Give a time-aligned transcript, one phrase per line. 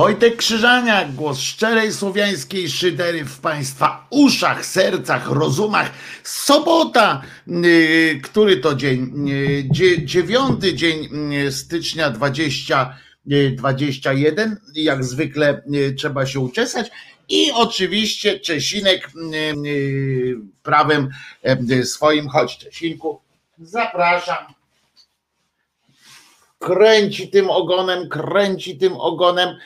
[0.00, 5.90] Wojtek Krzyżaniak, głos szczerej słowiańskiej szydery w Państwa uszach, sercach, rozumach.
[6.24, 9.28] Sobota, yy, który to dzień?
[9.28, 9.64] Yy,
[10.04, 14.56] dziewiąty dzień yy, stycznia 2021.
[14.74, 15.62] Jak zwykle
[15.98, 16.90] trzeba się uczesać.
[17.28, 19.10] I oczywiście Czesinek
[20.62, 21.08] prawem
[21.84, 22.28] swoim.
[22.28, 23.20] Chodź Czesinku,
[23.58, 24.54] zapraszam
[26.60, 29.56] kręci tym ogonem, kręci tym ogonem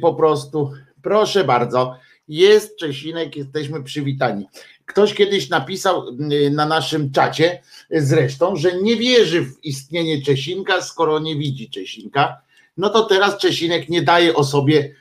[0.00, 0.72] po prostu.
[1.02, 1.96] Proszę bardzo,
[2.28, 4.46] jest Czesinek, jesteśmy przywitani.
[4.86, 6.04] Ktoś kiedyś napisał
[6.50, 12.40] na naszym czacie zresztą, że nie wierzy w istnienie Czesinka, skoro nie widzi Czesinka.
[12.76, 14.94] No to teraz Czesinek nie daje o sobie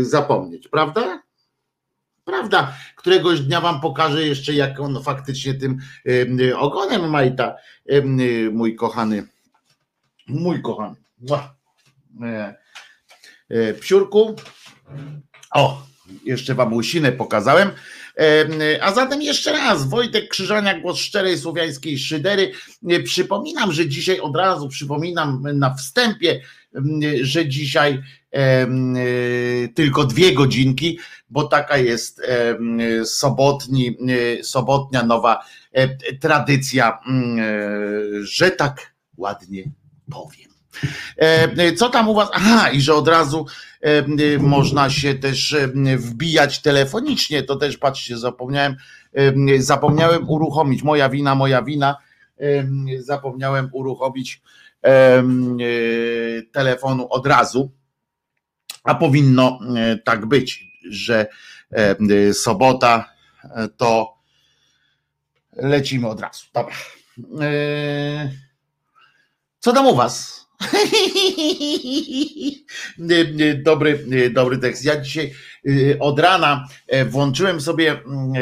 [0.00, 1.22] zapomnieć, prawda?
[2.24, 5.78] Prawda, któregoś dnia wam pokażę jeszcze, jak on faktycznie tym
[6.56, 7.56] ogonem majta,
[8.52, 9.26] mój kochany
[10.26, 10.96] Mój kochany.
[13.80, 14.36] Psiurku.
[15.54, 15.82] O,
[16.24, 17.70] jeszcze wam łysinę pokazałem.
[18.18, 22.52] E, a zatem jeszcze raz, Wojtek Krzyżania, głos szczerej słowiańskiej szydery.
[23.04, 26.40] Przypominam, że dzisiaj od razu przypominam na wstępie,
[27.22, 28.02] że dzisiaj
[29.74, 30.98] tylko dwie godzinki,
[31.30, 32.22] bo taka jest
[33.04, 33.96] sobotni,
[34.42, 35.44] sobotnia nowa
[36.20, 36.98] tradycja,
[38.22, 39.64] że tak ładnie
[40.10, 40.49] powiem.
[41.16, 42.28] E, co tam u was?
[42.32, 43.46] Aha, i że od razu
[43.80, 47.42] e, można się też e, wbijać telefonicznie.
[47.42, 48.76] To też patrzcie, zapomniałem,
[49.58, 50.82] zapomniałem uruchomić.
[50.82, 51.96] Moja wina, moja wina.
[52.98, 54.42] Zapomniałem uruchomić
[56.52, 57.70] telefonu od razu.
[58.84, 59.58] A powinno
[60.04, 61.26] tak być, że
[62.32, 63.12] sobota
[63.76, 64.14] to
[65.56, 66.46] lecimy od razu.
[66.54, 66.74] Dobra.
[69.58, 70.39] Co tam u was?
[73.64, 74.84] Dobry, dobry tekst.
[74.84, 75.32] Ja dzisiaj
[75.66, 78.40] y, od rana e, włączyłem sobie mm, e,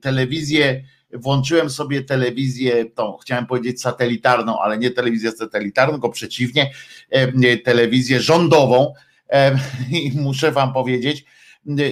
[0.00, 6.70] telewizję, włączyłem sobie telewizję, tą chciałem powiedzieć satelitarną, ale nie telewizję satelitarną, tylko przeciwnie,
[7.10, 8.94] e, telewizję rządową.
[9.90, 11.24] I muszę wam powiedzieć,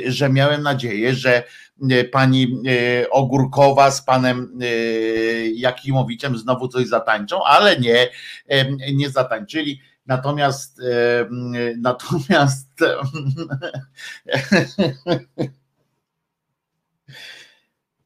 [0.06, 1.42] że miałem nadzieję, że
[2.12, 4.66] pani e, Ogórkowa z panem e,
[5.46, 8.08] Jakimowiczem znowu coś zatańczą, ale nie,
[8.94, 9.80] nie zatańczyli.
[10.06, 10.80] Natomiast
[11.76, 12.68] natomiast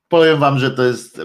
[0.09, 1.21] powiem wam, że to jest,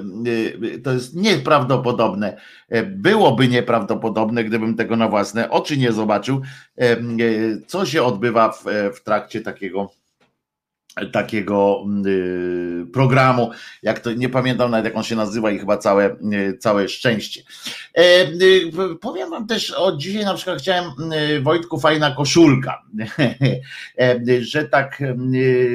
[0.84, 2.38] to jest nieprawdopodobne.
[2.86, 6.42] Byłoby nieprawdopodobne, gdybym tego na własne oczy nie zobaczył,
[7.68, 8.64] co się odbywa w,
[8.96, 9.92] w trakcie takiego
[11.06, 13.52] takiego y, programu,
[13.84, 17.44] jak to nie pamiętam nawet jak on się nazywa i chyba całe, y, całe szczęście.
[17.98, 20.92] E, y, powiem wam też o dzisiaj na przykład chciałem
[21.42, 22.84] Wojtku fajna koszulka,
[24.00, 25.04] e, że tak,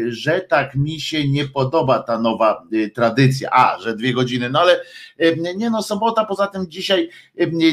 [0.08, 2.62] że tak mi się nie podoba ta nowa
[2.94, 4.80] tradycja, a, że dwie godziny, no ale
[5.56, 7.10] nie no sobota, poza tym dzisiaj,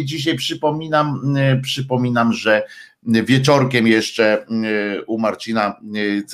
[0.03, 2.63] dzisiaj przypominam, przypominam, że
[3.03, 4.45] wieczorkiem jeszcze e,
[5.05, 5.79] u Marcina,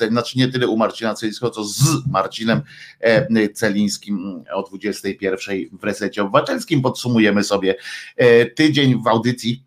[0.02, 2.62] e, znaczy nie tyle u Marcina Celińskiego, co z Marcinem
[3.00, 7.74] e, Celińskim o 21 w resecie obywatelskim podsumujemy sobie
[8.54, 9.64] tydzień w audycji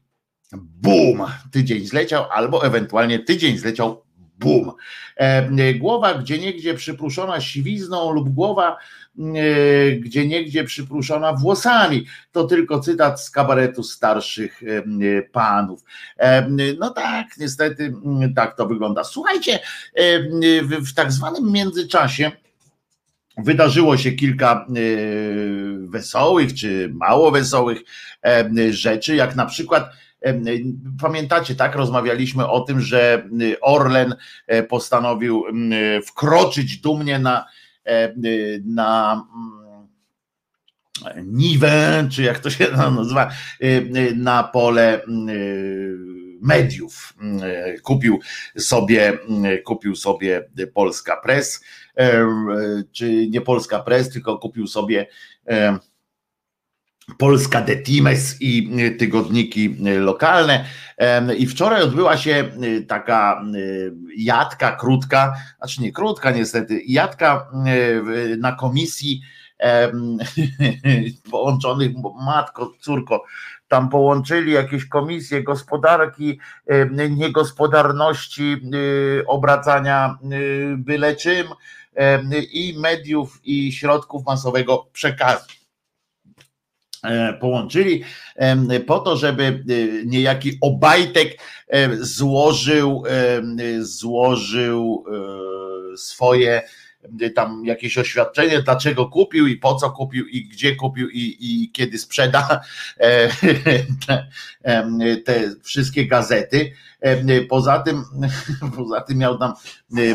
[0.58, 1.24] Boom!
[1.52, 4.04] Tydzień zleciał, albo ewentualnie tydzień zleciał
[4.40, 4.72] Boom!
[5.80, 8.78] Głowa gdzie niegdzie przypruszona siwizną lub głowa
[10.00, 12.06] gdzie niegdzie przypruszona włosami.
[12.32, 15.84] To tylko cytat z kabaretu starszych e, panów.
[16.18, 16.50] E,
[16.80, 17.94] no tak, niestety
[18.36, 19.04] tak to wygląda.
[19.04, 19.60] Słuchajcie,
[20.82, 22.32] w tak zwanym międzyczasie
[23.38, 24.66] wydarzyło się kilka
[25.80, 27.80] wesołych czy mało wesołych
[28.70, 29.90] rzeczy, jak na przykład
[31.02, 31.76] Pamiętacie, tak?
[31.76, 33.30] Rozmawialiśmy o tym, że
[33.62, 34.16] Orlen
[34.70, 35.44] postanowił
[36.06, 37.46] wkroczyć dumnie na E,
[38.66, 39.88] na mm,
[41.24, 43.32] niwę, czy jak to się nazywa,
[43.64, 45.02] y, y, na pole
[46.42, 47.14] mediów.
[47.84, 48.20] Kupił
[48.58, 49.18] sobie,
[49.64, 51.64] kupił sobie Polska Press,
[51.98, 52.28] e,
[52.92, 55.08] czy nie Polska Press, tylko kupił sobie
[55.48, 55.80] e,
[57.18, 58.70] Polska de Times i
[59.00, 60.66] tygodniki lokalne.
[61.38, 62.52] I wczoraj odbyła się
[62.88, 63.42] taka
[64.18, 67.48] jadka krótka, znaczy nie krótka niestety, jadka
[68.38, 69.22] na komisji
[71.32, 71.92] połączonych,
[72.26, 73.24] matko, córko,
[73.68, 76.40] tam połączyli jakieś komisje gospodarki,
[77.10, 78.62] niegospodarności,
[79.28, 80.18] obracania
[80.78, 81.48] byle czym
[82.52, 85.61] i mediów i środków masowego przekazu
[87.40, 88.04] połączyli
[88.88, 89.64] po to, żeby
[90.06, 91.38] niejaki Obajtek
[92.02, 93.04] złożył,
[93.80, 95.06] złożył
[95.96, 96.62] swoje
[97.36, 101.98] tam jakieś oświadczenie, dlaczego kupił i po co kupił i gdzie kupił i, i kiedy
[101.98, 102.62] sprzeda
[102.98, 103.30] e,
[104.08, 104.28] te,
[105.26, 106.72] te wszystkie gazety.
[107.50, 108.04] Poza tym,
[108.78, 109.54] poza tym miał tam,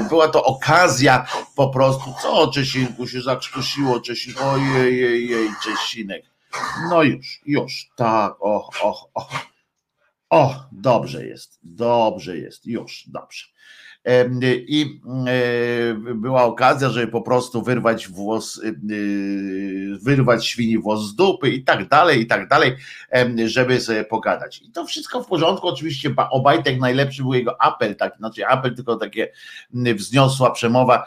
[0.08, 6.35] była to okazja po prostu, co Czesinku się zakrztusiło, Czesinku, ojej, ojej, Czesinek.
[6.91, 9.29] No już, już, tak, o, o, o.
[10.31, 13.47] O, dobrze jest, dobrze jest, już, dobrze
[14.67, 18.73] i e, była okazja, żeby po prostu wyrwać włos, e,
[19.99, 22.76] wyrwać świni włos z dupy i tak dalej, i tak dalej,
[23.47, 24.62] żeby sobie pogadać.
[24.62, 28.97] I to wszystko w porządku, oczywiście Obajtek najlepszy był jego apel, tak, znaczy apel, tylko
[28.97, 29.32] takie
[29.70, 31.05] wzniosła przemowa,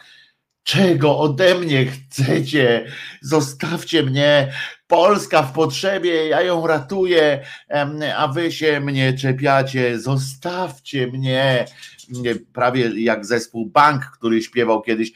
[0.63, 2.92] czego ode mnie chcecie?
[3.22, 4.54] Zostawcie mnie.
[4.89, 7.45] Polska w potrzebie, ja ją ratuję,
[8.18, 10.00] a wy się mnie czepiacie.
[10.00, 11.65] Zostawcie mnie
[12.53, 15.12] prawie jak zespół Bank, który śpiewał kiedyś,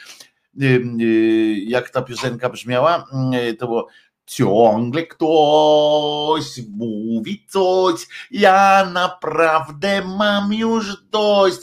[0.62, 0.82] y,
[1.68, 3.06] jak ta piosenka brzmiała,
[3.60, 3.88] to było
[4.26, 11.60] Ciągle ktoś mówi coś, ja naprawdę mam już dość.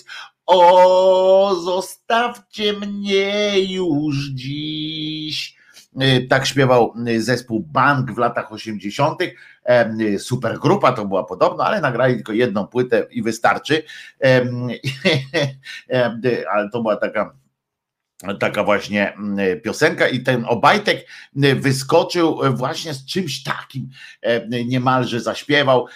[0.46, 5.59] O, zostawcie mnie już dziś.
[6.02, 9.22] Y, tak śpiewał y, zespół Bank w latach 80.
[9.22, 13.82] Y, supergrupa to była podobno, ale nagrali tylko jedną płytę i wystarczy.
[16.52, 17.32] Ale to była taka
[18.40, 19.16] taka właśnie
[19.64, 21.06] piosenka i ten Obajtek
[21.56, 23.90] wyskoczył właśnie z czymś takim,
[24.66, 25.86] niemalże zaśpiewał,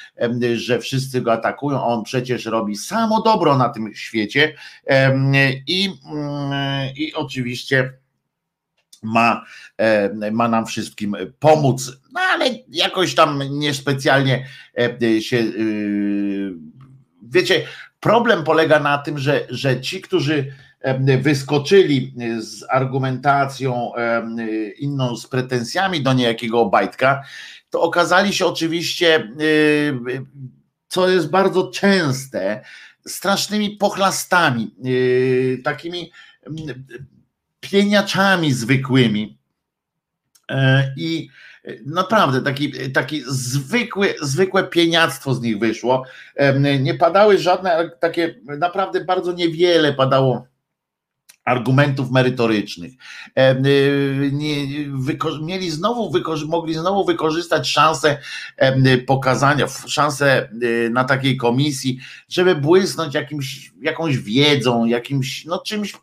[0.55, 4.55] że wszyscy go atakują, on przecież robi samo dobro na tym świecie
[5.67, 5.91] i,
[6.97, 7.93] i oczywiście
[9.05, 9.45] ma,
[9.79, 14.47] e, ma nam wszystkim pomóc, no ale jakoś tam niespecjalnie
[14.79, 15.39] e, się.
[15.39, 15.45] E,
[17.23, 17.63] wiecie,
[18.01, 20.53] problem polega na tym, że, że ci, którzy
[21.23, 23.93] wyskoczyli z argumentacją
[24.79, 27.23] inną, z pretensjami do niejakiego Obajtka,
[27.71, 29.29] to okazali się oczywiście,
[30.89, 32.65] co jest bardzo częste,
[33.07, 34.75] strasznymi pochlastami,
[35.65, 36.11] takimi
[37.71, 39.39] pieniaczami zwykłymi.
[40.51, 41.29] E, I
[41.87, 46.05] naprawdę taki, taki zwykły, zwykłe pieniactwo z nich wyszło.
[46.37, 50.47] E, nie padały żadne, takie naprawdę bardzo niewiele padało
[51.45, 52.93] argumentów merytorycznych.
[53.35, 53.61] E,
[55.43, 56.13] mieli znowu,
[56.49, 58.19] mogli znowu wykorzystać szansę
[59.07, 60.49] pokazania, szansę
[60.91, 65.95] na takiej komisji, żeby błysnąć jakimś, jakąś wiedzą, jakimś, no czymś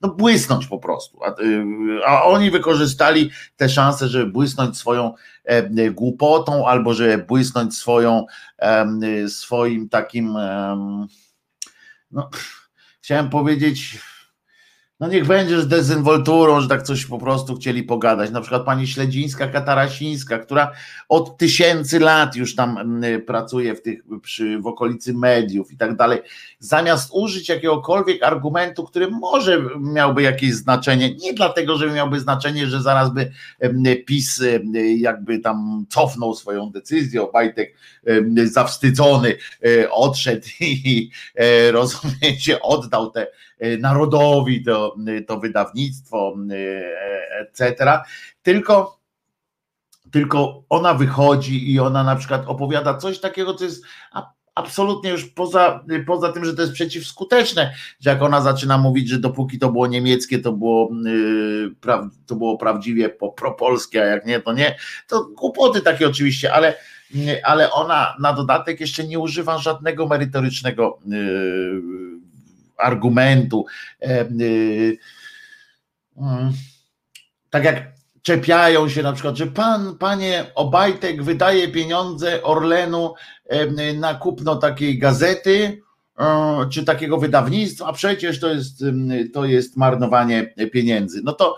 [0.00, 1.20] no, błysnąć po prostu.
[1.24, 1.64] A, y,
[2.06, 8.26] a, oni wykorzystali tę szansę, żeby błysnąć swoją e, głupotą albo żeby błysnąć swoją,
[8.58, 10.76] e, swoim takim, e,
[12.10, 12.30] no,
[13.00, 13.98] chciałem powiedzieć,
[15.00, 18.30] no niech będzie z dezynwolturą, że tak coś po prostu chcieli pogadać.
[18.30, 20.70] Na przykład pani Śledzińska, Katarasińska, która
[21.08, 25.96] od tysięcy lat już tam mm, pracuje w tych, przy, w okolicy mediów i tak
[25.96, 26.20] dalej.
[26.58, 32.82] Zamiast użyć jakiegokolwiek argumentu, który może miałby jakieś znaczenie, nie dlatego, że miałby znaczenie, że
[32.82, 33.30] zaraz by
[34.06, 34.42] PiS
[34.96, 37.74] jakby tam cofnął swoją decyzję, Obajtek
[38.44, 43.26] zawstydzony e, odszedł i e, rozumiecie, oddał te
[43.78, 44.96] narodowi to,
[45.26, 47.98] to wydawnictwo, e, etc.
[48.42, 49.04] Tylko
[50.10, 53.84] tylko ona wychodzi i ona na przykład opowiada coś takiego, co jest
[54.54, 59.18] absolutnie już poza, poza tym, że to jest przeciwskuteczne, że jak ona zaczyna mówić, że
[59.18, 60.90] dopóki to było niemieckie, to było,
[61.86, 64.76] e, to było prawdziwie propolskie, a jak nie, to nie,
[65.08, 66.74] to głupoty takie oczywiście, ale,
[67.44, 70.98] ale ona na dodatek jeszcze nie używa żadnego merytorycznego
[72.76, 73.66] argumentu.
[74.02, 74.98] E, y,
[76.16, 76.52] mm,
[77.50, 83.14] tak jak czepiają się na przykład, że pan, panie Obajtek wydaje pieniądze Orlenu
[83.46, 85.82] e, na kupno takiej gazety,
[86.18, 88.84] e, czy takiego wydawnictwa, a przecież to jest,
[89.32, 91.20] to jest marnowanie pieniędzy.
[91.24, 91.56] No to,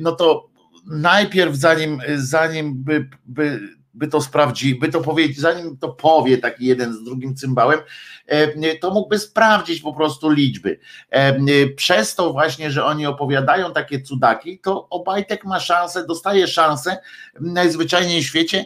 [0.00, 0.48] no to
[0.86, 3.60] najpierw zanim, zanim by, by
[3.94, 7.80] by to sprawdzić, by to powiedzieć, zanim to powie taki jeden z drugim cymbałem,
[8.26, 10.78] e, to mógłby sprawdzić po prostu liczby.
[11.10, 16.98] E, przez to właśnie, że oni opowiadają takie cudaki, to Obajtek ma szansę, dostaje szansę
[17.40, 18.64] najzwyczajniej w świecie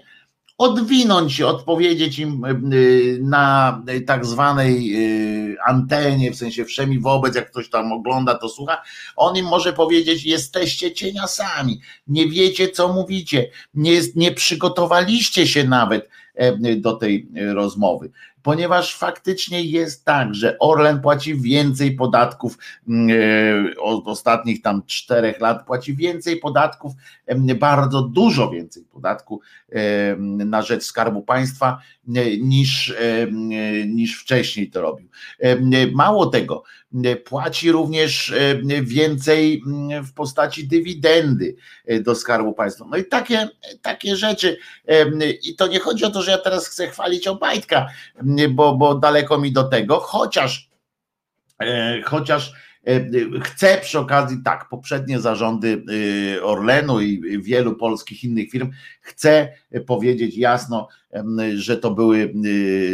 [0.58, 2.42] odwinąć się, odpowiedzieć im
[3.20, 4.96] na tak zwanej
[5.66, 8.82] antenie, w sensie wszemi wobec, jak ktoś tam ogląda, to słucha,
[9.16, 16.08] on im może powiedzieć, jesteście cieniasami, nie wiecie, co mówicie, nie, nie przygotowaliście się nawet
[16.76, 18.11] do tej rozmowy
[18.47, 25.40] ponieważ faktycznie jest tak, że Orlen płaci więcej podatków mm, e, od ostatnich tam czterech
[25.40, 26.93] lat, płaci więcej podatków,
[27.61, 29.40] bardzo dużo więcej podatku
[30.26, 31.78] na rzecz Skarbu Państwa
[32.40, 32.95] niż,
[33.87, 35.09] niż wcześniej to robił.
[35.95, 36.62] Mało tego,
[37.25, 38.35] płaci również
[38.83, 42.85] więcej mm, w postaci dywidendy e, do Skarbu Państwa.
[42.91, 43.49] No i takie,
[43.83, 44.57] takie rzeczy.
[45.43, 47.87] I to nie chodzi o to, że ja teraz chcę chwalić Obajtka,
[48.50, 50.71] bo, bo daleko mi do tego, chociaż
[51.62, 52.65] e, chociaż e,
[53.43, 55.85] Chcę przy okazji, tak, poprzednie zarządy
[56.43, 59.49] Orlenu i wielu polskich innych firm, chcę
[59.87, 60.88] powiedzieć jasno,
[61.55, 62.35] że to były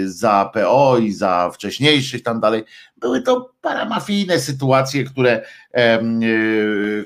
[0.05, 2.63] za PO i za wcześniejszych tam dalej,
[2.97, 5.45] były to paramafijne sytuacje, które,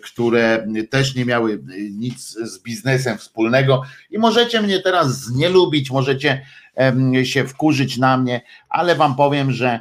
[0.02, 3.82] które też nie miały nic z biznesem wspólnego.
[4.10, 6.42] I możecie mnie teraz znielubić, możecie
[7.22, 9.80] się wkurzyć na mnie, ale wam powiem, że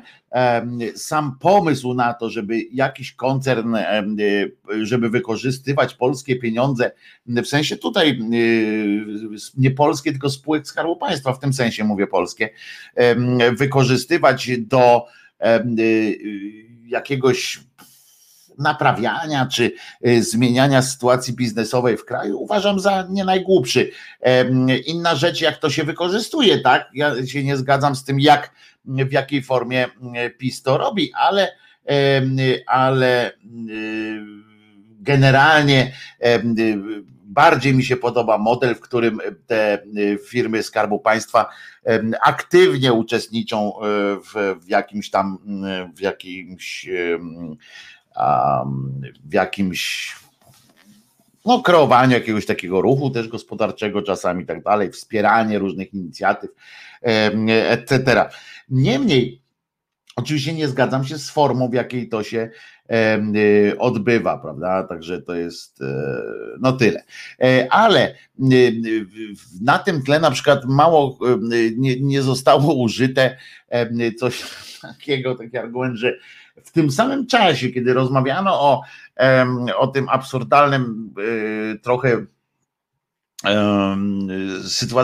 [0.96, 3.76] sam pomysł na to, żeby jakiś koncern,
[4.82, 6.92] żeby wykorzystywać polskie pieniądze,
[7.26, 8.20] w sensie tutaj
[9.58, 12.50] nie polskie, tylko spółek Skarbu Państwa, w tym sensie mówię polskie,
[13.58, 15.06] wykorzystywać do
[16.86, 17.60] jakiegoś
[18.60, 19.72] naprawiania czy
[20.08, 23.92] y, zmieniania sytuacji biznesowej w kraju uważam za nie najgłupszy.
[24.86, 26.90] Inna rzecz, jak to się wykorzystuje, tak?
[26.94, 28.52] Ja się nie zgadzam z tym, jak
[28.86, 29.88] w jakiej formie
[30.38, 31.52] PiS to robi, ale,
[32.68, 33.36] ale y,
[35.00, 35.92] generalnie
[37.24, 39.84] bardziej mi się podoba model, w którym te
[40.28, 41.50] firmy Skarbu Państwa
[42.22, 43.74] aktywnie uczestniczą
[44.34, 45.38] w, w jakimś tam,
[45.96, 46.90] w jakimś
[49.26, 50.16] w jakimś
[51.46, 56.50] no, kreowaniu jakiegoś takiego ruchu też gospodarczego czasami i tak dalej, wspieranie różnych inicjatyw,
[57.02, 58.26] etc.
[58.70, 59.42] Niemniej,
[60.16, 62.50] oczywiście nie zgadzam się z formą, w jakiej to się
[63.78, 64.84] odbywa, prawda?
[64.84, 65.86] Także to jest e,
[66.60, 67.04] no tyle.
[67.42, 68.16] E, ale
[69.62, 71.20] na tym tle na przykład mało
[71.78, 73.38] nie, nie zostało użyte
[74.18, 74.44] coś
[74.82, 76.14] takiego, taki argument, że
[76.64, 78.82] w tym samym czasie, kiedy rozmawiano o,
[79.78, 82.26] o tym absurdalnym y, trochę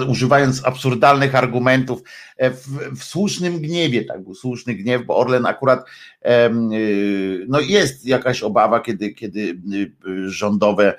[0.07, 2.01] używając absurdalnych argumentów
[2.37, 2.67] e, w,
[2.99, 5.85] w, słusznym gniewie, tak był słuszny gniew, bo Orlen akurat
[6.25, 9.61] y, no jest jakaś obawa, kiedy, kiedy
[10.07, 10.93] y, rządowe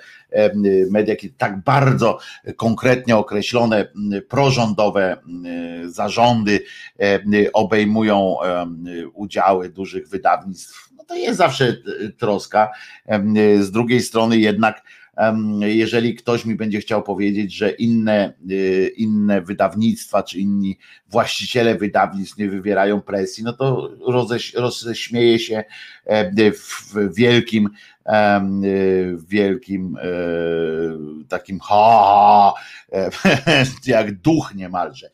[0.90, 2.18] media, kiedy tak bardzo
[2.56, 3.88] konkretnie określone
[4.28, 5.16] prorządowe
[5.84, 6.60] zarządy
[7.52, 8.36] obejmują
[9.14, 11.76] udziały dużych wydawnictw, no to jest zawsze
[12.18, 12.70] troska.
[13.60, 14.82] Z drugiej strony jednak
[15.60, 20.78] jeżeli ktoś mi będzie chciał powiedzieć, że inne, y, inne wydawnictwa czy inni
[21.08, 23.90] właściciele wydawnictw nie wywierają presji, no to
[24.54, 25.64] roześmieje się
[26.52, 27.68] w wielkim
[29.28, 30.08] wielkim e,
[31.28, 32.52] takim ha,
[33.86, 35.10] jak duch niemalże.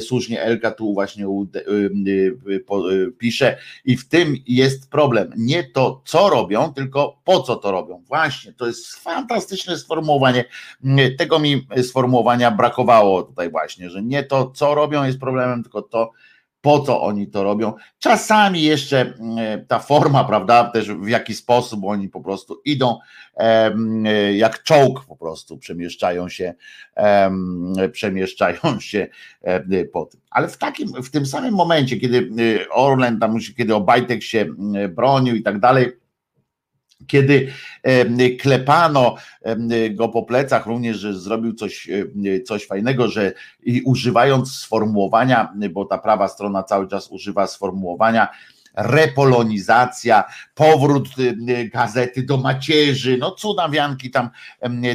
[0.00, 5.32] Słusznie Elka tu właśnie y, pisze i w tym jest problem.
[5.36, 8.02] Nie to, co robią, tylko po co to robią.
[8.06, 10.44] Właśnie, to jest fantastyczne sformułowanie.
[11.18, 16.12] Tego mi sformułowania brakowało tutaj właśnie, że nie to, co robią jest problemem, tylko to,
[16.60, 17.72] po co oni to robią.
[17.98, 22.98] Czasami jeszcze mm, ta forma, prawda, też w jaki sposób oni po prostu idą,
[24.34, 26.54] jak czołg po prostu przemieszczają się,
[27.92, 29.06] przemieszczają się
[29.92, 30.20] po tym.
[30.30, 32.30] Ale w takim, w tym samym momencie, kiedy
[32.70, 35.92] Orlen, tam, kiedy Obajtek się mm, bronił i tak dalej,
[37.06, 37.52] kiedy
[38.40, 39.16] klepano
[39.90, 41.88] go po plecach, również, że zrobił coś,
[42.44, 48.28] coś fajnego, że i używając sformułowania, bo ta prawa strona cały czas używa sformułowania,
[48.74, 50.24] repolonizacja,
[50.54, 51.08] powrót
[51.72, 54.30] gazety do macierzy, no cudawianki tam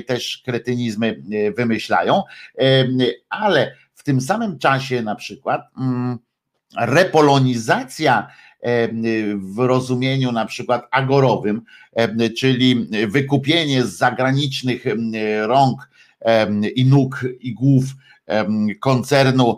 [0.08, 1.22] też kretynizmy
[1.58, 2.24] wymyślają,
[3.30, 6.18] ale w tym samym czasie na przykład mm,
[6.78, 8.28] repolonizacja
[9.36, 11.62] w rozumieniu na przykład agorowym,
[12.38, 14.84] czyli wykupienie z zagranicznych
[15.42, 15.90] rąk
[16.76, 17.84] i nóg i głów
[18.80, 19.58] koncernu,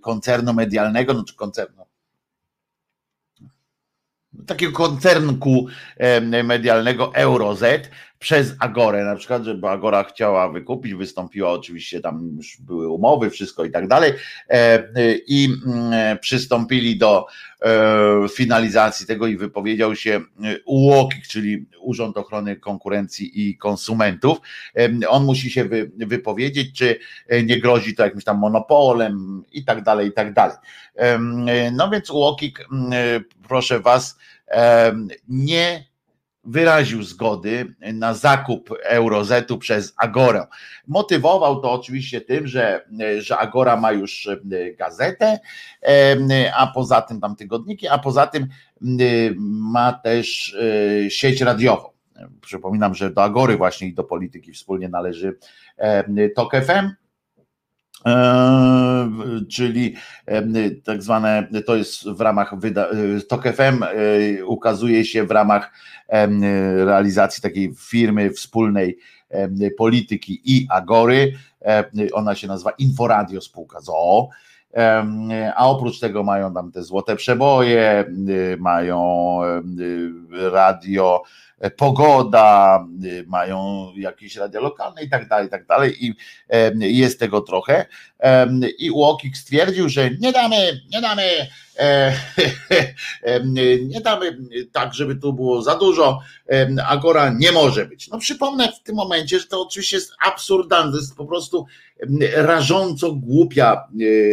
[0.00, 1.82] koncernu medialnego, no czy koncernu,
[4.46, 5.66] takiego koncernku
[6.44, 7.60] medialnego Euroz,
[8.22, 13.64] przez Agorę, na przykład, żeby Agora chciała wykupić, wystąpiła oczywiście, tam już były umowy, wszystko
[13.64, 14.12] i tak dalej,
[15.26, 17.26] i mm, przystąpili do
[18.34, 20.20] finalizacji tego i wypowiedział się
[20.64, 24.38] UOKiK, czyli Urząd Ochrony Konkurencji i Konsumentów.
[25.08, 26.98] On musi się wypowiedzieć, czy
[27.44, 30.56] nie grozi to jakimś tam monopolem i tak dalej, i tak dalej.
[31.72, 32.68] No więc UOKiK,
[33.48, 34.18] proszę Was,
[35.28, 35.91] nie
[36.44, 40.46] wyraził zgody na zakup Eurozetu przez Agorę.
[40.86, 42.86] Motywował to oczywiście tym, że,
[43.18, 44.28] że Agora ma już
[44.78, 45.38] gazetę,
[46.56, 48.48] a poza tym tam tygodniki, a poza tym
[49.46, 50.56] ma też
[51.06, 51.88] e, sieć radiową.
[52.40, 55.38] Przypominam, że do Agory właśnie i do polityki wspólnie należy
[56.34, 57.01] TOK FM, e,
[59.50, 59.94] czyli
[60.84, 62.54] tak zwane, to jest w ramach
[63.28, 63.84] TOK FM
[64.46, 65.72] ukazuje się w ramach
[66.76, 68.98] realizacji takiej firmy wspólnej
[69.78, 71.32] polityki i Agory.
[72.12, 74.28] Ona się nazywa Inforadio Spółka ZOO.
[75.56, 78.04] A oprócz tego mają tam te złote przeboje,
[78.58, 79.38] mają
[80.30, 86.06] radio E, pogoda, y, mają jakieś radia lokalne i tak dalej, i tak dalej.
[86.06, 86.14] I
[86.78, 87.86] jest tego trochę.
[88.78, 91.22] I UOKiK stwierdził, że nie damy, nie damy,
[91.78, 93.40] e,
[93.84, 94.38] nie damy
[94.72, 96.20] tak, żeby tu było za dużo.
[96.88, 98.08] Agora nie może być.
[98.08, 101.66] No przypomnę w tym momencie, że to oczywiście jest absurdalne, to jest po prostu
[102.34, 103.84] rażąco głupia e,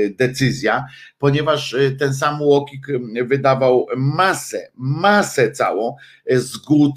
[0.10, 0.86] decyzja,
[1.20, 2.88] ponieważ ten sam Łokik
[3.24, 5.96] wydawał masę, masę całą
[6.32, 6.94] zgód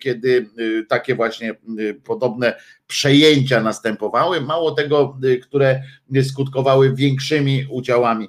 [0.00, 2.54] kiedy y, takie właśnie y, podobne
[2.86, 5.82] przejęcia następowały, mało tego, y, które
[6.22, 8.28] skutkowały większymi udziałami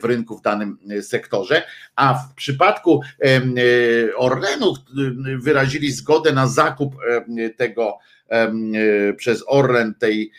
[0.00, 1.62] w rynku w danym sektorze,
[1.96, 3.00] a w przypadku
[4.16, 4.74] Orlenu
[5.38, 6.94] wyrazili zgodę na zakup
[7.56, 7.98] tego
[9.16, 10.32] przez Orlen tej,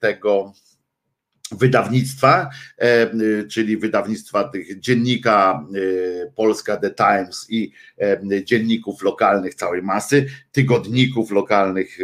[0.00, 0.52] tego
[1.52, 3.10] wydawnictwa, e,
[3.44, 11.30] czyli wydawnictwa tych dziennika e, Polska The Times i e, dzienników lokalnych całej masy, tygodników
[11.30, 11.98] lokalnych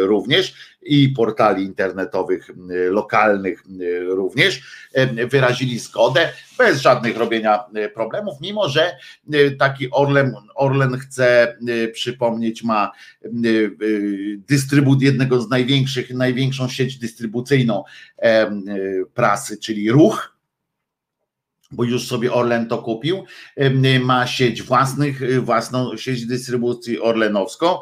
[0.00, 2.50] również i portali internetowych
[2.90, 3.64] lokalnych
[4.08, 4.62] również
[5.28, 7.64] wyrazili zgodę bez żadnych robienia
[7.94, 8.96] problemów, mimo że
[9.58, 11.56] taki Orlen, Orlen chce
[11.92, 12.92] przypomnieć, ma
[14.48, 17.84] dystrybut jednego z największych, największą sieć dystrybucyjną
[19.14, 20.31] prasy, czyli ruch
[21.72, 23.24] bo już sobie Orlen to kupił,
[24.00, 27.78] ma sieć własnych, własną sieć dystrybucji orlenowską,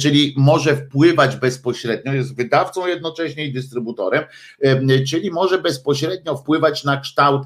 [0.00, 4.24] czyli może wpływać bezpośrednio, jest wydawcą jednocześnie i dystrybutorem,
[5.08, 7.42] czyli może bezpośrednio wpływać na kształt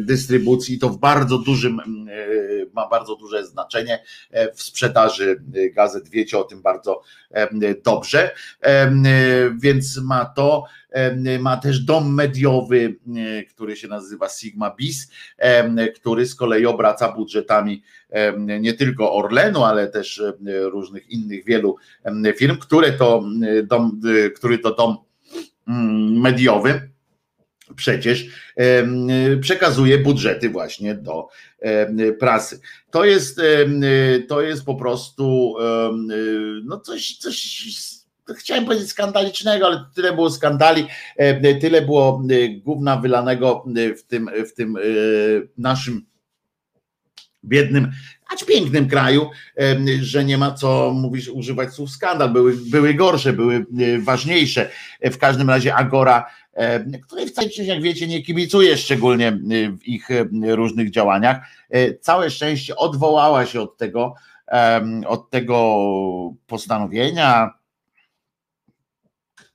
[0.00, 1.80] dystrybucji to w bardzo dużym,
[2.72, 5.42] ma bardzo duże znaczenie e, w sprzedaży
[5.74, 7.02] gazet, wiecie o tym bardzo
[7.84, 8.30] dobrze,
[9.58, 10.64] więc ma to,
[11.40, 12.96] ma też dom mediowy,
[13.50, 15.10] który się nazywa Sigma Bis,
[15.94, 17.82] który z kolei obraca budżetami
[18.60, 20.22] nie tylko Orlenu, ale też
[20.62, 21.76] różnych innych wielu
[22.36, 23.24] firm, które to
[23.64, 24.00] dom,
[24.36, 24.96] który to dom
[25.68, 26.90] mm, mediowy
[27.76, 28.26] przecież
[29.40, 31.28] przekazuje budżety właśnie do
[32.20, 32.60] prasy.
[32.90, 33.40] To jest,
[34.28, 35.54] to jest po prostu
[36.64, 37.64] no coś, coś
[38.36, 40.86] chciałem powiedzieć skandalicznego, ale tyle było skandali,
[41.60, 42.22] tyle było
[42.62, 43.64] gówna wylanego
[43.98, 44.76] w tym, w tym
[45.58, 46.06] naszym
[47.44, 47.90] biednym,
[48.34, 49.30] acz pięknym kraju,
[50.00, 52.30] że nie ma co mówić, używać słów skandal.
[52.30, 53.66] Były, były gorsze, były
[53.98, 54.70] ważniejsze.
[55.02, 56.26] W każdym razie Agora
[57.02, 61.40] której wcale, jak wiecie, nie kibicuje szczególnie y, w ich y, różnych działaniach.
[61.70, 64.14] E, całe szczęście odwołała się od tego,
[65.06, 65.84] od tego
[66.46, 67.50] postanowienia,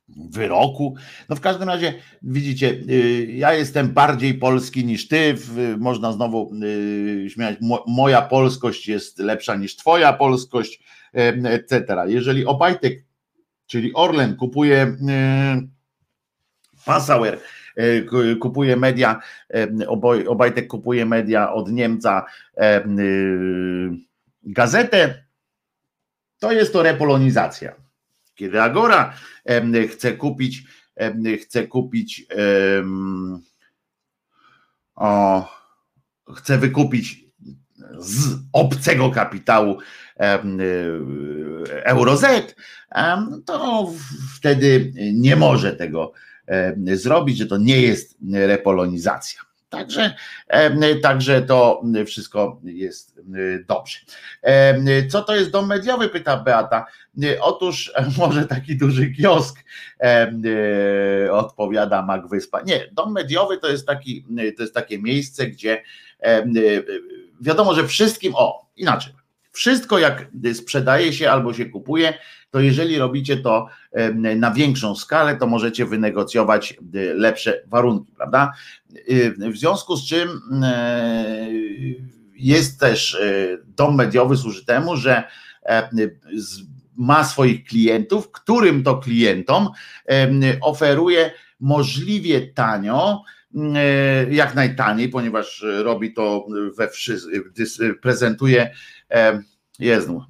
[0.08, 0.96] wyroku.
[1.30, 2.78] No w każdym razie widzicie,
[3.28, 5.36] ja jestem bardziej polski niż ty,
[5.78, 6.52] można znowu
[7.28, 10.84] śmiać, moja polskość jest lepsza niż twoja polskość,
[11.44, 11.86] etc.
[12.08, 13.06] Jeżeli Obajtek,
[13.66, 14.98] czyli Orlen kupuje
[16.86, 17.40] Passauer
[17.76, 19.68] e, kupuje media, e,
[20.28, 22.26] Obajtek kupuje media od Niemca
[22.58, 22.84] e,
[24.44, 25.24] gazetę,
[26.40, 27.76] to jest to repolonizacja.
[28.36, 29.14] Kiedy Agora
[29.90, 30.64] chce kupić,
[31.42, 32.26] chce kupić,
[34.96, 35.48] o,
[36.36, 37.26] chce wykupić
[38.00, 39.78] z obcego kapitału
[41.84, 42.22] Euroz,
[43.46, 43.92] to
[44.36, 46.14] wtedy nie może tego
[46.94, 49.42] zrobić, że to nie jest repolonizacja.
[49.70, 50.16] Także,
[51.02, 53.20] także to wszystko jest
[53.68, 53.98] dobrze.
[55.10, 56.10] Co to jest dom mediowy?
[56.10, 56.86] Pyta Beata.
[57.42, 59.60] Otóż może taki duży kiosk,
[61.32, 62.62] odpowiada Mag Wyspa.
[62.62, 64.26] Nie, dom mediowy to jest, taki,
[64.58, 65.84] to jest takie miejsce, gdzie
[67.42, 69.14] wiadomo, że wszystkim, o inaczej,
[69.54, 72.14] wszystko jak sprzedaje się albo się kupuje,
[72.54, 73.68] to jeżeli robicie to
[74.36, 78.52] na większą skalę, to możecie wynegocjować y, lepsze warunki, prawda?
[79.10, 82.04] Y, w związku z czym y,
[82.36, 83.18] jest też
[83.68, 85.24] dom mediowy służy temu, że
[86.96, 89.70] ma swoich klientów, którym to klientom
[90.62, 93.22] oferuje możliwie tanio,
[94.30, 96.46] jak najtaniej, ponieważ robi to
[96.78, 96.88] we
[98.02, 98.74] prezentuje,
[99.80, 100.24] Jezu,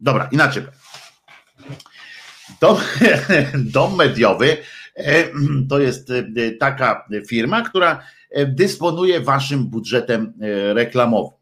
[0.00, 0.62] dobra, inaczej.
[2.60, 2.76] Dom,
[3.74, 4.56] dom mediowy
[4.96, 5.24] e,
[5.68, 10.32] to jest e, taka firma, która e, dysponuje waszym budżetem
[10.72, 11.38] reklamowym.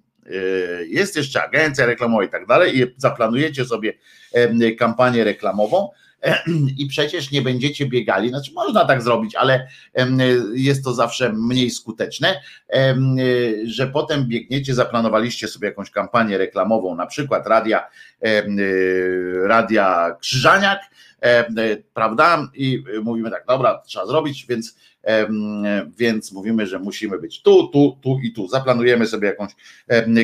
[0.86, 3.92] Jest jeszcze agencja reklamowa i tak dalej, i zaplanujecie sobie
[4.78, 5.90] kampanię reklamową
[6.78, 9.68] i przecież nie będziecie biegali, znaczy można tak zrobić, ale
[10.54, 12.40] jest to zawsze mniej skuteczne,
[13.64, 17.88] że potem biegniecie, zaplanowaliście sobie jakąś kampanię reklamową, na przykład radia,
[19.42, 20.80] radia Krzyżaniak,
[21.94, 22.48] prawda?
[22.54, 24.76] I mówimy tak, dobra, trzeba zrobić, więc
[25.98, 28.48] więc mówimy, że musimy być tu, tu, tu i tu.
[28.48, 29.50] Zaplanujemy sobie jakąś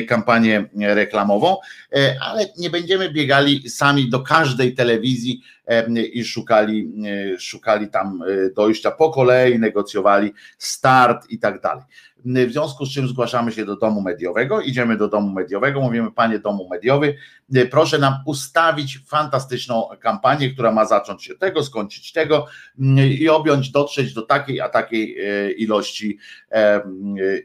[0.07, 1.57] kampanię reklamową,
[1.95, 5.41] e, ale nie będziemy biegali sami do każdej telewizji
[6.13, 6.93] i szukali,
[7.35, 11.83] e, szukali tam e, dojścia po kolei, negocjowali start i tak dalej.
[12.25, 16.39] W związku z czym zgłaszamy się do domu mediowego, idziemy do domu mediowego, mówimy, panie
[16.39, 17.15] domu mediowy,
[17.71, 22.45] proszę nam ustawić fantastyczną kampanię, która ma zacząć się tego, skończyć tego
[23.19, 26.17] i objąć, dotrzeć do takiej a takiej e, ilości,
[26.51, 26.81] e,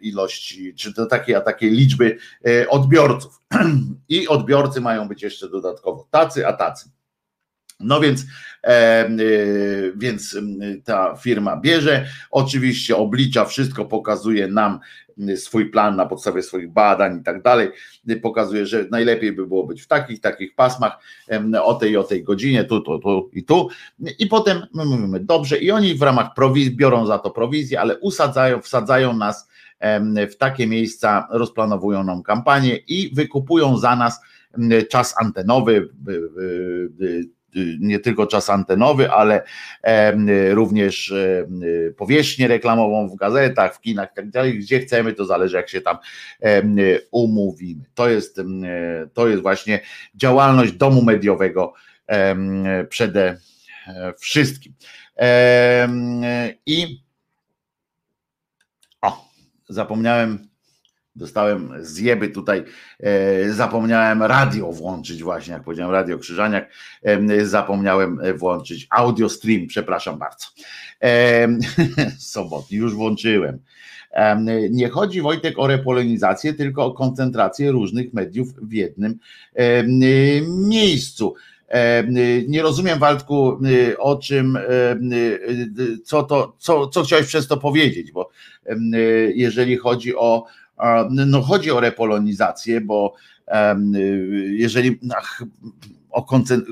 [0.00, 3.40] ilości, czy do takiej a takiej liczby e, odbiorców.
[4.08, 6.97] I odbiorcy mają być jeszcze dodatkowo tacy, a tacy.
[7.80, 8.26] No więc,
[8.64, 9.10] e,
[9.96, 10.36] więc
[10.84, 14.80] ta firma bierze, oczywiście oblicza wszystko, pokazuje nam
[15.36, 17.70] swój plan na podstawie swoich badań i tak dalej,
[18.22, 20.98] pokazuje, że najlepiej by było być w takich, takich pasmach,
[21.62, 23.68] o tej, o tej godzinie, tu, tu, tu i tu.
[24.18, 27.98] I potem my mówimy dobrze, i oni w ramach prowizji biorą za to prowizję, ale
[27.98, 29.48] usadzają, wsadzają nas
[30.30, 34.20] w takie miejsca, rozplanowują nam kampanię i wykupują za nas
[34.88, 35.88] czas antenowy,
[37.80, 39.42] nie tylko czas antenowy, ale
[40.50, 41.14] również
[41.96, 45.98] powierzchnię reklamową w gazetach, w kinach i tak gdzie chcemy, to zależy jak się tam
[47.10, 47.84] umówimy.
[47.94, 48.40] To jest,
[49.14, 49.80] to jest właśnie
[50.14, 51.74] działalność domu mediowego
[52.88, 53.38] przede
[54.18, 54.72] wszystkim.
[56.66, 57.02] I
[59.02, 59.28] o,
[59.68, 60.47] zapomniałem
[61.18, 62.64] Dostałem zjeby tutaj,
[63.00, 66.70] e, zapomniałem radio włączyć właśnie, jak powiedziałem radio Krzyżaniak,
[67.02, 70.46] e, zapomniałem włączyć audio stream, przepraszam bardzo.
[71.02, 71.48] E,
[72.18, 73.58] sobotni już włączyłem.
[74.10, 74.36] E,
[74.70, 79.18] nie chodzi Wojtek o repolonizację, tylko o koncentrację różnych mediów w jednym
[79.54, 79.84] e,
[80.48, 81.34] miejscu.
[81.68, 82.04] E,
[82.48, 83.58] nie rozumiem, Waldku,
[83.98, 84.58] o czym,
[86.04, 88.30] co, to, co, co chciałeś przez to powiedzieć, bo
[89.34, 90.44] jeżeli chodzi o
[91.10, 93.14] no chodzi o repolonizację, bo
[94.50, 95.42] jeżeli ach,
[96.10, 96.26] o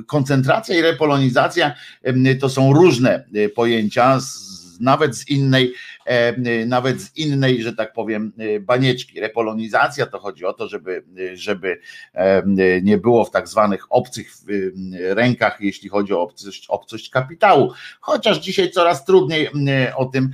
[0.07, 1.75] koncentracja i repolonizacja
[2.41, 4.19] to są różne e, pojęcia,
[4.81, 5.73] nawet z innej
[6.67, 9.21] nawet z innej, że tak powiem, e, banieczki.
[9.21, 11.81] Repolonizacja to chodzi o to, żeby, żeby
[12.15, 12.43] e,
[12.83, 14.29] nie było w tak zwanych obcych
[15.01, 17.73] rękach, jeśli chodzi o obcość, obcość kapitału.
[18.01, 19.49] Chociaż dzisiaj coraz trudniej
[19.97, 20.31] o tym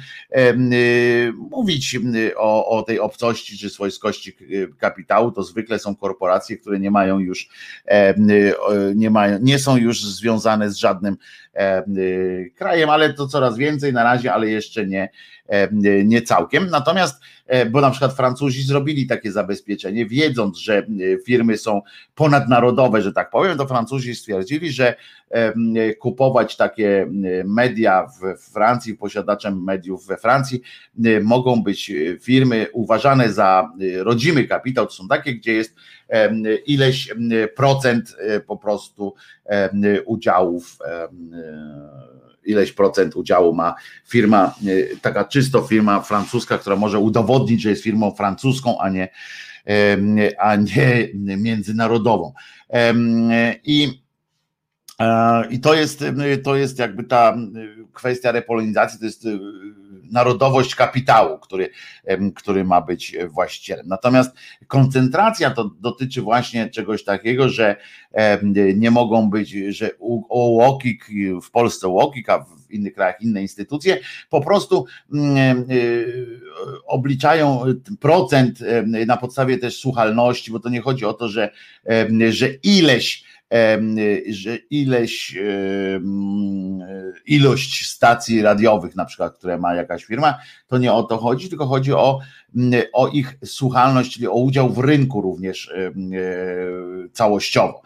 [1.50, 1.98] mówić,
[2.36, 4.36] o, o tej obcości czy swojskości
[4.78, 7.48] kapitału, to zwykle są korporacje, które nie mają już,
[8.94, 11.16] nie, mają, nie są już związane z żadnym
[12.56, 15.08] krajem, ale to coraz więcej na razie, ale jeszcze nie
[16.04, 16.70] nie całkiem.
[16.70, 20.84] Natomiast, e, bo na przykład Francuzi zrobili takie zabezpieczenie, wiedząc, że e,
[21.26, 21.82] firmy są
[22.14, 24.94] ponadnarodowe, że tak powiem, to Francuzi stwierdzili, że
[25.98, 27.06] kupować takie
[27.44, 30.62] media w Francji, posiadaczem mediów we Francji
[31.22, 35.74] mogą być firmy uważane za rodzimy kapitał, to są takie, gdzie jest
[36.66, 37.14] ileś
[37.56, 39.14] procent po prostu
[40.06, 40.78] udziałów
[42.44, 43.74] ileś procent udziału ma
[44.08, 49.08] firma, e, taka czysto firma francuska, która może udowodnić, że jest firmą francuską, a nie,
[50.38, 52.32] a nie międzynarodową.
[53.64, 54.02] I
[55.50, 56.04] i to jest,
[56.44, 57.36] to jest jakby ta
[57.92, 59.26] kwestia repolonizacji, to jest
[60.12, 61.70] narodowość kapitału, który,
[62.34, 63.86] który ma być właścicielem.
[63.88, 64.30] Natomiast
[64.66, 67.76] koncentracja to dotyczy właśnie czegoś takiego, że
[68.74, 69.90] nie mogą być, że
[70.28, 71.06] UOKiK
[71.42, 73.98] w Polsce UOKiK, a w innych krajach inne instytucje,
[74.30, 75.64] po prostu mm,
[76.86, 77.62] obliczają
[78.00, 78.58] procent
[79.06, 81.50] na podstawie też słuchalności, bo to nie chodzi o to, że,
[82.30, 83.24] że ileś
[84.30, 85.38] że ileś
[87.26, 91.66] ilość stacji radiowych, na przykład, które ma jakaś firma, to nie o to chodzi, tylko
[91.66, 92.18] chodzi o,
[92.92, 95.92] o ich słuchalność, czyli o udział w rynku również e,
[97.12, 97.82] całościowo.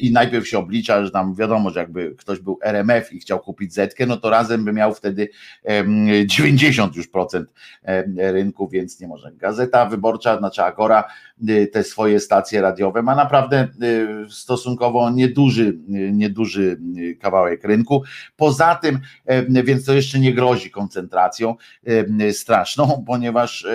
[0.00, 3.74] I najpierw się oblicza, że tam wiadomo, że jakby ktoś był RMF i chciał kupić
[3.74, 5.28] Zetkę, no to razem by miał wtedy
[6.26, 7.48] 90 już procent
[8.16, 9.32] rynku, więc nie może.
[9.32, 11.04] Gazeta Wyborcza, znaczy Agora,
[11.72, 13.68] te swoje stacje radiowe ma naprawdę
[14.30, 15.78] stosunkowo nieduży,
[16.12, 16.80] nieduży
[17.20, 18.02] kawałek rynku.
[18.36, 18.98] Poza tym,
[19.48, 21.54] więc to jeszcze nie grozi koncentracją
[22.32, 23.66] straszną, ponieważ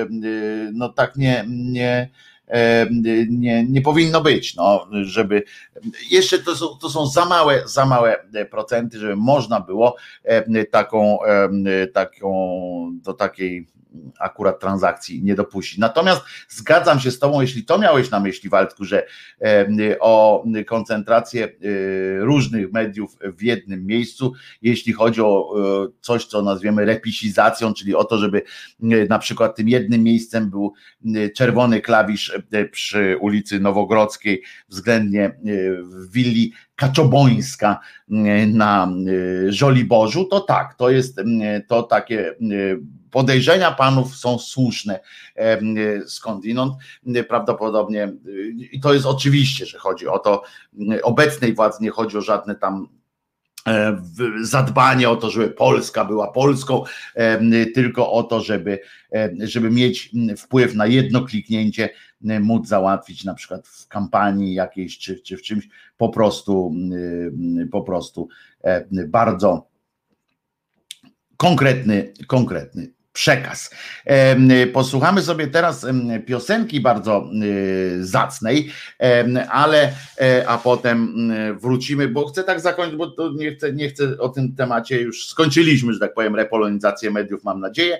[0.73, 2.09] no tak nie, nie
[3.29, 5.43] nie, nie powinno być, no, żeby
[6.09, 9.95] jeszcze to są, to są za małe, za małe procenty, żeby można było
[10.71, 11.17] taką,
[11.93, 12.29] taką
[13.03, 13.67] do takiej
[14.19, 15.79] akurat transakcji nie dopuści.
[15.79, 19.05] Natomiast zgadzam się z Tobą, jeśli to miałeś na myśli, Waldku, że
[19.99, 21.49] o koncentrację e,
[22.19, 25.53] różnych mediów w jednym miejscu, jeśli chodzi o
[25.85, 28.41] e, coś, co nazwiemy repisizacją, czyli o to, żeby
[29.09, 30.73] na przykład tym jednym miejscem był
[31.35, 32.39] czerwony klawisz
[32.71, 35.39] przy ulicy Nowogrodzkiej, względnie
[35.83, 37.79] w willi Kaczobońska
[38.47, 38.93] na
[39.47, 41.21] Żoliborzu, to tak, to jest
[41.67, 42.35] to takie
[43.11, 44.99] podejrzenia panów są słuszne
[46.07, 46.73] skądinąd.
[47.27, 48.13] Prawdopodobnie
[48.71, 50.43] i to jest oczywiście, że chodzi o to,
[51.03, 52.87] obecnej władzy nie chodzi o żadne tam
[53.67, 54.01] e,
[54.41, 56.83] zadbanie o to, żeby Polska była Polską,
[57.75, 58.79] tylko o to, żeby,
[59.39, 61.89] żeby mieć wpływ na jedno kliknięcie,
[62.21, 66.73] móc załatwić na przykład w kampanii jakiejś czy, czy w czymś po prostu
[67.71, 68.27] po prostu
[69.07, 69.71] bardzo
[71.37, 73.75] konkretny, konkretny przekaz.
[74.73, 75.85] Posłuchamy sobie teraz
[76.25, 78.71] piosenki bardzo y, zacnej,
[79.49, 84.17] ale e, a potem wrócimy, bo chcę tak zakończyć, bo to nie chcę, nie chcę
[84.17, 87.99] o tym temacie już skończyliśmy, że tak powiem, repolonizację mediów, mam nadzieję,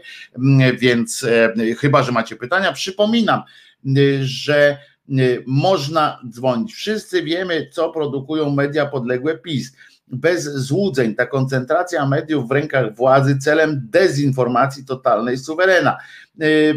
[0.80, 3.42] więc e, chyba, że macie pytania, przypominam,
[4.22, 4.78] że
[5.46, 6.74] można dzwonić.
[6.74, 9.76] Wszyscy wiemy, co produkują media podległe PiS
[10.12, 11.16] bez złudzeń.
[11.16, 15.98] Ta koncentracja mediów w rękach władzy celem dezinformacji totalnej suwerena.
[16.42, 16.76] Y,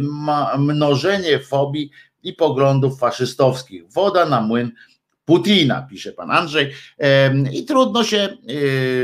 [0.59, 1.91] mnożenie fobii
[2.23, 3.93] i poglądów faszystowskich.
[3.93, 4.73] Woda na młyn
[5.25, 6.73] Putina, pisze pan Andrzej.
[7.53, 8.37] I trudno się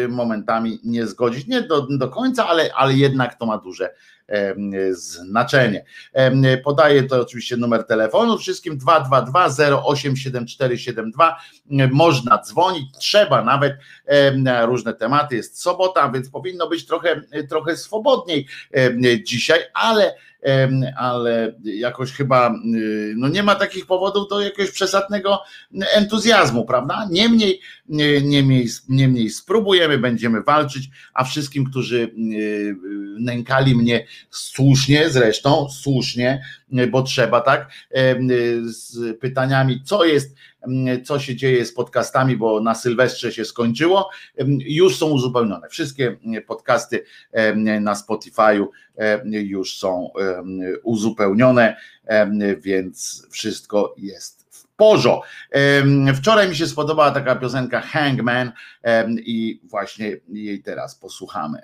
[0.05, 3.95] y, momentami nie zgodzić, nie do, do końca, ale, ale jednak to ma duże
[4.91, 5.85] znaczenie.
[6.65, 9.49] Podaję to oczywiście numer telefonu wszystkim 222
[9.95, 11.37] 087472.
[11.91, 13.77] Można dzwonić, trzeba nawet
[14.37, 15.37] na różne tematy.
[15.37, 18.47] Jest sobota, więc powinno być trochę, trochę swobodniej
[19.23, 20.15] dzisiaj, ale
[20.97, 25.43] ale jakoś chyba y, no nie ma takich powodów do jakiegoś przesadnego
[25.95, 27.09] entuzjazmu, prawda?
[27.11, 27.61] Niemniej,
[28.23, 32.77] niemniej, niemniej spróbujemy, będziemy walczyć, a wszystkim, którzy y,
[33.19, 36.43] nękali mnie słusznie, zresztą słusznie,
[36.91, 37.71] bo trzeba tak,
[38.63, 40.37] z pytaniami, co jest
[41.05, 44.11] co się dzieje z podcastami, bo na Sylwestrze się skończyło,
[44.59, 45.69] już są uzupełnione.
[45.69, 47.05] Wszystkie podcasty
[47.81, 48.67] na Spotify'u
[49.25, 50.11] już są
[50.83, 51.77] uzupełnione,
[52.59, 55.27] więc wszystko jest porządku.
[56.15, 58.53] Wczoraj mi się spodobała taka piosenka Hangman
[59.17, 61.63] i właśnie jej teraz posłuchamy.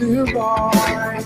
[0.00, 1.22] Nearby.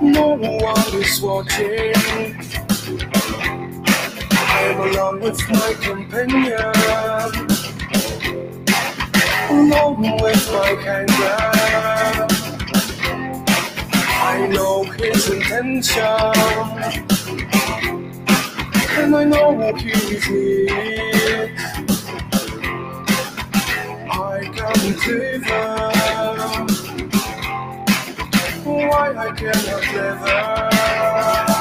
[0.00, 1.94] No one is watching.
[4.32, 6.72] I'm alone with my companion.
[9.50, 12.26] Alone with my kangaroo.
[14.24, 16.62] I know his intention.
[19.72, 20.68] like easy.
[24.10, 26.31] I can't live
[28.88, 31.51] Why I cannot live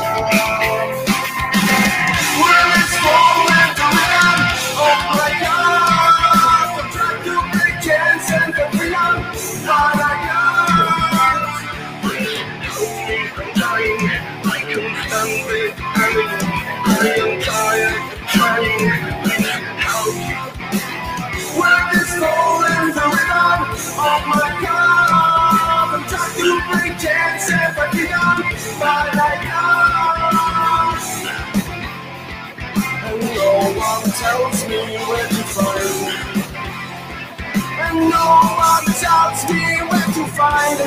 [38.31, 38.39] no
[38.69, 40.79] one tells me where to find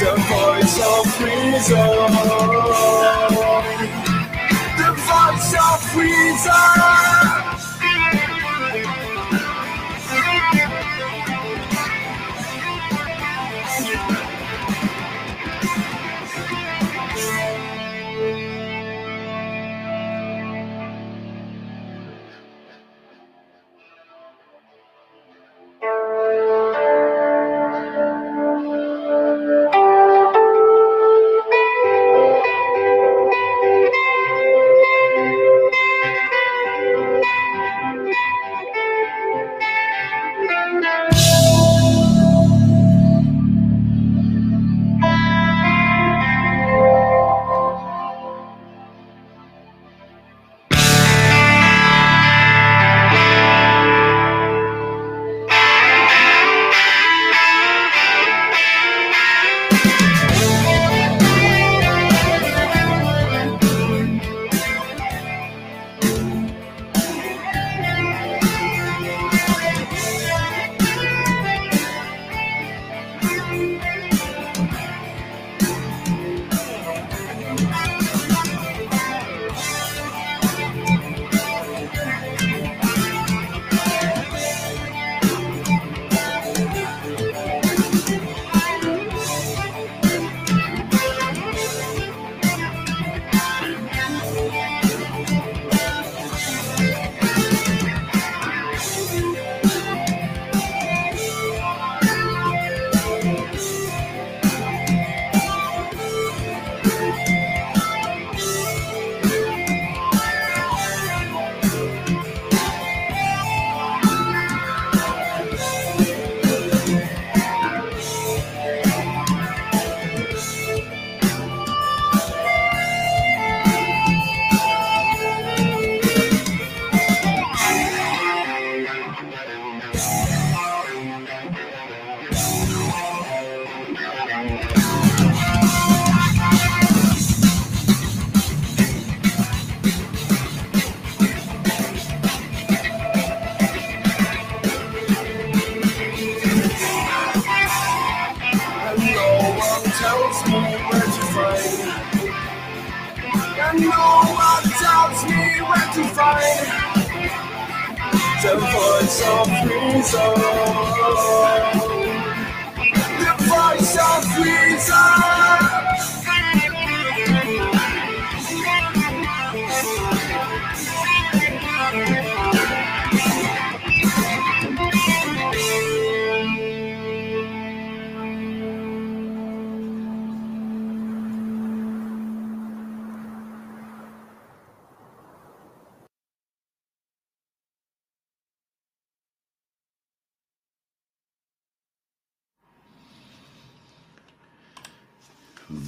[0.00, 1.88] the voice of reason.
[4.80, 7.47] The voice of reason.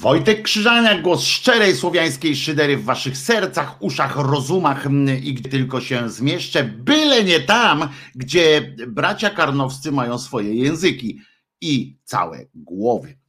[0.01, 4.87] Wojtek Krzyżaniak, głos szczerej słowiańskiej szydery w waszych sercach, uszach, rozumach
[5.23, 11.21] i gdzie tylko się zmieszczę, byle nie tam, gdzie bracia karnowscy mają swoje języki
[11.61, 13.20] i całe głowy.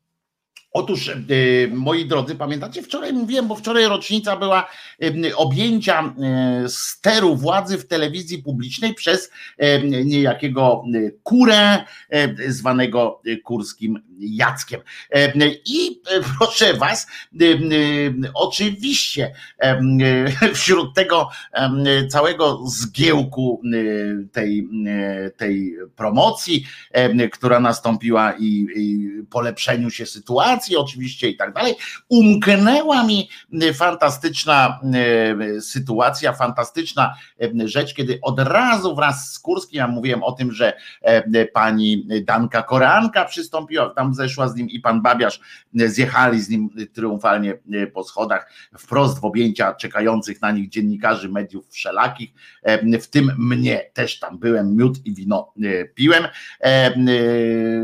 [0.73, 1.13] Otóż, e,
[1.69, 4.67] moi drodzy, pamiętacie, wczoraj mówiłem, bo wczoraj rocznica była
[5.01, 9.31] e, objęcia e, steru władzy w telewizji publicznej przez
[10.03, 10.83] niejakiego
[11.23, 11.85] kurę
[12.47, 14.81] zwanego kurskim Jackiem.
[15.65, 16.01] I
[16.37, 17.07] proszę Was,
[18.33, 19.33] oczywiście
[20.53, 21.29] wśród tego
[22.09, 23.61] całego zgiełku
[24.31, 24.67] tej,
[25.37, 26.65] tej promocji,
[27.31, 31.75] która nastąpiła i, i polepszeniu się sytuacji, oczywiście i tak dalej,
[32.09, 33.29] umknęła mi
[33.73, 34.79] fantastyczna
[35.59, 37.13] sytuacja, fantastyczna
[37.65, 40.73] rzecz, kiedy od razu wraz z Kurskim, ja mówiłem o tym, że
[41.53, 45.39] pani Danka Koranka przystąpiła, tam zeszła z nim i pan Babiarz,
[45.73, 47.57] zjechali z nim triumfalnie
[47.93, 52.33] po schodach, wprost w objęcia czekających na nich dziennikarzy mediów wszelakich,
[53.01, 55.53] w tym mnie, też tam byłem, miód i wino
[55.95, 56.23] piłem.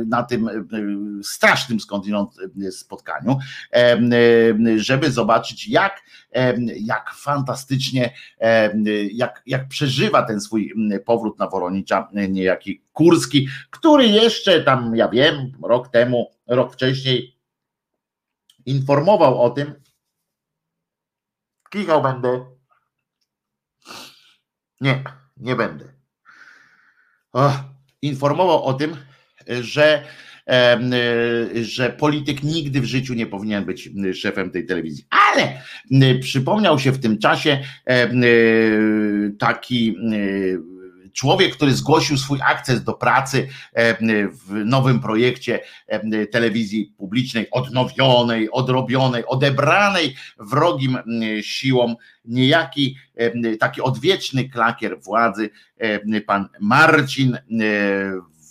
[0.06, 0.50] Na tym
[1.24, 2.32] strasznym skądinąd
[2.72, 3.38] spotkaniu,
[4.78, 6.02] żeby zobaczyć jak,
[6.76, 8.14] jak fantastycznie,
[9.12, 10.74] jak, jak przeżywa ten swój
[11.06, 17.38] powrót na Woronicza niejaki Kurski, który jeszcze tam, ja wiem, rok temu, rok wcześniej
[18.66, 19.74] informował o tym,
[21.70, 22.46] kichał będę,
[24.82, 25.04] nie,
[25.38, 25.94] nie będę,
[28.02, 28.98] informował o tym,
[29.62, 30.06] że
[31.62, 35.06] że polityk nigdy w życiu nie powinien być szefem tej telewizji.
[35.30, 35.62] Ale
[36.20, 37.60] przypomniał się w tym czasie
[39.40, 39.96] taki
[41.14, 43.48] człowiek, który zgłosił swój akces do pracy
[44.32, 45.60] w nowym projekcie
[46.32, 50.98] telewizji publicznej, odnowionej, odrobionej, odebranej wrogim
[51.42, 51.96] siłom,
[52.26, 52.98] niejaki
[53.60, 55.50] taki odwieczny klakier władzy,
[56.26, 57.38] pan Marcin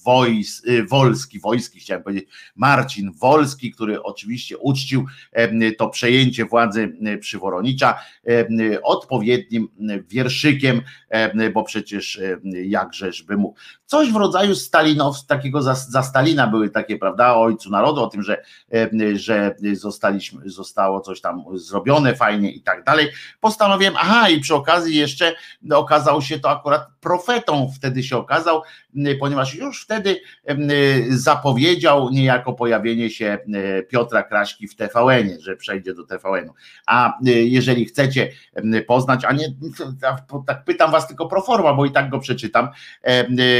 [0.06, 5.06] Wojs, y, Wolski, Wojski chciałem powiedzieć, Marcin Wolski, który oczywiście uczcił
[5.78, 7.98] to przejęcie władzy przy Woronicza
[8.82, 9.68] odpowiednim
[10.08, 10.82] wierszykiem,
[11.54, 12.20] bo przecież
[12.64, 13.36] jakżeż by.
[13.86, 18.06] Coś w rodzaju Stalinow, takiego za, za Stalina były takie, prawda, o ojcu narodu, o
[18.06, 18.42] tym, że,
[19.14, 23.08] że zostaliśmy, zostało coś tam zrobione fajnie i tak dalej.
[23.40, 25.34] Postanowiłem, aha, i przy okazji jeszcze
[25.70, 28.62] okazał się to akurat profetą, wtedy się okazał,
[29.20, 29.95] ponieważ już wtedy
[31.08, 33.38] zapowiedział niejako pojawienie się
[33.88, 36.54] Piotra Kraśki w TVN-ie, że przejdzie do TVN-u.
[36.86, 38.32] A jeżeli chcecie
[38.86, 39.46] poznać, a nie,
[40.46, 42.68] tak pytam was tylko pro forma, bo i tak go przeczytam,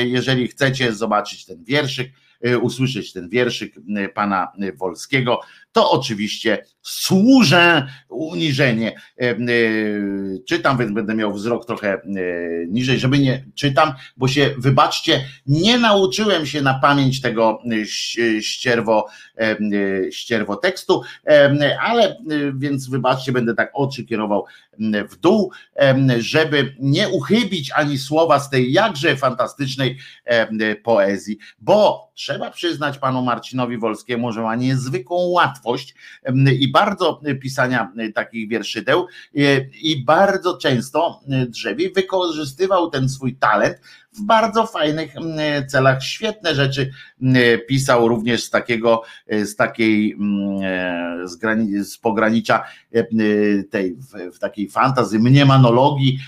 [0.04, 2.12] jeżeli chcecie zobaczyć ten wierszyk,
[2.60, 3.74] usłyszeć ten wierszyk
[4.14, 5.40] pana Wolskiego,
[5.76, 8.94] to oczywiście służę uniżenie.
[9.20, 9.36] E, e,
[10.48, 12.00] czytam, więc będę miał wzrok trochę e,
[12.68, 17.62] niżej, żeby nie czytam, bo się, wybaczcie, nie nauczyłem się na pamięć tego
[18.40, 19.06] ścierwo,
[20.10, 21.02] ścierwo tekstu,
[21.80, 22.16] ale
[22.54, 24.44] więc wybaczcie, będę tak oczy kierował
[25.10, 25.52] w dół,
[26.18, 29.98] żeby nie uchybić ani słowa z tej jakże fantastycznej
[30.82, 35.65] poezji, bo trzeba przyznać panu Marcinowi Wolskiemu, że ma niezwykłą łatwość
[36.58, 39.06] i bardzo pisania takich wierszydeł
[39.82, 43.76] i bardzo często drzewi wykorzystywał ten swój talent
[44.18, 45.14] w bardzo fajnych
[45.68, 46.02] celach.
[46.02, 46.90] Świetne rzeczy
[47.68, 50.16] pisał również z takiego, z takiej,
[51.24, 52.64] z, grani, z pogranicza
[53.70, 56.18] tej, w, w takiej fantazy, mniemanologii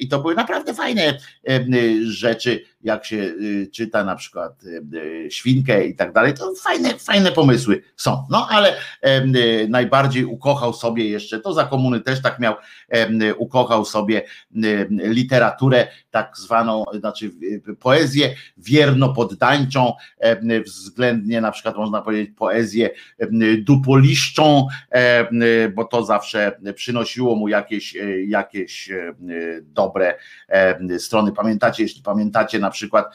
[0.00, 1.18] i to były naprawdę fajne
[2.02, 3.34] rzeczy, jak się
[3.72, 4.52] czyta na przykład
[5.30, 8.26] świnkę i tak dalej, to fajne, fajne pomysły są.
[8.30, 8.76] No ale
[9.68, 12.54] najbardziej ukochał sobie jeszcze, to za komuny też tak miał,
[13.38, 14.22] ukochał sobie
[14.90, 17.30] literaturę tak zwaną, znaczy
[17.80, 19.92] poezję wierno-poddańczą,
[20.66, 22.90] względnie na przykład można powiedzieć poezję
[23.58, 24.66] dupoliszczą,
[25.74, 27.96] bo to zawsze przynosiło mu jakieś,
[28.26, 28.90] jakieś
[29.62, 30.14] dobre
[30.98, 31.32] strony.
[31.32, 33.06] Pamiętacie, jeśli pamiętacie na przykład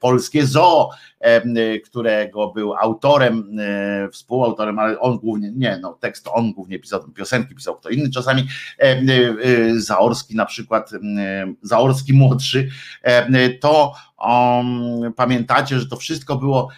[0.00, 0.90] polskie zoo,
[1.84, 3.56] którego był autorem,
[4.12, 8.46] współautorem, ale on głównie, nie, no tekst on głównie pisał, piosenki pisał kto inny, czasami
[9.76, 10.90] Zaorski na przykład,
[11.62, 12.69] Zaorski młodszy,
[13.60, 16.68] to um, pamiętacie, że to wszystko było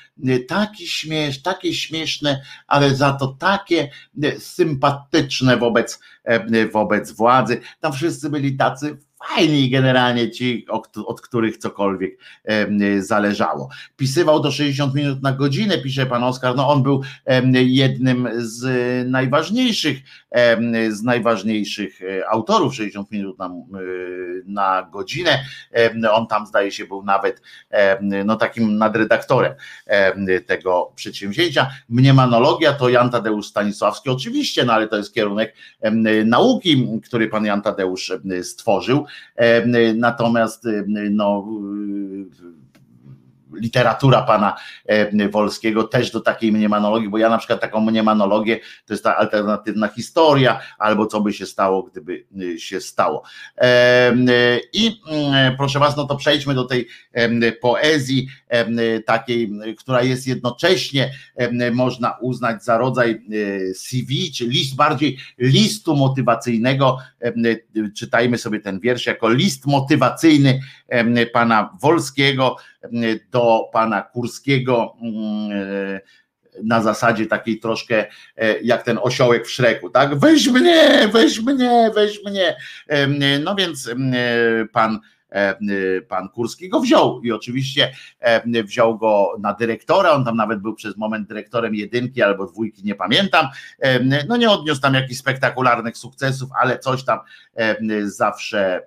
[0.48, 3.90] taki śmiesz, takie śmieszne, ale za to takie
[4.38, 6.00] sympatyczne wobec,
[6.72, 7.60] wobec władzy.
[7.80, 8.98] Tam wszyscy byli tacy
[9.28, 10.66] fajni generalnie ci,
[11.06, 12.18] od których cokolwiek
[12.98, 13.68] zależało.
[13.96, 17.02] Pisywał do 60 minut na godzinę, pisze pan Oskar, no on był
[17.52, 18.64] jednym z
[19.08, 19.98] najważniejszych,
[20.90, 23.50] z najważniejszych e, autorów 60 minut na,
[24.46, 25.44] na godzinę.
[26.12, 27.42] On tam zdaje się był nawet
[28.24, 29.52] no takim nadredaktorem
[30.46, 31.70] tego przedsięwzięcia.
[31.88, 35.54] Mniemanologia to Jan Tadeusz Stanisławski oczywiście, no ale to jest kierunek
[36.24, 38.12] nauki, który pan Jan Tadeusz
[38.42, 39.06] stworzył.
[39.38, 41.44] Natomiast no
[43.54, 44.56] literatura pana
[45.30, 49.88] Wolskiego też do takiej mniemonologii, bo ja na przykład taką mniemonologię to jest ta alternatywna
[49.88, 52.24] historia, albo co by się stało, gdyby
[52.58, 53.22] się stało.
[54.72, 56.88] I mm, proszę was, no to przejdźmy do tej
[57.60, 58.28] poezji
[59.06, 61.10] takiej, która jest jednocześnie
[61.72, 63.22] można uznać za rodzaj
[63.74, 66.98] CV, czy list bardziej listu motywacyjnego.
[67.96, 70.60] Czytajmy sobie ten wiersz jako list motywacyjny
[71.32, 72.56] pana Wolskiego
[73.30, 76.00] do pana Kurskiego mm,
[76.62, 78.06] na zasadzie takiej troszkę
[78.36, 80.18] e, jak ten osiołek w szreku, tak?
[80.18, 82.56] Weź mnie, weź mnie, weź mnie.
[83.44, 83.90] No więc
[84.72, 85.21] pan E, y,
[86.08, 90.74] pan Kurski go wziął i oczywiście e, wziął go na dyrektora, on tam nawet był
[90.74, 93.46] przez moment dyrektorem jedynki albo dwójki, nie pamiętam,
[93.78, 97.18] e, no nie odniósł tam jakichś spektakularnych sukcesów, ale coś tam
[98.02, 98.80] zawsze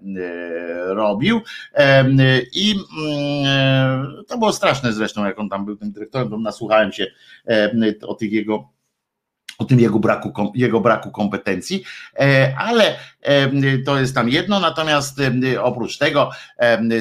[0.85, 1.41] robił.
[2.53, 7.07] I mm, to było straszne zresztą, jak on tam był tym dyrektorem, bo nasłuchałem się
[8.07, 8.74] o tych jego
[9.57, 11.83] o tym jego braku, jego braku kompetencji,
[12.19, 16.29] e, ale e, to jest tam jedno, natomiast e, oprócz tego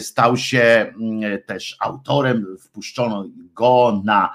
[0.01, 3.25] stał się mm, też autorem, wpuszczono
[3.55, 4.35] go na,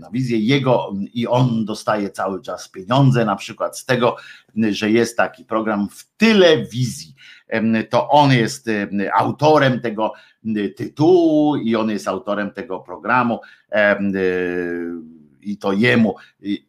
[0.00, 4.16] na wizję jego i on dostaje cały czas pieniądze, na przykład z tego,
[4.70, 7.14] że jest taki program w telewizji,
[7.90, 8.70] to on jest
[9.18, 10.12] autorem tego
[10.76, 13.40] tytułu i on jest autorem tego programu
[15.46, 16.16] i to jemu,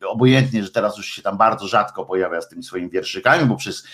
[0.08, 3.88] obojętnie, że teraz już się tam bardzo rzadko pojawia z tymi swoimi wierszykami, bo przez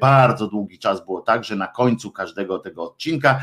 [0.00, 3.40] bardzo długi czas było tak, że na końcu każdego tego odcinka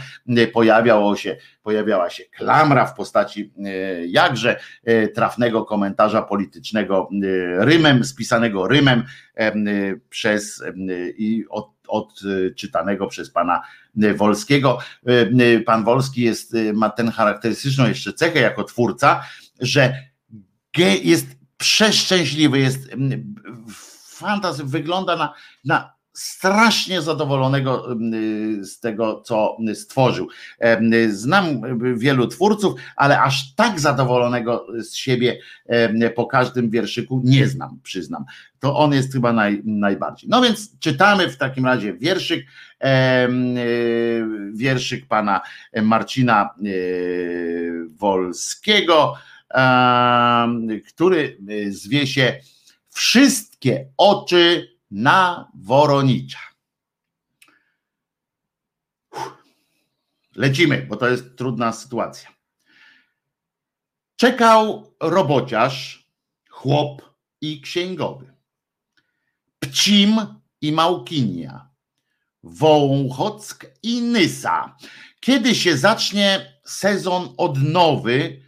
[0.54, 3.70] pojawiało się, pojawiała się klamra w postaci e,
[4.06, 9.04] jakże e, trafnego komentarza politycznego e, rymem, spisanego rymem
[10.10, 10.64] przez
[11.18, 13.62] i od odczytanego przez pana
[14.16, 14.80] Wolskiego.
[15.66, 19.24] Pan Wolski jest, ma tę charakterystyczną jeszcze cechę jako twórca,
[19.60, 19.94] że
[20.84, 23.36] jest przeszczęśliwy, jest mm,
[24.08, 25.34] fantazy, wygląda na,
[25.66, 30.28] na strasznie zadowolonego mm, z tego, co stworzył.
[31.10, 31.62] Znam
[31.98, 35.40] wielu twórców, ale aż tak zadowolonego z siebie
[36.16, 38.26] po każdym wierszyku nie znam, przyznam.
[38.60, 40.30] To on jest chyba naj, najbardziej.
[40.30, 42.46] No więc czytamy w takim razie wierszyk,
[44.54, 45.42] wierszyk pana
[45.82, 46.70] Marcina e,
[47.88, 49.16] Wolskiego
[50.88, 52.42] który y, zwie się
[52.98, 56.40] Wszystkie oczy na Woronicza.
[60.36, 62.30] Lecimy, bo to jest trudna sytuacja.
[64.16, 66.08] Czekał robociarz,
[66.50, 67.02] chłop
[67.42, 68.34] i księgowy.
[69.60, 70.20] Pcim
[70.62, 71.70] i Małkinia,
[72.44, 74.78] Wołchock i Nysa.
[75.20, 78.47] Kiedy się zacznie sezon odnowy,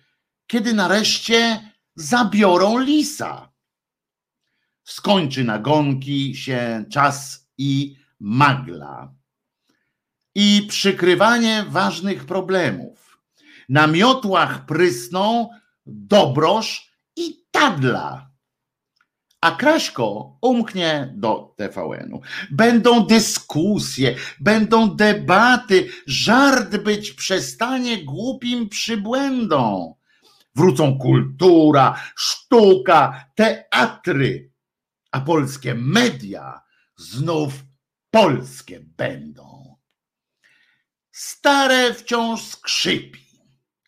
[0.49, 3.51] kiedy nareszcie zabiorą lisa.
[4.83, 9.13] Skończy nagonki się czas i magla.
[10.35, 13.19] I przykrywanie ważnych problemów.
[13.69, 15.49] Na miotłach prysną
[15.85, 18.29] dobroż i tadla.
[19.41, 22.21] A Kraśko umknie do TVN-u.
[22.51, 29.98] Będą dyskusje, będą debaty, żart być przestanie głupim przybłędą
[30.59, 34.51] wrócą kultura, sztuka, teatry,
[35.11, 36.61] a polskie media
[36.97, 37.53] znów
[38.11, 39.75] polskie będą.
[41.11, 43.25] Stare wciąż skrzypi,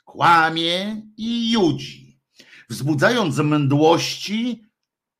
[0.06, 2.22] kłamie i judzi,
[2.70, 4.66] wzbudzając mdłości,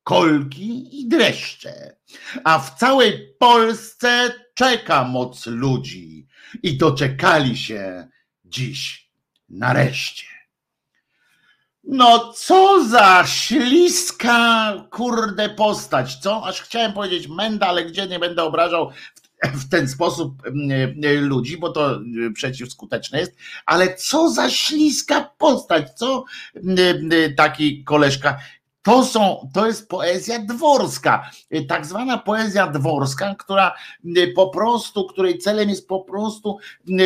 [0.02, 1.96] kolki i dreszcze.
[2.44, 6.26] A w całej Polsce czeka moc ludzi
[6.62, 8.08] i doczekali się
[8.44, 9.10] dziś
[9.48, 10.41] nareszcie.
[11.84, 16.44] No co za śliska, kurde postać, co?
[16.44, 18.90] Aż chciałem powiedzieć menda, ale gdzie nie będę obrażał
[19.42, 22.00] w ten sposób mm, ludzi, bo to e,
[22.34, 26.24] przeciwskuteczne jest, ale co za śliska postać, co
[26.54, 26.78] mm,
[27.12, 28.38] e, taki koleżka.
[28.82, 31.30] To, są, to jest poezja dworska,
[31.68, 33.74] tak zwana poezja dworska, która
[34.34, 36.58] po prostu, której celem jest po prostu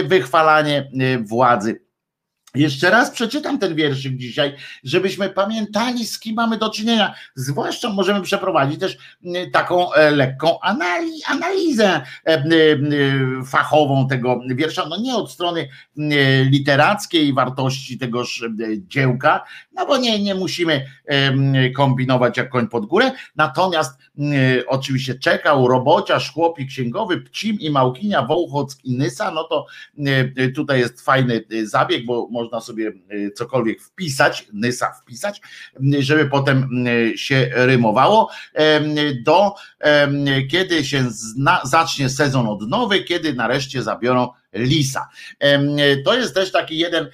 [0.05, 0.91] wychwalanie
[1.25, 1.86] władzy
[2.57, 4.55] jeszcze raz przeczytam ten wierszyk dzisiaj,
[4.85, 7.15] żebyśmy pamiętali, z kim mamy do czynienia.
[7.35, 8.99] Zwłaszcza możemy przeprowadzić też
[9.53, 10.61] taką e, lekką
[11.27, 12.45] analizę e, e,
[13.47, 14.87] fachową tego wiersza.
[14.89, 15.69] No nie od strony
[16.45, 18.45] literackiej wartości tegoż
[18.79, 20.87] dziełka, no bo nie, nie musimy
[21.77, 23.13] kombinować jak koń pod górę.
[23.37, 23.99] Natomiast
[24.67, 29.67] oczywiście czekał robociarz, chłopi księgowy, Pcim i Małkinia, Wołchock i Nysa, no to
[30.55, 32.93] tutaj jest fajny zabieg, bo może można sobie
[33.35, 35.41] cokolwiek wpisać, Nysa wpisać,
[35.99, 36.85] żeby potem
[37.17, 38.31] się rymowało,
[39.23, 39.55] do
[40.51, 45.09] kiedy się zna, zacznie sezon od nowy, kiedy nareszcie zabiorą lisa.
[46.05, 47.09] To jest też taki jeden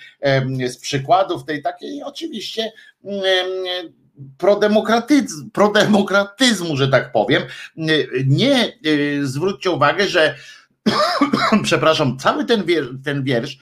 [0.69, 2.73] z przykładów tej takiej oczywiście
[5.53, 7.43] prodemokratyzmu, że tak powiem.
[8.27, 8.73] Nie
[9.23, 10.35] zwróćcie uwagę, że
[11.63, 13.59] przepraszam, cały ten wiersz, ten wiersz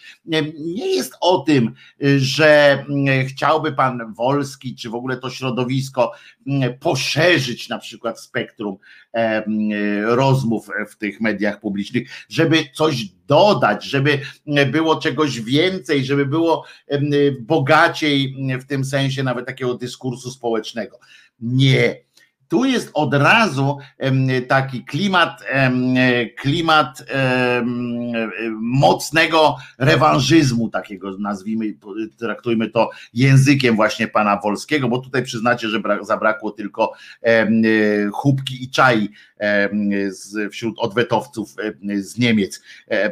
[0.59, 1.74] nie jest o tym,
[2.16, 2.84] że
[3.28, 6.12] chciałby pan Wolski, czy w ogóle to środowisko
[6.80, 8.76] poszerzyć na przykład spektrum
[10.05, 14.20] rozmów w tych mediach publicznych, żeby coś dodać, żeby
[14.70, 16.64] było czegoś więcej, żeby było
[17.41, 20.99] bogaciej w tym sensie nawet takiego dyskursu społecznego.
[21.41, 21.97] Nie
[22.51, 23.78] tu jest od razu
[24.48, 25.42] taki klimat,
[26.36, 27.05] klimat
[28.61, 31.74] mocnego rewanżyzmu, takiego nazwijmy,
[32.16, 36.92] traktujmy to językiem właśnie pana Wolskiego, bo tutaj przyznacie, że zabrakło tylko
[38.12, 39.09] chubki i czai
[40.51, 41.55] wśród odwetowców
[41.98, 42.62] z Niemiec,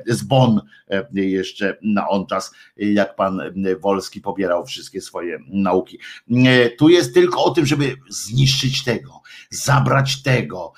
[0.06, 0.60] z Bonn
[1.12, 3.40] jeszcze na on czas, jak pan
[3.80, 5.98] Wolski pobierał wszystkie swoje nauki.
[6.78, 9.20] Tu jest tylko o tym, żeby zniszczyć tego,
[9.50, 10.72] zabrać tego,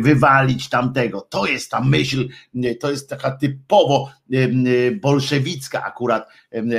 [0.00, 1.20] wywalić tamtego.
[1.20, 2.28] To jest ta myśl,
[2.80, 4.10] to jest taka typowo
[5.00, 6.28] bolszewicka akurat,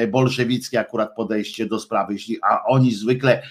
[0.08, 3.42] bolszewickie akurat podejście do sprawy, jeśli, a oni zwykle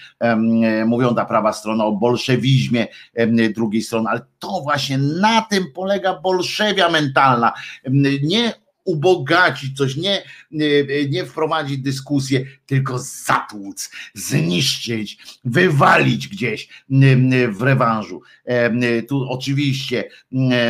[0.85, 2.87] mówią ta prawa strona o bolszewizmie
[3.55, 7.53] drugiej strony, ale to właśnie na tym polega bolszewia mentalna.
[8.23, 8.53] Nie
[8.85, 10.23] ubogacić coś, nie,
[11.09, 16.69] nie wprowadzić dyskusję, tylko zatłuc, zniszczyć, wywalić gdzieś
[17.49, 18.21] w rewanżu.
[19.07, 20.09] Tu oczywiście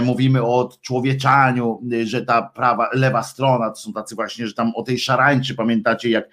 [0.04, 4.84] mówimy o odczłowieczaniu, że ta prawa, lewa strona to są tacy właśnie, że tam o
[4.84, 6.30] tej szarańczy, pamiętacie jak,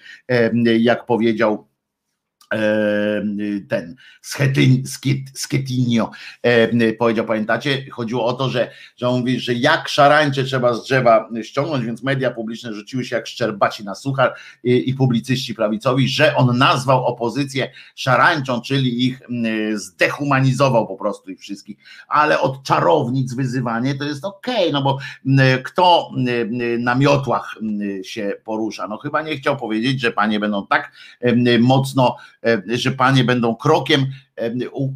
[0.79, 1.72] jak powiedział
[3.69, 3.97] ten
[5.35, 6.11] Schetinio
[6.99, 7.91] powiedział, pamiętacie?
[7.91, 12.03] Chodziło o to, że, że on mówi, że jak szarańcze trzeba z drzewa ściągnąć, więc
[12.03, 14.35] media publiczne rzuciły się jak szczerbaci na suchar
[14.65, 19.21] i, i publicyści prawicowi, że on nazwał opozycję szarańczą, czyli ich
[19.75, 21.77] zdehumanizował po prostu ich wszystkich,
[22.09, 24.99] ale od czarownic wyzywanie to jest okej, okay, no bo
[25.65, 26.11] kto
[26.79, 27.55] na miotłach
[28.03, 28.89] się porusza?
[28.89, 30.93] No chyba nie chciał powiedzieć, że panie będą tak
[31.61, 34.32] mocno E, że panie będą krokiem e,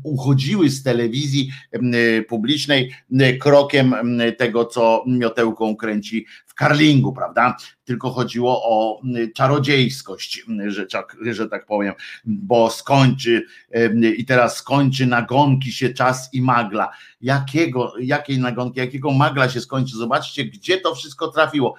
[0.02, 2.92] uchodziły z telewizji e, publicznej,
[3.40, 3.94] krokiem
[4.38, 7.56] tego, co miotełką kręci w karlingu, prawda?
[7.84, 9.00] Tylko chodziło o
[9.34, 10.86] czarodziejskość, że,
[11.20, 13.42] że tak powiem, bo skończy
[14.16, 16.90] i teraz skończy nagonki się czas i magla.
[17.20, 19.96] Jakiego, jakiej nagonki, jakiego magla się skończy?
[19.96, 21.74] Zobaczcie, gdzie to wszystko trafiło.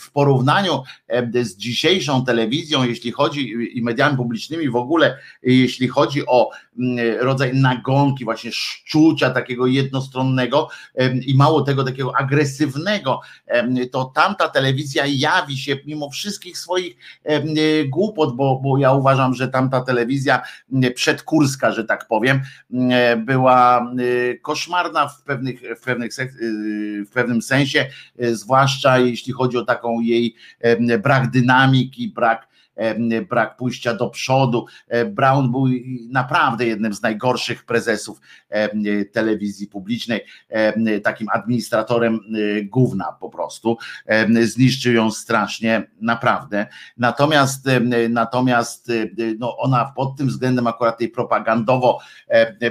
[0.00, 0.82] W porównaniu
[1.42, 7.54] z dzisiejszą telewizją, jeśli chodzi i mediami publicznymi w ogóle, jeśli chodzi o mm, rodzaj
[7.54, 10.68] nagonki, właśnie szczucia takiego jednostronnego
[11.26, 13.20] i mało tego takiego agresywnego,
[13.92, 16.96] to tamta telewizja jawi się mimo wszystkich swoich
[17.88, 20.42] głupot, bo, bo ja uważam, że tamta telewizja
[20.94, 22.40] przedkurska, że tak powiem,
[23.18, 23.92] była
[24.42, 26.10] koszmarna w pewnych, w pewnych
[27.06, 27.86] w pewnym sensie,
[28.18, 30.34] zwłaszcza jeśli chodzi o taką jej
[31.02, 32.49] brak dynamiki, brak
[33.28, 34.66] brak pójścia do przodu.
[35.06, 35.66] Brown był
[36.10, 38.20] naprawdę jednym z najgorszych prezesów
[39.12, 40.20] telewizji publicznej,
[41.02, 42.20] takim administratorem
[42.64, 43.78] gówna po prostu.
[44.42, 46.66] Zniszczył ją strasznie, naprawdę.
[46.96, 47.68] Natomiast
[48.10, 48.92] natomiast
[49.38, 51.98] no ona pod tym względem akurat tej propagandowo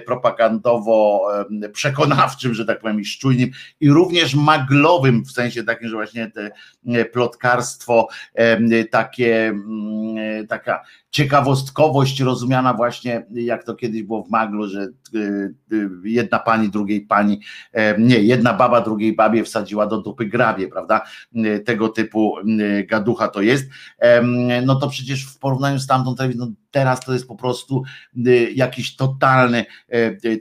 [0.05, 1.27] propagandowo
[1.73, 6.51] przekonawczym, że tak powiem, i szczujnym i również maglowym w sensie takim, że właśnie te
[7.05, 8.07] plotkarstwo
[8.91, 9.88] takie mm, E,
[10.49, 14.87] taka ciekawostkowość rozumiana właśnie, jak to kiedyś było w Maglu, że e,
[15.19, 17.39] e, jedna pani drugiej pani,
[17.97, 21.01] nie, jedna baba drugiej babie wsadziła do dupy grabie, prawda?
[21.65, 22.35] Tego typu
[22.87, 23.69] gaducha to jest.
[24.65, 27.83] No to przecież w porównaniu z tamtą telewizją, no teraz to jest po prostu
[28.55, 29.65] jakiś totalny,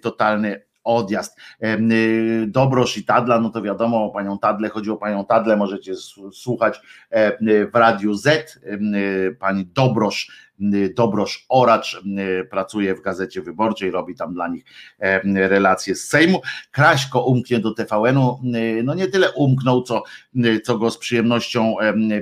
[0.03, 1.39] totalny odjazd.
[1.63, 5.95] Y, Dobrosz i Tadla, no to wiadomo, o panią Tadle, chodzi o panią Tadle, możecie
[6.33, 6.81] słuchać
[7.73, 8.61] w Radiu Z,
[9.39, 10.48] pani Dobrosz Y,
[10.97, 14.65] Dobrosz Oracz y, pracuje w Gazecie Wyborczej, robi tam dla nich
[15.35, 16.43] relacje z Sejmu.
[16.71, 20.03] Kraśko umknie do TVN-u, y, no nie tyle umknął, co,
[20.65, 21.75] co go z przyjemnością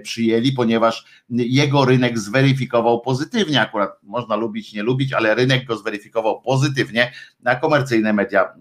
[0.03, 6.41] przyjęli, ponieważ jego rynek zweryfikował pozytywnie, akurat można lubić, nie lubić, ale rynek go zweryfikował
[6.41, 7.13] pozytywnie,
[7.45, 8.55] a komercyjne media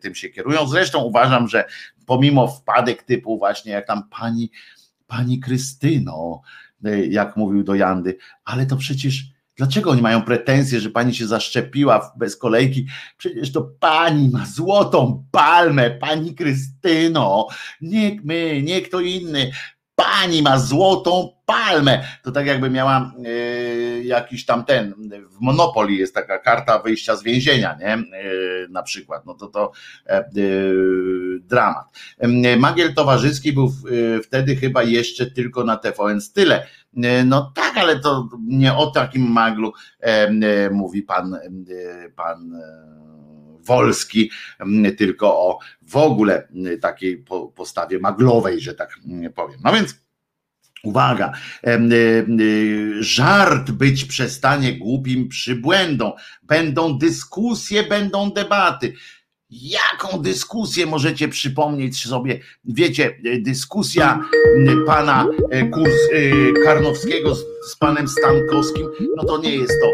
[0.00, 0.66] tym się kierują.
[0.66, 1.64] Zresztą uważam, że
[2.06, 4.50] pomimo wpadek typu właśnie jak tam pani,
[5.06, 6.42] pani Krystyno,
[7.08, 12.12] jak mówił do Jandy, ale to przecież Dlaczego oni mają pretensje, że pani się zaszczepiła
[12.16, 12.86] bez kolejki?
[13.16, 17.48] Przecież to pani ma złotą palmę, pani Krystyno.
[17.80, 19.50] Nie my, nie kto inny
[19.98, 22.04] pani ma złotą palmę.
[22.22, 24.94] To tak jakby miała y, jakiś tam ten,
[25.30, 27.94] w Monopoly jest taka karta wyjścia z więzienia, nie?
[27.96, 29.72] Y, na przykład, no to to
[30.36, 31.86] y, dramat.
[32.58, 33.72] Magiel Towarzyski był
[34.24, 36.66] wtedy chyba jeszcze tylko na TVN Style.
[37.24, 39.72] No tak, ale to nie o takim maglu
[40.70, 41.38] mówi pan,
[42.16, 42.60] pan
[43.68, 49.60] Wolski, mm, tylko o w ogóle mm, takiej postawie maglowej, że tak mm, powiem.
[49.64, 49.94] No więc
[50.82, 51.32] Uwaga,
[51.66, 51.70] y,
[52.40, 56.12] y, żart być przestanie głupim przybłędą.
[56.42, 58.92] Będą dyskusje, będą debaty.
[59.50, 62.40] Jaką dyskusję możecie przypomnieć sobie?
[62.64, 64.20] Wiecie, dyskusja
[64.86, 65.26] pana
[65.72, 65.94] Kurs,
[66.64, 69.86] Karnowskiego z, z panem Stankowskim, no to nie jest to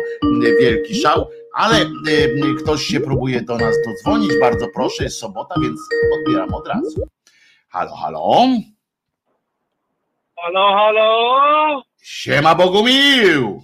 [0.61, 4.33] wielki szał ale y, y, ktoś się próbuje do nas dodzwonić.
[4.41, 5.81] Bardzo proszę, jest sobota, więc
[6.19, 7.09] odbieram od razu.
[7.69, 8.47] Halo, halo.
[10.37, 11.83] Halo, halo.
[12.03, 13.63] Siema Bogumił.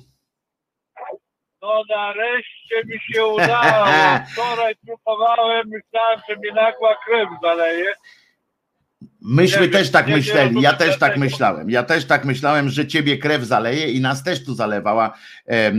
[1.62, 3.86] No nareszcie mi się udało.
[4.32, 7.94] Wczoraj próbowałem, myślałem, że mi nagła krew zaleje.
[9.22, 11.70] Myśmy nie, też tak nie, myśleli, nie, ja też tak myślałem.
[11.70, 15.18] Ja też tak myślałem, że ciebie krew zaleje i nas też tu zalewała.
[15.48, 15.72] E,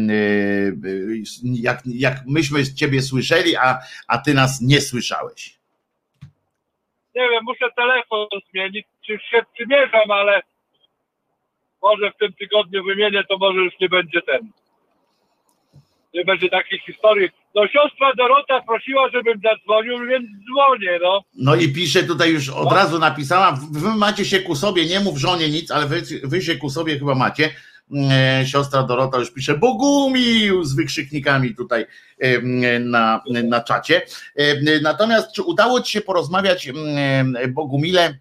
[1.44, 5.60] jak, jak myśmy ciebie słyszeli, a, a ty nas nie słyszałeś.
[7.16, 10.42] Nie wiem, muszę telefon zmienić, czy się przymierzam, ale
[11.82, 14.52] może w tym tygodniu wymienię, to może już nie będzie ten.
[16.14, 21.22] Nie będzie takich historii no siostra Dorota prosiła, żebym zadzwonił, więc dzwonię, no.
[21.36, 22.76] No i pisze tutaj już od no.
[22.76, 26.56] razu napisała, wy macie się ku sobie, nie mów żonie nic, ale wy, wy się
[26.56, 27.50] ku sobie chyba macie.
[28.12, 31.86] E, siostra Dorota już pisze Bogumił z wykrzyknikami tutaj
[32.20, 32.40] e,
[32.80, 34.02] na, na czacie.
[34.36, 36.70] E, natomiast czy udało ci się porozmawiać
[37.50, 38.18] Bogumile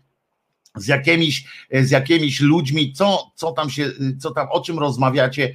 [0.74, 3.84] z jakimiś, z jakimiś ludźmi, co, co tam się,
[4.20, 5.54] co tam, o czym rozmawiacie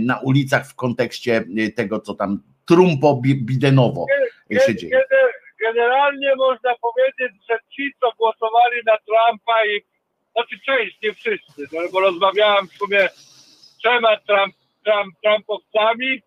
[0.00, 1.44] na ulicach w kontekście
[1.76, 4.04] tego, co tam trumpo-bidenowo
[4.66, 5.00] się dzieje.
[5.60, 9.80] Generalnie można powiedzieć, że ci, co głosowali na Trumpa i
[10.32, 14.54] znaczy część, nie wszyscy, no, bo rozmawiałem w sumie z trzema Trump,
[14.84, 16.22] Trump, Trumpowcami,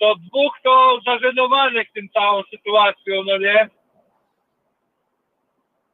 [0.00, 3.68] to dwóch to zażenowanych tym całą sytuacją, no nie?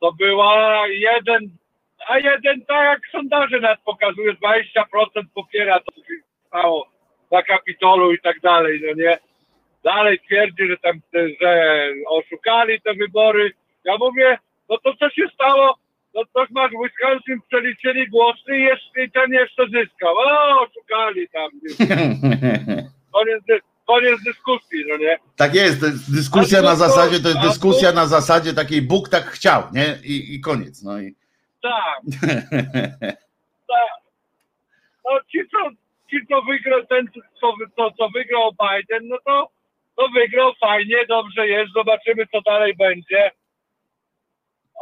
[0.01, 1.51] To była jeden,
[2.09, 6.15] a jeden tak jak sondaże nas pokazuje, 20% popiera to, co się
[6.47, 6.89] stało
[7.31, 9.19] na Kapitolu i tak dalej, no nie?
[9.85, 11.01] dalej twierdzi, że tam,
[11.41, 13.51] że oszukali te wybory.
[13.85, 14.39] Ja mówię,
[14.69, 15.79] no to co się stało?
[16.15, 20.15] No to masz w Wisconsin przeliczyli głosy i, jeszcze, i ten jeszcze zyskał.
[20.17, 21.51] O, oszukali tam.
[23.13, 23.45] Koniec,
[23.89, 25.19] koniec dyskusji, no nie?
[25.37, 25.81] Tak jest,
[26.15, 29.99] dyskusja na zasadzie, to jest dyskusja na zasadzie takiej Bóg tak chciał, nie?
[30.05, 31.15] I, i koniec, no i...
[31.63, 32.01] Tak.
[33.73, 33.95] tak.
[35.05, 35.59] No ci co,
[36.11, 37.09] ci co wygrał, ten
[37.41, 39.59] co, co, co wygrał Biden, no to
[39.99, 43.31] to wygrał fajnie, dobrze jest, zobaczymy co dalej będzie.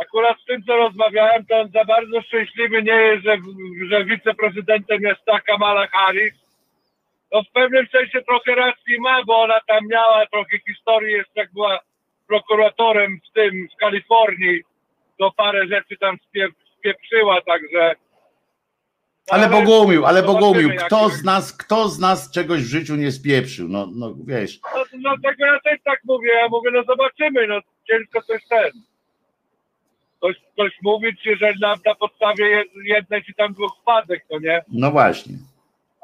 [0.02, 3.36] Akurat z tym, co rozmawiałem, to on za bardzo szczęśliwy nie jest, że,
[3.90, 6.34] że wiceprezydentem jest ta Kamala Harris.
[7.32, 11.52] No w pewnym sensie trochę racji ma, bo ona tam miała trochę historii, jest jak
[11.52, 11.78] była
[12.26, 14.60] prokuratorem w tym, w Kalifornii,
[15.18, 16.16] to parę rzeczy tam
[16.78, 17.94] spieprzyła, także
[19.30, 23.68] ale Bogumił, ale Bogumił, kto z nas, kto z nas czegoś w życiu nie spieprzył,
[23.68, 24.60] no, no wiesz.
[24.74, 27.60] No, no tego ja też tak mówię, ja mówię, no zobaczymy, no
[27.90, 28.70] ciężko coś ten.
[30.18, 34.64] Ktoś, ktoś mówić, że na, na podstawie jednej czy tam dwóch wpadek, to nie?
[34.68, 35.34] No właśnie.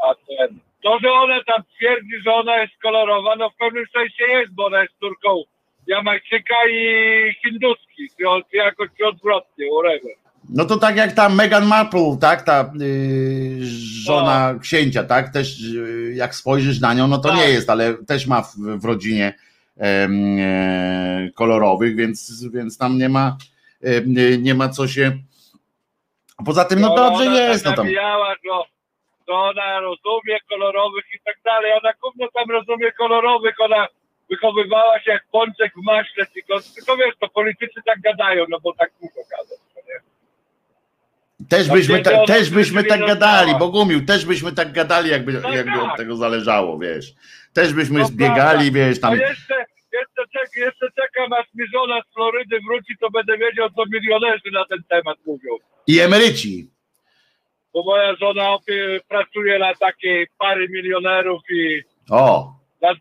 [0.08, 4.24] A ten, to, że ona tam twierdzi, że ona jest kolorowa, no w pewnym sensie
[4.24, 5.42] jest, bo ona jest córką
[5.86, 6.84] Jamajczyka i
[7.42, 8.08] Hinduski,
[8.50, 10.16] czy jakoś odwrotnie, whatever.
[10.48, 13.66] No to tak jak ta Meghan Markle, tak, ta yy,
[14.04, 14.60] żona no.
[14.60, 17.38] księcia, tak, też yy, jak spojrzysz na nią, no to tak.
[17.38, 19.34] nie jest, ale też ma w, w rodzinie
[19.76, 23.36] yy, kolorowych, więc, więc tam nie ma,
[24.38, 25.18] nie ma co się.
[26.46, 27.64] Poza tym, no, no dobrze jest.
[27.64, 27.86] no tam.
[29.26, 31.72] To ona rozumie kolorowych i tak dalej.
[31.72, 33.86] Ona gówno tam rozumie kolorowych, ona
[34.30, 38.72] wychowywała się jak pączek w maśle, tylko, tylko wiesz, to politycy tak gadają, no bo
[38.74, 39.62] tak muszą gadać.
[41.48, 45.72] Też byśmy, ta, też byśmy tak gadali, Bogumił, też byśmy tak gadali, jakby, no jakby
[45.72, 45.82] tak.
[45.82, 47.14] od tego zależało, wiesz.
[47.52, 49.18] Też byśmy no zbiegali, wiesz, tam.
[49.18, 53.82] Jeszcze, jeszcze, czek, jeszcze czekam, aż mi żona z Florydy wróci, to będę wiedział, co
[53.92, 55.56] milionerzy na ten temat mówią.
[55.86, 56.71] I emeryci.
[57.74, 58.56] Bo moja żona
[59.08, 62.96] pracuje na takiej pary milionerów i O, nad,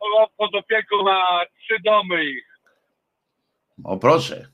[0.00, 2.58] o- pod opieką ma trzy domy ich.
[3.84, 4.46] o proszę.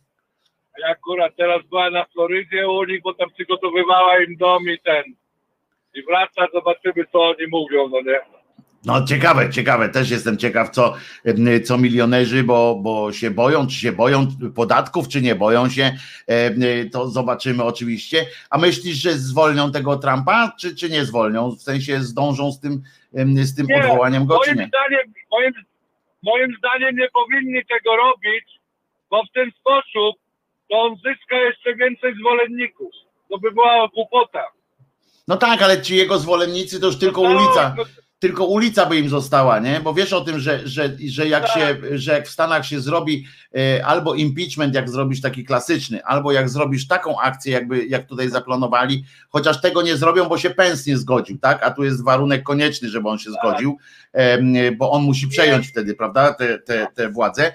[0.78, 5.04] Ja akurat teraz była na Florydzie u nich, bo tam przygotowywała im dom i ten.
[5.94, 8.20] I wraca, zobaczymy co oni mówią, no nie?
[8.84, 10.94] No ciekawe, ciekawe, też jestem ciekaw, co,
[11.64, 15.92] co milionerzy, bo, bo się boją, czy się boją podatków, czy nie boją się,
[16.92, 18.26] to zobaczymy oczywiście.
[18.50, 21.50] A myślisz, że zwolnią tego Trumpa, czy, czy nie zwolnią?
[21.50, 22.82] W sensie zdążą z tym,
[23.44, 24.68] z tym Nie, odwołaniem go, Moim nie?
[24.68, 25.52] zdaniem, moim,
[26.22, 28.44] moim zdaniem nie powinni tego robić,
[29.10, 30.16] bo w ten sposób
[30.70, 32.92] to on zyska jeszcze więcej zwolenników.
[33.30, 34.44] To by była głupota.
[35.28, 37.84] No tak, ale ci jego zwolennicy to już tylko No, ulica, no,
[38.20, 39.80] tylko ulica by im została, nie?
[39.80, 41.52] Bo wiesz o tym, że, że, że, jak, Tak.
[41.54, 43.24] się, że jak w Stanach się zrobi
[43.56, 48.28] e, albo impeachment, jak zrobisz taki klasyczny, albo jak zrobisz taką akcję, jakby jak tutaj
[48.30, 51.62] zaplanowali, chociaż tego nie zrobią, bo się Pence nie zgodził, tak?
[51.62, 53.40] A tu jest warunek konieczny, żeby on się Tak.
[53.40, 53.78] zgodził,
[54.78, 57.52] bo on musi przejąć wtedy, prawda, te, te, te władze.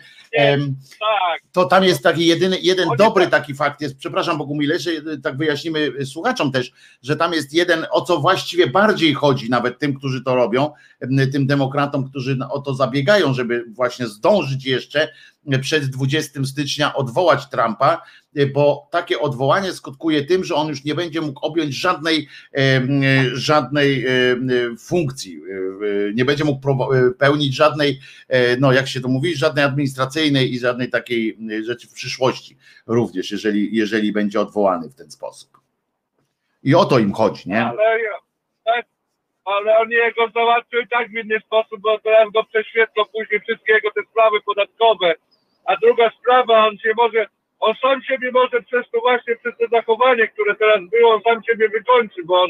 [1.00, 4.92] Tak, to tam jest taki jedyny, jeden dobry tak- taki fakt jest, przepraszam Bogumile, że
[5.24, 6.72] tak wyjaśnimy słuchaczom też,
[7.04, 10.72] że tam jest jeden, o co właściwie bardziej chodzi nawet tym, którzy to robią,
[11.32, 15.10] tym demokratom, którzy o to zabiegają, żeby właśnie zdążyć jeszcze
[15.62, 18.02] przed 20 stycznia odwołać Trumpa,
[18.54, 23.02] bo takie odwołanie skutkuje tym, że on już nie będzie mógł objąć żadnej, em,
[23.34, 25.42] żadnej em, funkcji,
[26.10, 30.54] e, nie będzie mógł e, pełnić żadnej e, no jak się to mówi, żadnej administracyjnej
[30.54, 35.50] i żadnej takiej e, rzeczy w przyszłości również, jeżeli, jeżeli będzie odwołany w ten sposób.
[36.64, 37.66] I o to im chodzi, nie?
[37.66, 38.00] ale,
[38.66, 38.86] tak,
[39.80, 43.92] oni jego załatwią i tak w inny sposób, bo teraz go prześwietlą później wszystkie jego
[43.92, 45.16] te sprawy podatkowe.
[45.66, 47.26] A druga sprawa, on się może,
[47.60, 51.44] on sam siebie może przez to właśnie, przez to zachowanie, które teraz było, on sam
[51.44, 52.50] siebie wykończy, bo on,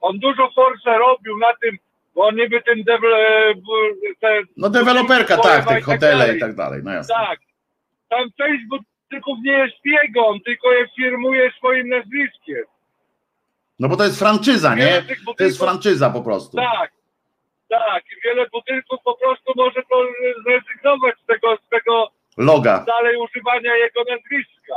[0.00, 1.78] on dużo forsa robił na tym,
[2.14, 2.84] bo on niby ten e,
[4.20, 7.14] te, No deweloperka, tak, te i hotele i tak dalej, no jasne.
[7.14, 7.38] Tak.
[8.08, 12.64] Tam część budynków nie jest jego, on tylko je firmuje swoim nazwiskiem.
[13.78, 15.02] No bo to jest franczyza, nie?
[15.02, 16.56] Tych To jest franczyza po prostu.
[16.56, 16.90] Tak,
[17.68, 18.04] tak.
[18.12, 20.06] I wiele budynków po prostu może to
[20.44, 22.84] zrezygnować z tego, z tego Loga.
[22.86, 24.74] dalej używania jego nazwiska.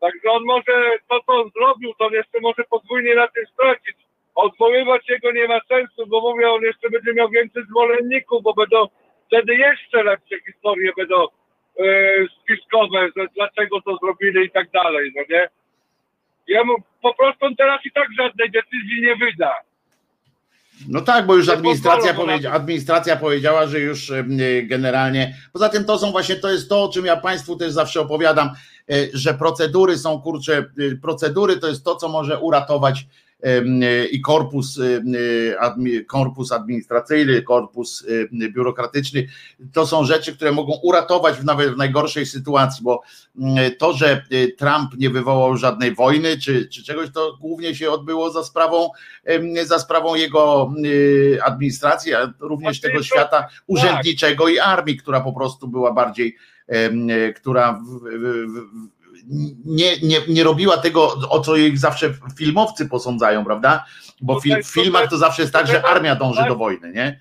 [0.00, 3.96] Także on może, to co on zrobił, to on jeszcze może podwójnie na tym stracić.
[4.34, 8.86] Odwoływać jego nie ma sensu, bo mówię, on jeszcze będzie miał więcej zwolenników, bo będą
[9.26, 11.26] wtedy jeszcze lepsze historie będą e,
[12.42, 15.48] spiskowe, że dlaczego to zrobili i tak dalej, no nie?
[16.46, 19.54] Jemu po prostu on teraz i tak żadnej decyzji nie wyda.
[20.88, 24.24] No tak, bo już administracja, powiedzia, administracja powiedziała, że już e,
[24.62, 25.36] generalnie.
[25.52, 28.48] Poza tym to są właśnie, to jest to, o czym ja Państwu też zawsze opowiadam,
[28.48, 30.70] e, że procedury są kurcze,
[31.02, 33.06] procedury to jest to, co może uratować
[34.10, 39.26] i korpus, e, korpus administracyjny, korpus biurokratyczny,
[39.72, 43.02] to są rzeczy, które mogą uratować nawet w najgorszej sytuacji, bo
[43.78, 48.30] to, że e, Trump nie wywołał żadnej wojny czy, czy czegoś, to głównie się odbyło
[48.30, 48.90] za sprawą
[49.64, 55.68] za sprawą jego y, administracji, a również tego świata urzędniczego i armii, która po prostu
[55.68, 56.36] była bardziej,
[56.68, 58.99] e, która w, w, w,
[59.64, 63.84] nie, nie, nie robiła tego, o co ich zawsze filmowcy posądzają, prawda?
[64.20, 66.48] Bo Tutaj- fi, w filmach to zawsze jest tak, że tutaj- armia dąży tak.
[66.48, 67.20] do wojny, nie?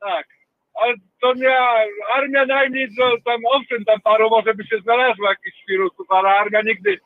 [0.00, 0.26] Tak.
[0.74, 1.58] Ale to nie,
[2.14, 6.60] armia najmniej, to tam owszem, tam paru może by się znalazło jakichś wirusów, ale armia
[6.62, 7.00] nigdy,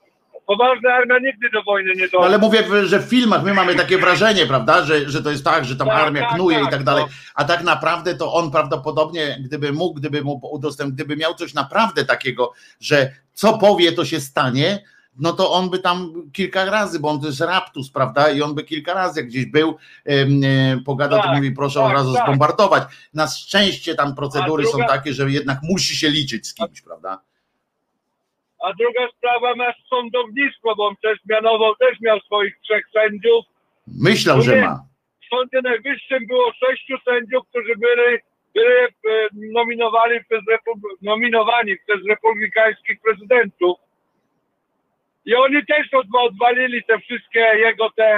[0.46, 2.26] poważna armia nigdy do wojny nie No, dąży.
[2.26, 5.64] ale mówię, że w filmach my mamy takie wrażenie, prawda, że, że to jest tak,
[5.64, 7.10] że tam Tak, armia tak, knuje i tak, tak dalej, no.
[7.34, 12.04] a tak naprawdę to on prawdopodobnie, gdyby mógł, gdyby mu udostępnił, gdyby miał coś naprawdę
[12.04, 14.82] takiego, że co powie, to się stanie,
[15.18, 18.54] no to on by tam kilka razy, bo on to jest raptus, prawda, i on
[18.54, 19.76] by kilka razy jak gdzieś był,
[20.06, 20.16] e,
[20.84, 22.24] pogadał, to Tak, mówi, proszę tak, od razu tak.
[22.24, 22.82] zbombardować.
[23.14, 27.20] Na szczęście tam procedury druga- są takie, że jednak musi się liczyć z kimś, prawda?
[28.66, 33.44] A druga sprawa masz sądownictwo, bo on też mianował, też miał swoich trzech sędziów.
[33.86, 34.80] Myślał, że ma.
[35.24, 38.18] W Sądzie Najwyższym było sześciu sędziów, którzy byli,
[38.54, 40.40] byli e, nominowani przez,
[41.02, 43.78] nominowani przez republikańskich prezydentów.
[45.24, 48.08] I oni też odwa- odwalili te wszystkie jego te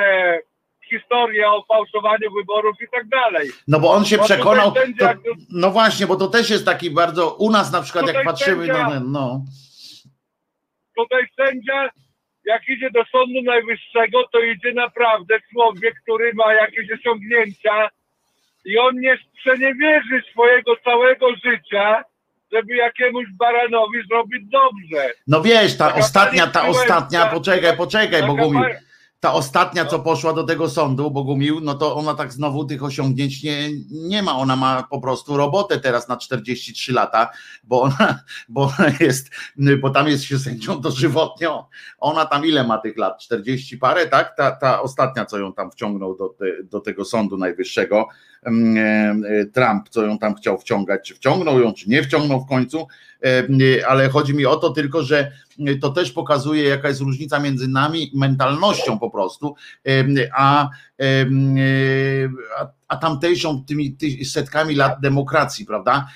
[0.91, 3.51] historie o fałszowaniu wyborów i tak dalej.
[3.69, 6.91] No bo on się Bo przekonał, sędzia- to, no właśnie, bo to też jest taki
[6.91, 9.41] bardzo, u nas na przykład jak patrzymy, sędzia- no,
[10.99, 11.91] Tutaj sędzia,
[12.45, 17.89] jak idzie do Sądu Najwyższego, to idzie naprawdę człowiek, który ma jakieś osiągnięcia
[18.65, 22.05] i on nie sprzeniewierzy swojego całego życia,
[22.53, 25.11] żeby jakiemuś baranowi zrobić dobrze.
[25.27, 28.63] no wiesz, ta ostatnia, ta ostatnia, poczekaj, poczekaj, Bogumił,
[29.21, 33.43] ta ostatnia, co poszła do tego sądu, Bogumił, no to ona tak znowu tych osiągnięć
[33.43, 34.39] nie, nie ma.
[34.39, 37.31] Ona ma po prostu robotę teraz na 43 lata,
[37.65, 39.31] bo ona, bo ona jest,
[39.81, 41.69] bo tam jest się sędzią dożywotnio.
[41.99, 43.19] Ona tam ile ma tych lat?
[43.19, 44.37] 40 parę, tak?
[44.37, 48.09] Ta, ta ostatnia, co ją tam wciągnął do, do tego sądu najwyższego,
[48.43, 52.49] mm, e, Trump, co ją tam chciał wciągać, czy wciągnął ją, czy nie wciągnął w
[52.49, 52.87] końcu,
[53.25, 55.33] e, ale chodzi mi o to tylko, że
[55.83, 59.55] to też pokazuje, jaka jest różnica między nami mentalnością po prostu,
[60.37, 60.69] a,
[62.59, 66.09] a, a tamtejszą tymi, tymi setkami lat demokracji, prawda?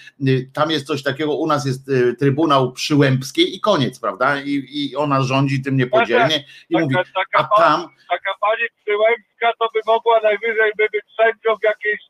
[0.53, 4.41] Tam jest coś takiego, u nas jest e, Trybunał Przyłębskiej i koniec, prawda?
[4.41, 6.97] I, i ona rządzi tym niepodzielnie i mówi,
[7.35, 7.89] a tam...
[8.09, 12.01] Taka pani Przyłębska to by mogła najwyżej by być sędzią w jakiejś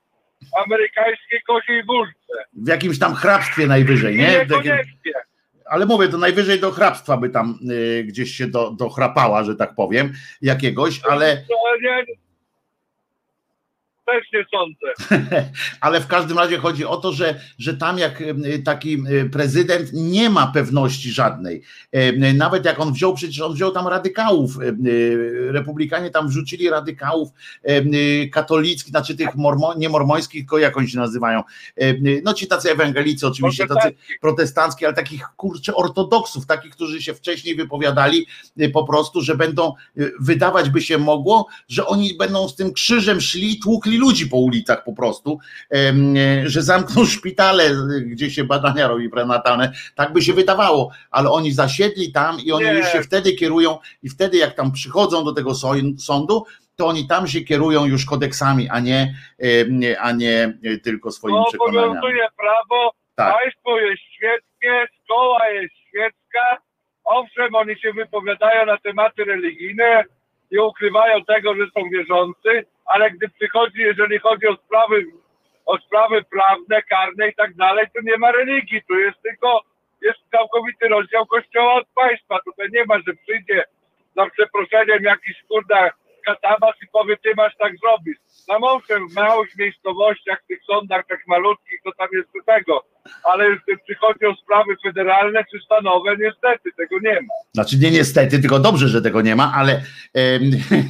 [0.65, 1.41] amerykańskiej
[1.87, 2.45] wóżce.
[2.53, 4.39] W jakimś tam hrabstwie najwyżej, nie?
[4.39, 5.13] Niekoniecznie
[5.67, 9.75] ale mówię, to najwyżej do hrabstwa by tam y, gdzieś się do, dochrapała, że tak
[9.75, 11.45] powiem, jakiegoś, ale.
[11.83, 12.22] nie,
[14.07, 15.17] też nie sądzę.
[15.81, 18.23] Ale w każdym razie chodzi o to, że, że tam jak
[18.65, 21.63] taki prezydent nie ma pewności żadnej.
[22.35, 24.59] Nawet jak on wziął, przecież on wziął tam radykałów.
[25.49, 27.29] Republikanie tam wrzucili radykałów
[28.33, 31.43] katolickich, znaczy tych mormo, nie mormońskich, tylko jak oni się nazywają.
[32.23, 37.57] No ci tacy ewangelicy, oczywiście tacy protestancki, ale takich kurczę ortodoksów, takich, którzy się wcześniej
[37.57, 38.27] wypowiadali
[38.73, 39.75] po prostu, że będą,
[40.21, 44.85] wydawać by się mogło, że oni będą z tym krzyżem szli, tłukli ludzi po ulicach
[44.85, 45.39] po prostu,
[46.45, 47.71] że zamkną szpitale,
[48.07, 52.65] gdzie się badania robi prenatalne, tak by się wydawało, ale oni zasiedli tam i oni
[52.65, 52.73] Nie.
[52.73, 55.53] już się wtedy kierują i wtedy jak tam przychodzą do tego
[55.99, 56.45] sądu,
[56.77, 59.15] to oni tam się kierują już kodeksami, a nie,
[60.01, 61.99] a nie tylko swoim no, przekonaniami.
[61.99, 63.35] Obowiązuje prawo, tak.
[63.35, 66.59] państwo jest świeckie, szkoła jest świecka,
[67.05, 70.05] owszem, oni się wypowiadają na tematy religijne,
[70.53, 75.07] nie ukrywają tego, że są wierzący, ale gdy przychodzi, jeżeli chodzi o sprawy,
[75.67, 79.61] o sprawy prawne, karne i tak dalej, to nie ma religii, tu jest tylko,
[80.01, 83.65] jest całkowity rozdział kościoła od państwa, tutaj nie ma, że przyjdzie
[84.17, 85.91] za przeproszeniem jakiś kurde
[86.27, 88.19] katabas i powie, ty masz tak zrobić.
[88.49, 92.85] Na owszem, w małych miejscowościach, tych sądach tak malutkich, to tam jest tego,
[93.25, 97.35] ale gdy przychodzi o sprawy federalne czy stanowe, niestety tego nie ma.
[97.55, 99.83] Znaczy nie niestety, tylko dobrze, że tego nie ma, ale...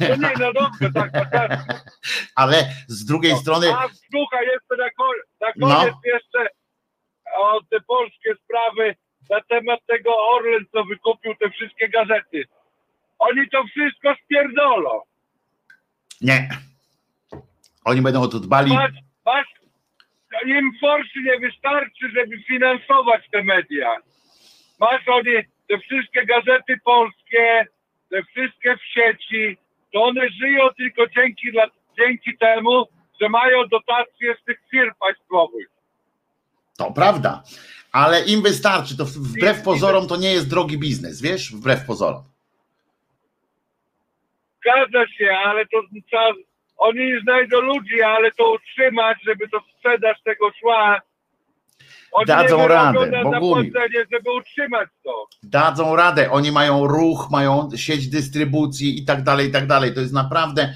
[0.09, 1.31] No nie, no dobrze, tak, tak.
[1.31, 1.49] tak.
[2.41, 2.55] Ale
[2.87, 3.67] z drugiej no, strony...
[3.73, 6.13] A słuchaj, jeszcze na, koniec, na koniec no.
[6.13, 6.47] jeszcze
[7.37, 8.95] o te polskie sprawy
[9.29, 12.43] na temat tego Orlen, co wykupił te wszystkie gazety.
[13.19, 15.01] Oni to wszystko spierdolą.
[16.23, 16.49] Nie.
[17.85, 18.73] Oni będą o to dbali.
[18.73, 18.91] Masz,
[19.25, 19.47] masz,
[20.45, 23.97] im forszy nie wystarczy, żeby finansować te media.
[24.79, 25.33] Masz oni
[25.69, 27.67] te wszystkie gazety polskie,
[28.09, 29.57] te wszystkie w sieci,
[29.93, 31.47] to one żyją tylko dzięki,
[31.99, 32.85] dzięki temu,
[33.21, 35.67] że mają dotacje z tych firm państwowych.
[36.77, 37.43] To prawda,
[37.91, 42.32] ale im wystarczy, to wbrew pozorom to nie jest drogi biznes, wiesz, wbrew pozorom.
[44.63, 46.23] Zgadza się, ale to trzeba,
[46.77, 51.01] oni znajdą ludzi, ale to utrzymać, żeby to sprzedaż tego szła.
[52.11, 53.73] Oni Dadzą radę, Bogumił.
[54.11, 55.27] żeby utrzymać to.
[55.43, 59.93] Dadzą radę, oni mają ruch, mają sieć dystrybucji i tak dalej, i tak dalej.
[59.93, 60.73] To jest naprawdę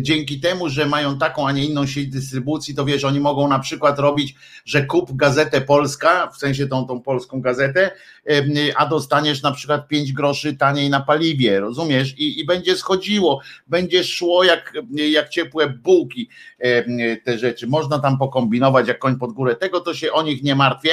[0.00, 3.58] dzięki temu, że mają taką, a nie inną sieć dystrybucji, to wiesz, oni mogą na
[3.58, 4.34] przykład robić,
[4.64, 7.90] że kup gazetę Polska, w sensie tą, tą polską gazetę,
[8.26, 12.18] e, y, a dostaniesz na przykład 5 groszy taniej na paliwie, rozumiesz?
[12.18, 16.28] I, i będzie schodziło, będzie szło jak, jak ciepłe bułki
[16.60, 17.66] e, y, te rzeczy.
[17.66, 19.56] Można tam pokombinować jak koń pod górę.
[19.56, 20.90] Tego to się o nich nie martwię.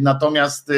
[0.00, 0.72] Natomiast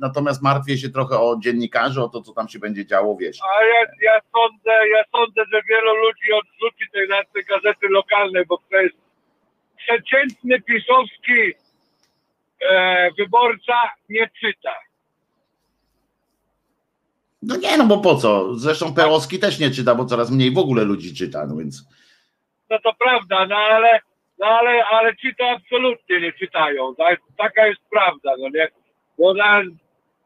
[0.00, 3.38] natomiast martwię się trochę o dziennikarzy, o to, co tam się będzie działo, wiesz.
[3.42, 7.00] A ja, ja sądzę, ja sądzę, że wielu ludzi odrzuci te,
[7.34, 8.96] te gazety lokalne, bo to jest
[9.76, 11.52] przeciętny pisowski
[12.70, 13.74] e, wyborca
[14.08, 14.74] nie czyta.
[17.42, 18.54] No nie, no bo po co?
[18.54, 21.88] Zresztą Pełowski też nie czyta, bo coraz mniej w ogóle ludzi czyta, no więc.
[22.70, 24.00] No to prawda, no ale,
[24.38, 26.94] no ale, ale ci to absolutnie nie czytają.
[26.94, 27.20] Tak?
[27.36, 28.68] Taka jest prawda, no nie?
[29.18, 29.62] Bo na,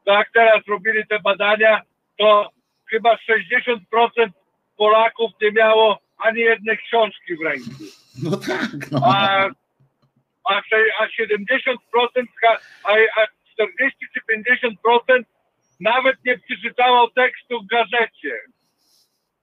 [0.05, 1.81] tak teraz robili te badania,
[2.17, 2.49] to
[2.89, 4.31] chyba 60%
[4.81, 7.69] Polaków nie miało ani jednej książki w ręku.
[8.23, 8.91] No tak.
[8.91, 9.01] No.
[9.05, 9.45] A,
[10.49, 10.61] a,
[10.99, 11.77] a 70%,
[12.83, 14.19] a, a 40 czy
[15.09, 15.23] 50%
[15.79, 18.35] nawet nie przeczytało tekstu w gazecie.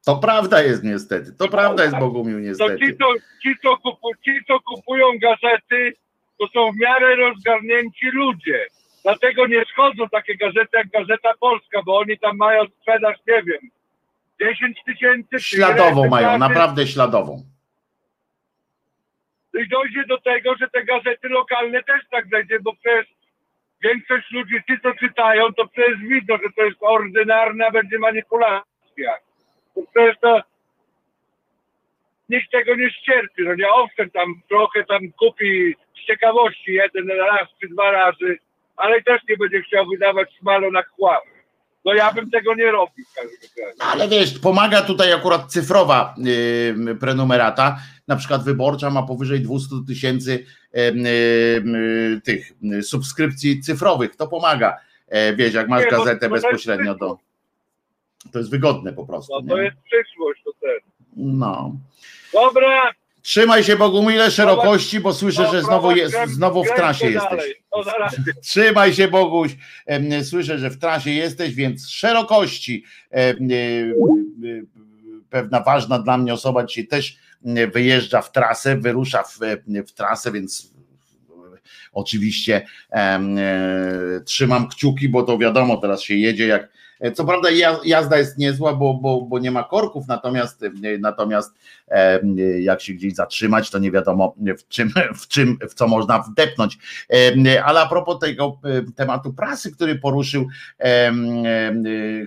[0.05, 1.33] To prawda jest niestety.
[1.39, 2.79] To prawda jest Bogumił niestety.
[2.79, 3.07] To ci, co,
[3.43, 5.93] ci, co kupu, ci, co kupują gazety,
[6.39, 8.67] to są w miarę rozgarnięci ludzie.
[9.03, 13.71] Dlatego nie schodzą takie gazety jak Gazeta Polska, bo oni tam mają sprzedaż, nie wiem,
[14.41, 15.41] 10 tysięcy.
[15.41, 17.43] Śladową mają, naprawdę śladową.
[19.55, 23.07] I dojdzie do tego, że te gazety lokalne też tak będzie, bo przecież
[23.83, 29.17] większość ludzi, ci co czytają, to przecież widzą, że to jest ordynarna będzie manipulacja.
[29.75, 30.43] To przecież to
[32.29, 33.43] nikt tego nie ścierpi.
[33.45, 38.39] No nie owszem, tam trochę tam kupi z ciekawości jeden raz czy dwa razy,
[38.77, 41.23] ale też nie będzie chciał wydawać smalu na chłam.
[41.85, 43.93] No ja bym tego nie robił w każdym razie.
[43.93, 46.15] Ale wiesz, pomaga tutaj akurat cyfrowa
[46.91, 47.79] y, prenumerata.
[48.09, 54.17] Na przykład wyborcza ma powyżej 200 tysięcy y, y, tych y, subskrypcji cyfrowych.
[54.17, 54.77] To pomaga.
[55.09, 57.19] E, wiesz, jak masz Nie, gazetę bezpośrednio, to,
[58.33, 59.33] to jest wygodne po prostu.
[59.43, 59.65] No to nie?
[59.65, 60.79] jest przyszłość, to ten.
[61.17, 61.77] No.
[62.33, 62.93] Dobra,
[63.23, 67.43] Trzymaj się Bogumile szerokości, bo słyszę, że znowu, jest, znowu w trasie jesteś.
[68.43, 69.57] Trzymaj się Boguś.
[70.23, 72.85] Słyszę, że w trasie jesteś, więc szerokości.
[75.31, 77.17] Pewna ważna dla mnie osoba dzisiaj też
[77.73, 79.39] wyjeżdża w trasę, wyrusza w,
[79.87, 80.73] w trasę, więc
[81.93, 83.21] oczywiście e,
[84.25, 86.79] trzymam kciuki, bo to wiadomo, teraz się jedzie jak.
[87.01, 90.71] E, Co prawda ja- jazda jest niezła, bo, bo, bo nie ma korków, natomiast, e,
[90.99, 91.55] natomiast
[91.89, 92.21] e,
[92.61, 96.79] jak się gdzieś zatrzymać, to nie wiadomo w czym, w czym, w co można wdepnąć.
[97.65, 98.61] Ale a propos tego
[98.97, 100.47] tematu prasy, który poruszył,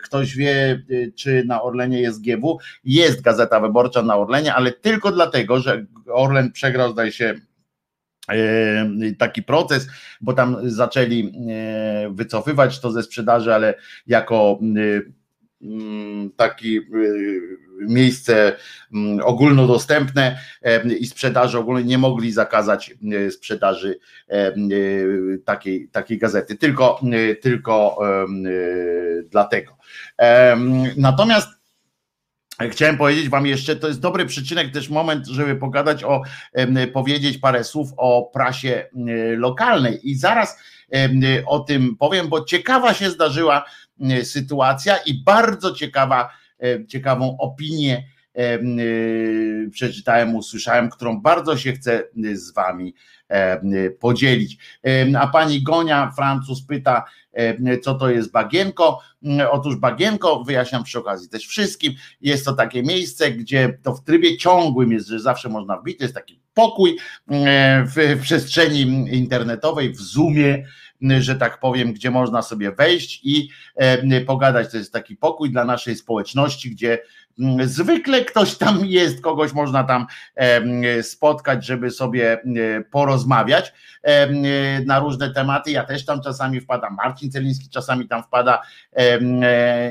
[0.04, 0.84] ktoś wie,
[1.16, 2.60] czy na Orlenie jest GW.
[2.84, 7.36] Jest Gazeta Wyborcza na Orlenie, ale tylko dlatego, że Orlen przegrał, zdaje się,
[9.18, 9.88] taki proces,
[10.22, 13.74] bo tam zaczęli e, wycofywać to ze sprzedaży, ale
[14.08, 15.02] jako e,
[15.62, 16.80] mm, taki
[17.88, 18.56] miejsce
[18.94, 20.40] mm, ogólnodostępne
[21.00, 22.94] i sprzedaży ogólnej nie mogli zakazać
[23.32, 24.00] sprzedaży
[25.46, 27.00] takiej, takiej gazety, tylko,
[27.42, 28.00] tylko
[29.32, 29.78] dlatego.
[30.98, 31.61] Natomiast
[32.70, 36.22] Chciałem powiedzieć Wam jeszcze, to jest dobry przyczynek, też moment, żeby pogadać o,
[36.94, 38.90] powiedzieć parę słów o prasie
[39.38, 40.10] lokalnej.
[40.10, 40.60] I zaraz
[41.46, 43.66] o tym powiem, bo ciekawa się zdarzyła
[44.24, 46.30] sytuacja i bardzo ciekawa,
[46.88, 48.04] ciekawą opinię
[49.72, 52.94] przeczytałem, usłyszałem, którą bardzo się chcę y, z Wami
[53.64, 54.58] y, podzielić.
[55.20, 57.06] A pani Gonia Francuz pyta,
[57.82, 59.00] co to jest bagienko.
[59.24, 64.04] Mm, Otóż bagienko, wyjaśniam przy okazji też wszystkim, jest to takie miejsce, gdzie to w
[64.04, 66.98] trybie ciągłym jest, że zawsze można wbić, to jest taki pokój
[67.32, 68.82] e, w, przestrzeni
[69.18, 70.66] internetowej, w Zoomie,
[71.02, 73.50] m, że tak powiem, gdzie można sobie wejść i
[74.28, 74.72] pogadać.
[74.72, 77.00] To jest taki pokój dla naszej społeczności, gdzie
[77.66, 80.06] zwykle ktoś tam jest, kogoś można tam
[81.02, 82.42] spotkać, żeby sobie
[82.92, 83.74] porozmawiać
[84.86, 85.72] na różne tematy.
[85.72, 88.62] Ja też tam czasami wpadam, Marcin Celiński czasami tam wpada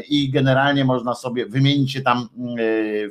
[0.09, 2.29] i generalnie można sobie wymienić się tam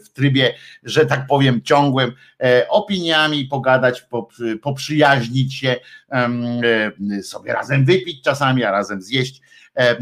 [0.06, 0.54] w trybie,
[0.84, 5.76] że tak powiem, ciągłym e, opiniami, pogadać, poprzy- poprzyjaźnić się,
[6.12, 9.42] e, sobie razem wypić czasami, a razem zjeść.
[9.80, 9.98] E,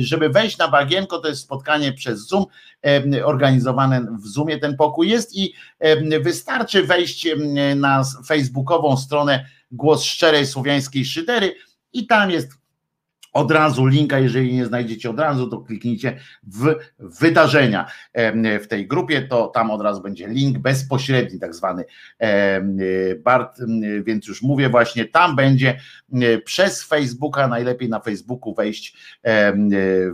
[0.00, 2.46] Żeby wejść na bagienko, to jest spotkanie przez Zoom,
[2.86, 7.28] e, organizowane w Zoomie ten pokój jest i e, wystarczy wejść
[7.76, 11.54] na facebookową stronę Głos Szczerej Słowiańskiej Szydery
[11.92, 12.52] i tam jest
[13.36, 18.88] od razu linka, jeżeli nie znajdziecie od razu, to kliknijcie w wydarzenia em, w tej
[18.88, 21.84] grupie, to tam od razu będzie link bezpośredni, tak zwany
[22.18, 22.78] em,
[23.24, 25.78] Bart, em, więc już mówię właśnie, tam będzie
[26.44, 28.96] przez Facebooka, najlepiej na Facebooku wejść,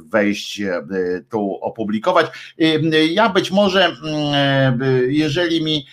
[0.06, 0.82] wejść, e,
[1.30, 2.26] tu opublikować.
[3.10, 5.86] Ja być może, em, jeżeli mi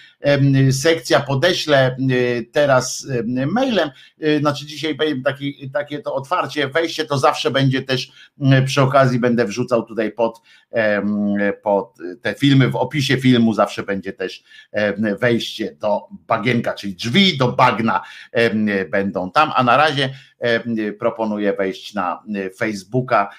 [0.72, 2.08] sekcja podeśle em,
[2.52, 3.90] teraz em, mailem,
[4.24, 8.12] y, znaczy dzisiaj taki, takie to otwarcie, wejście to zawsze będzie też
[8.66, 10.42] przy okazji będę wrzucał tutaj pod,
[11.64, 14.44] pod te filmy, w opisie filmu zawsze będzie też
[15.20, 18.02] wejście do bagienka, czyli drzwi do bagna
[18.90, 20.10] będą tam, a na razie
[21.00, 22.24] proponuję wejść na
[22.58, 23.30] Facebooka,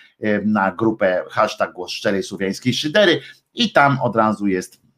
[0.44, 3.20] na grupę hashtag głos szczerej słowiańskiej szydery
[3.54, 4.89] i tam od razu jest E,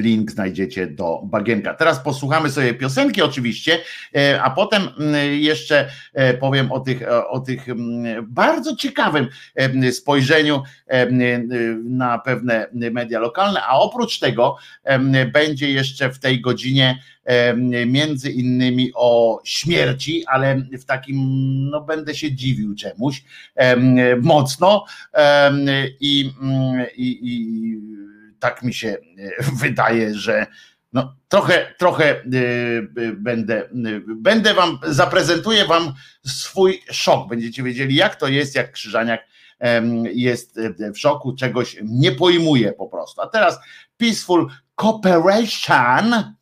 [0.00, 1.74] Link znajdziecie do bagienka.
[1.74, 3.78] Teraz posłuchamy sobie piosenki oczywiście,
[4.16, 9.28] e, a potem mm, jeszcze e, powiem o tych, o tych mm, bardzo ciekawym
[9.92, 10.62] spojrzeniu
[11.84, 14.56] na pewne media lokalne, a oprócz tego
[15.32, 17.02] będzie jeszcze w tej godzinie
[17.86, 21.18] między innymi o śmierci, ale w takim,
[21.70, 23.24] no będę się dziwił czemuś
[23.54, 25.60] em, mocno em,
[26.00, 28.09] i, mm, i, i
[28.40, 30.46] tak mi się e, wydaje, że
[30.92, 32.22] No, trochę, trochę
[33.14, 33.68] będę,
[34.06, 35.92] będę wam, zaprezentuję wam
[36.26, 37.28] swój szok.
[37.28, 39.26] Będziecie wiedzieli, jak to jest, jak Krzyżaniak
[40.12, 40.60] jest
[40.94, 43.20] w szoku, czegoś nie pojmuje po prostu.
[43.20, 43.58] A teraz
[43.96, 46.34] Peaceful Cooperation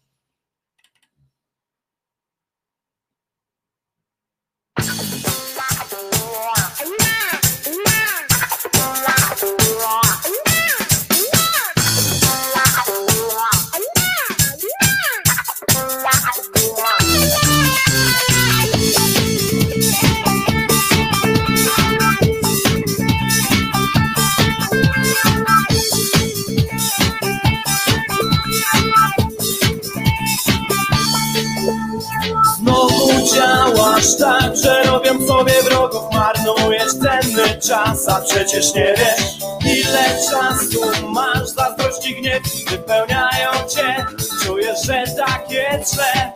[34.17, 39.39] tak, że robią sobie wrogów Marnujesz cenny czas, a przecież nie wiesz
[39.79, 44.07] Ile czasu masz, zazdrości gniew Wypełniają cię,
[44.45, 45.49] czujesz, że tak
[45.95, 46.33] źle.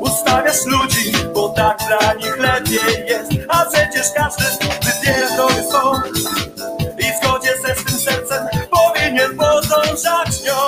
[0.00, 1.05] Ustawiasz ludzi,
[1.56, 3.30] tak dla nich lepiej jest.
[3.48, 4.44] A przecież każdy
[5.06, 5.48] jest to
[6.98, 10.65] I w zgodzie ze swym sercem powinien podążać nią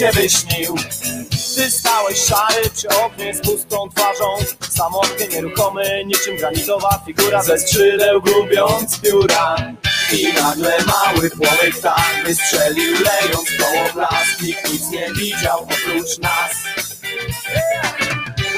[0.00, 0.74] cię wyśnił.
[1.56, 4.36] Ty stałeś szary przy oknie z pustą twarzą.
[4.70, 7.42] Samotny, nieruchomy, niczym granitowa figura.
[7.42, 9.56] Ze skrzydeł gubiąc pióra.
[10.12, 14.42] I nagle mały płomyk tak wystrzelił Lejąc koło blask.
[14.42, 16.52] Nikt nic nie widział oprócz nas.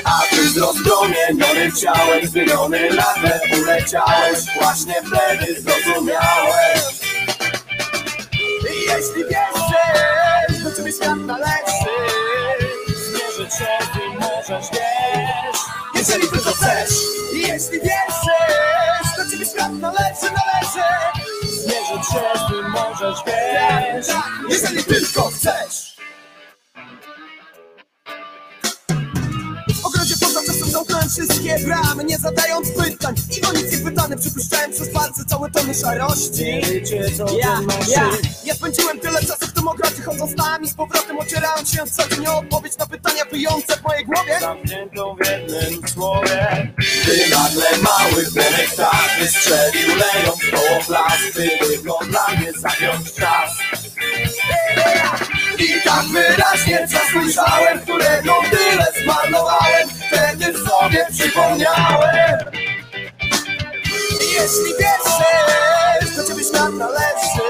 [0.05, 4.39] A ty z rozpromienionym ciałem Zmieniony nagle uleciałeś.
[4.61, 6.83] Właśnie wtedy zrozumiałeś.
[8.87, 10.12] Jeśli wierzysz, do
[10.93, 11.63] ciebie świat należy
[12.87, 15.61] Zmierzyć się ty możesz, wiesz
[15.95, 16.91] Jeżeli tylko chcesz
[17.33, 20.89] Jeśli wierzysz, do ciebie świat należy, należy.
[21.43, 24.07] Zmierzyć się ty możesz, wiesz
[24.49, 25.82] Jeżeli tylko chcesz
[31.13, 33.15] wszystkie bramy Nie zadając pytań.
[33.39, 36.61] I o nic nie pytany Przypuszczałem przez palce całe tony szarości.
[37.43, 38.11] Ja, ja,
[38.45, 42.09] ja spędziłem tyle czasu w tym ogrodzie Chodząc tam i z powrotem ocierając się co
[42.09, 44.41] dzień odpowiedź na pytania wyjące w mojej głowie.
[44.41, 46.73] Zamkniętą w jednym słowie.
[47.05, 53.51] Ty nagle mały płomek tak wystrzelił Lejąc koło plasty Tylko dla mnie zagiąć czas.
[55.59, 58.62] I tak wyraźnie czas ujrzałem, którego tyle
[61.33, 62.39] przypomniałem.
[64.21, 67.49] Jeśli wierzysz, to ciebie świat należy.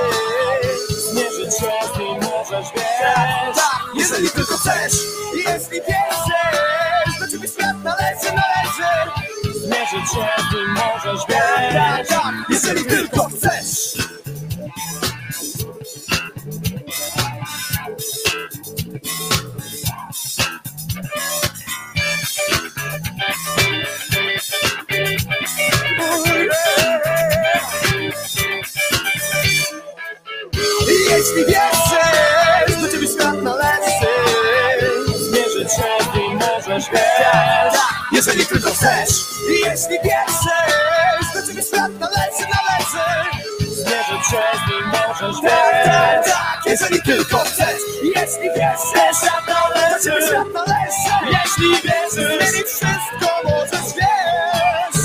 [1.11, 4.33] Zmierzyć się z nim możesz, wiesz.
[4.35, 4.93] Tylko chcesz.
[5.35, 8.91] Jeśli wierzysz Do ciebie świat należy, należy.
[9.59, 11.73] Zmierzyć się z nim możesz, wiesz.
[11.73, 14.02] Tak, tak, jeżeli tylko chcesz
[31.17, 34.13] Jeśli wierzysz, do ciebie świat należy.
[35.17, 37.75] Zmierzyć się nim możesz, wiesz.
[38.13, 39.11] Jeżeli tylko chcesz
[39.49, 43.07] Jeśli wierzysz, do ciebie świat należy, należy.
[43.59, 45.85] Zmierzyć się nim możesz, wiesz.
[45.85, 51.15] Tak, tak, Jeżeli tylko chcesz Jeśli wierzysz, świat należy, do ciebie świat należy.
[51.27, 55.03] Jeśli wierzysz, zmienić wszystko możesz, wiesz.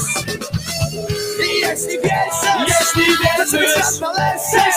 [1.62, 4.77] Jeśli wierzysz, jeśli wierzysz, świat należy, świat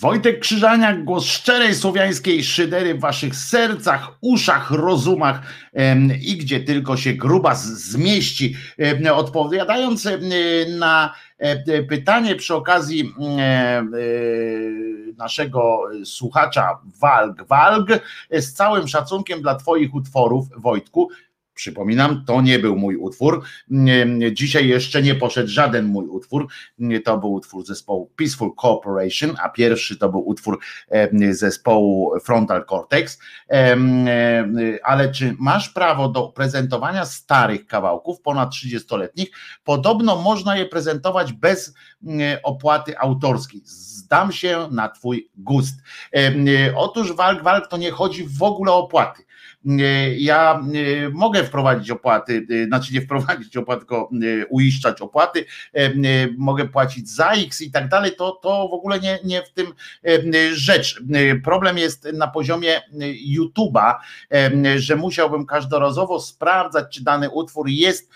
[0.00, 5.42] Wojtek Krzyżaniak, głos szczerej słowiańskiej szydery w waszych sercach, uszach, rozumach
[6.22, 8.56] i gdzie tylko się gruba zmieści.
[9.14, 10.08] Odpowiadając
[10.78, 11.14] na
[11.88, 13.82] pytanie przy okazji e,
[15.16, 17.88] naszego słuchacza Walg Walg,
[18.30, 21.10] z całym szacunkiem dla twoich utworów, Wojtku,
[21.60, 23.42] Przypominam, to nie był mój utwór.
[24.32, 26.48] Dzisiaj jeszcze nie poszedł żaden mój utwór.
[27.04, 30.58] To był utwór zespołu Peaceful Corporation, a pierwszy to był utwór
[31.30, 33.18] zespołu Frontal Cortex.
[34.82, 39.30] Ale czy masz prawo do prezentowania starych kawałków, ponad 30-letnich?
[39.64, 41.74] Podobno można je prezentować bez
[42.06, 43.62] mm, opłaty autorskiej.
[43.64, 45.74] Zdam się na Twój gust.
[46.16, 46.32] E,
[46.76, 49.29] Otóż walk, walk to nie chodzi w ogóle o opłaty.
[49.66, 54.10] E, Ja e, mogę wprowadzić opłaty, e, znaczy nie wprowadzić opłat, tylko
[54.48, 55.44] uiszczać opłaty,
[56.38, 59.66] mogę płacić za X i tak dalej, to, to w ogóle nie, nie w tym
[60.52, 61.02] rzecz.
[61.44, 62.80] Problem jest na poziomie
[63.36, 63.94] YouTube'a,
[64.76, 68.10] że musiałbym każdorazowo sprawdzać, czy dany utwór jest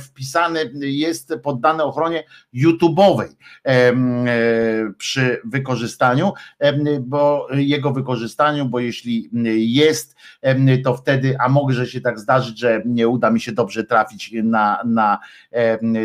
[0.00, 3.28] wpisany, jest poddany ochronie YouTube'owej
[4.98, 6.32] przy wykorzystaniu,
[7.00, 10.16] bo jego wykorzystaniu, bo jeśli jest,
[10.78, 14.82] to wtedy, a może się tak zdarzyć, że nie uda mi się dobrze trafić na,
[14.84, 15.18] na,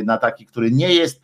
[0.05, 1.21] na taki, który nie jest,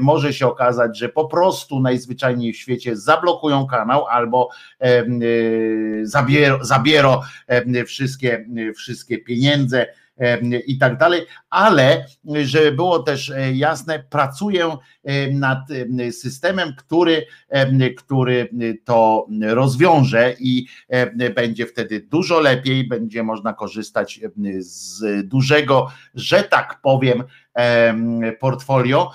[0.00, 4.48] może się okazać, że po prostu najzwyczajniej w świecie zablokują kanał albo
[4.84, 8.46] y, zabier, zabiero em, wszystkie,
[8.76, 9.86] wszystkie pieniądze
[10.66, 12.06] i tak dalej, ale
[12.44, 17.26] żeby było też e, jasne, pracuję em, nad em, systemem, który,
[17.96, 18.48] który
[18.84, 20.66] to rozwiąże i
[21.34, 24.20] będzie wtedy dużo lepiej, będzie można korzystać
[24.58, 27.26] z dużego, że tak powiem, em,
[28.40, 29.10] portfolio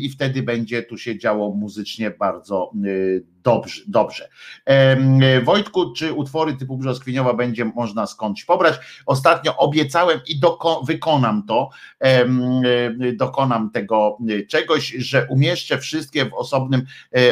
[0.00, 3.82] i wtedy będzie tu się działo muzycznie bardzo y, dobrze.
[3.86, 4.28] dobrze.
[5.44, 8.74] Wojtku, czy utwory typu Brzoskwiniowa będzie można skądś pobrać?
[9.06, 10.40] Ostatnio obiecałem i
[10.86, 11.70] wykonam to,
[13.02, 16.82] y, dokonam tego y, czegoś, że umieszczę wszystkie w osobnym,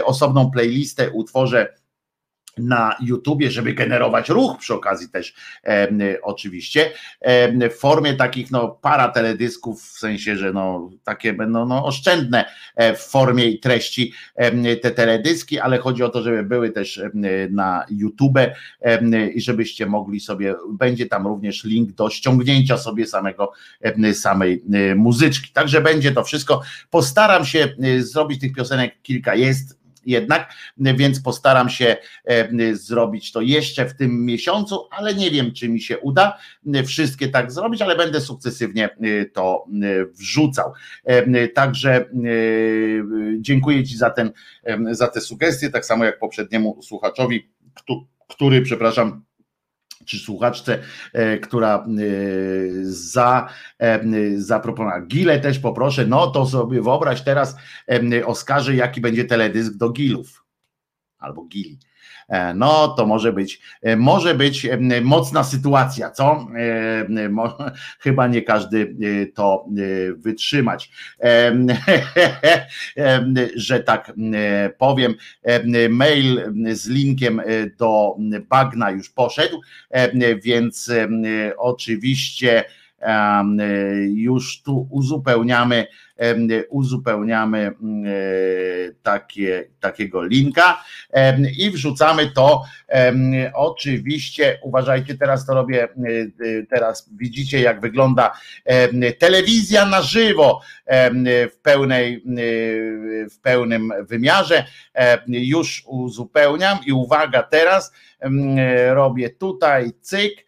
[0.05, 1.75] osobną playlistę, utworze
[2.59, 6.91] na YouTubie, żeby generować ruch przy okazji też em, oczywiście,
[7.21, 12.45] em, w formie takich no para teledysków, w sensie, że no takie będą no, oszczędne
[12.77, 14.13] e, w formie i treści
[14.83, 17.01] te teledyski, ale chodzi o to, żeby były też
[17.51, 18.39] na YouTube
[19.35, 23.53] i żebyście mogli sobie, będzie tam również link do ściągnięcia sobie samego
[24.13, 25.53] samej e, muzyczki.
[25.53, 26.63] Także będzie to wszystko.
[26.91, 29.78] Postaram się e, zrobić tych piosenek kilka jest
[30.09, 35.69] jednak, więc postaram się e, zrobić to jeszcze w tym miesiącu, ale nie wiem, czy
[35.69, 36.39] mi się uda
[36.75, 39.65] e, wszystkie tak zrobić, ale będę sukcesywnie e, to
[40.13, 40.73] wrzucał.
[41.55, 42.05] Także
[43.39, 44.33] dziękuję Ci za, ten,
[44.91, 49.23] za te sugestie, tak samo jak poprzedniemu słuchaczowi, któ- który, przepraszam,
[50.05, 50.79] czy słuchaczce,
[51.13, 51.85] e, która e,
[52.85, 53.49] za,
[53.79, 54.01] e,
[54.37, 55.01] zaproponowała.
[55.01, 57.57] Gile też poproszę, no to sobie wyobraź teraz
[58.27, 60.48] Oskarze, jaki będzie teledysk do Gilów
[61.19, 61.79] albo Gili.
[62.29, 66.47] E, No to może być, e, może być e, mocna sytuacja, co?
[68.01, 68.97] Chyba nie każdy
[69.35, 69.67] to
[70.17, 70.91] wytrzymać,
[73.57, 74.13] że tak
[74.79, 75.15] powiem.
[75.91, 77.43] Mail z linkiem
[77.79, 78.17] do
[78.49, 79.61] bagna już poszedł,
[80.43, 80.91] więc
[81.59, 82.65] oczywiście
[84.15, 85.87] już tu uzupełniamy
[86.69, 87.73] uzupełniamy
[89.03, 90.85] takie, takiego linka
[91.59, 92.63] i wrzucamy to.
[93.55, 95.89] Oczywiście, uważajcie, teraz to robię,
[96.71, 98.33] teraz widzicie, jak wygląda
[99.19, 100.61] telewizja na żywo
[101.27, 102.25] w pełnej,
[103.31, 104.65] w pełnym wymiarze.
[105.27, 107.93] Już uzupełniam i uwaga, teraz
[108.91, 110.47] robię tutaj cyk,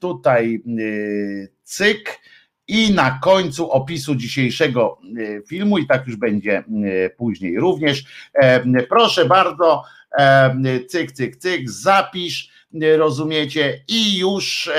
[0.00, 0.62] tutaj
[1.62, 2.18] cyk
[2.68, 4.98] i na końcu opisu dzisiejszego
[5.48, 6.64] filmu, i tak już będzie
[7.16, 8.04] później również.
[8.88, 9.82] Proszę bardzo,
[10.88, 12.58] cyk, cyk, cyk, zapisz
[12.96, 13.84] rozumiecie?
[13.88, 14.70] I już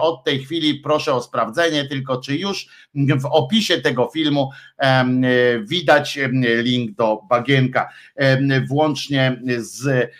[0.00, 4.50] od tej chwili proszę o sprawdzenie, tylko czy już w opisie tego filmu
[5.62, 6.18] widać
[6.62, 7.88] link do bagienka,
[8.68, 10.10] włącznie z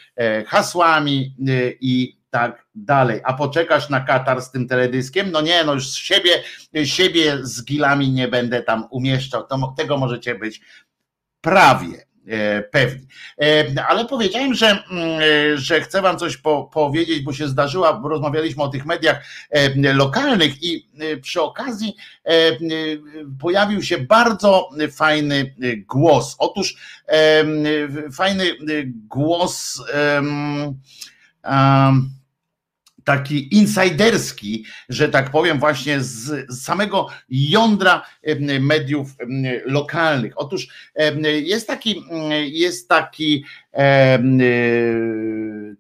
[0.46, 1.34] hasłami
[1.80, 3.20] i tak dalej.
[3.24, 5.30] A poczekasz na Katar z tym teledyskiem?
[5.30, 6.42] No nie, no już siebie,
[6.84, 9.46] siebie z gilami nie będę tam umieszczał.
[9.46, 10.60] To, tego możecie być
[11.40, 13.06] prawie E, pewni.
[13.40, 17.92] E, ale powiedziałem, że, mm, e, że chcę Wam coś po, powiedzieć, bo się zdarzyła,
[17.92, 19.24] bo rozmawialiśmy o tych mediach
[19.94, 20.88] lokalnych i
[21.22, 21.96] przy okazji
[23.40, 25.54] pojawił się bardzo fajny
[25.86, 26.36] głos.
[26.38, 26.76] Otóż
[28.12, 28.44] fajny
[29.08, 29.82] głos.
[30.14, 30.80] Um,
[33.04, 38.02] taki insiderski, że tak powiem, właśnie z samego jądra
[38.60, 39.10] mediów
[39.64, 40.32] lokalnych.
[40.36, 40.68] Otóż
[41.22, 42.04] jest taki,
[42.44, 44.18] jest taki e,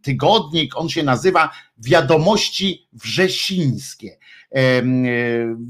[0.02, 4.16] tygodnik, on się nazywa Wiadomości Wrzesińskie.
[4.54, 4.82] E,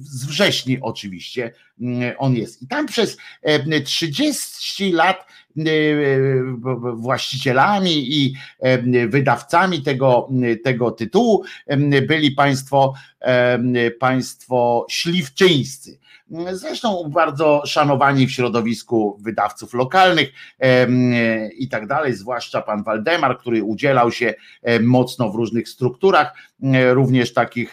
[0.01, 1.52] z wrześni oczywiście
[2.19, 2.62] on jest.
[2.62, 3.16] I tam przez
[3.85, 5.27] 30 lat
[6.94, 8.35] właścicielami i
[9.09, 10.28] wydawcami tego,
[10.65, 11.44] tego tytułu
[12.09, 12.94] byli państwo,
[14.01, 15.98] państwo śliwczyńscy.
[16.52, 20.32] Zresztą bardzo szanowani w środowisku wydawców lokalnych
[21.59, 24.35] i tak dalej, zwłaszcza pan Waldemar, który udzielał się
[24.81, 26.35] mocno w różnych strukturach,
[26.93, 27.73] również takich,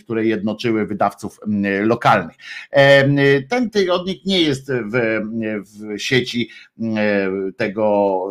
[0.00, 1.40] które jednoczyły wydawców
[1.80, 2.36] lokalnych.
[3.48, 5.20] Ten tygodnik nie jest w,
[5.64, 6.50] w sieci
[7.56, 8.24] tego,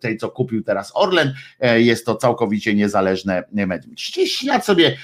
[0.00, 1.34] tej, co kupił teraz Orlen,
[1.76, 3.94] jest to całkowicie niezależne medium.
[3.94, 4.96] 30 lat sobie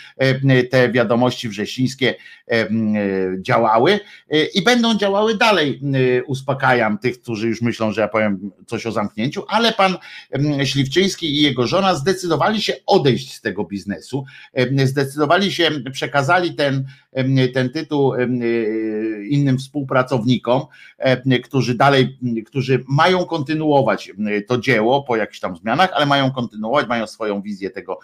[0.71, 2.15] te wiadomości wrzesińskie
[3.39, 4.01] działały
[4.55, 5.81] i będą działały dalej.
[6.27, 9.97] Uspokajam tych, którzy już myślą, że ja powiem coś o zamknięciu, ale pan
[10.65, 14.26] Śliwczyński i jego żona zdecydowali się odejść z tego biznesu,
[14.85, 16.86] zdecydowali się, przekazali ten,
[17.55, 18.15] ten tytuł
[19.28, 20.62] innym współpracownikom,
[21.44, 24.12] którzy dalej, którzy mają kontynuować
[24.48, 27.98] to dzieło po jakichś tam zmianach, ale mają kontynuować, mają swoją wizję tego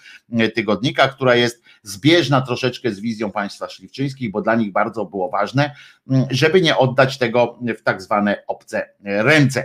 [0.55, 5.75] tygodnika, która jest zbieżna troszeczkę z wizją państwa śliwczyńskich, bo dla nich bardzo było ważne,
[6.31, 9.65] żeby nie oddać tego w tak zwane obce ręce,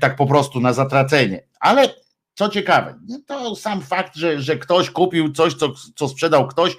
[0.00, 1.42] tak po prostu na zatracenie.
[1.60, 1.88] Ale
[2.36, 6.76] co ciekawe, to sam fakt, że, że ktoś kupił coś, co, co sprzedał ktoś,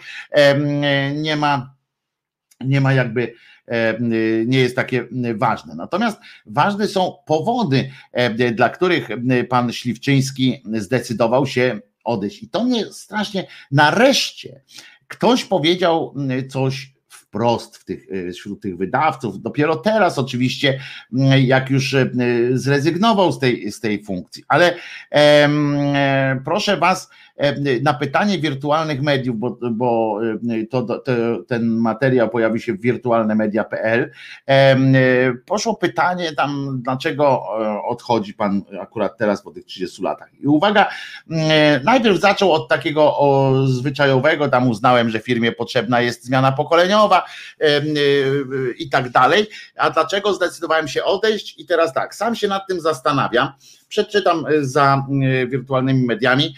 [1.16, 1.76] nie ma,
[2.62, 3.34] nie ma jakby
[4.46, 5.76] nie jest takie ważne.
[5.76, 7.92] Natomiast ważne są powody,
[8.54, 9.10] dla których
[9.50, 12.44] pan Śliwczyński zdecydował się odejść.
[12.44, 14.62] I to mnie strasznie nareszcie
[15.08, 16.16] ktoś powiedział
[16.50, 16.97] coś
[17.28, 19.42] wprost w tych, e, wśród tych wydawców.
[19.42, 20.80] Dopiero teraz oczywiście,
[21.40, 22.10] jak już e,
[22.54, 24.44] zrezygnował z tej, z tej funkcji.
[24.48, 24.76] Ale
[25.12, 27.10] e, proszę Was,
[27.82, 30.20] na pytanie wirtualnych mediów, bo, bo
[30.70, 31.04] to, to,
[31.48, 34.12] ten materiał pojawi się w wirtualnemedia.pl,
[35.46, 37.44] poszło pytanie tam, dlaczego
[37.88, 40.30] odchodzi Pan akurat teraz po tych 30 latach.
[40.40, 40.90] I uwaga,
[41.84, 43.18] najpierw zaczął od takiego
[43.68, 47.26] zwyczajowego, tam uznałem, że firmie potrzebna jest zmiana pokoleniowa,
[48.78, 49.48] i tak dalej.
[49.78, 51.60] A dlaczego zdecydowałem się odejść?
[51.60, 53.52] I teraz tak, sam się nad tym zastanawiam.
[53.88, 55.06] Przeczytam za
[55.48, 56.56] wirtualnymi mediami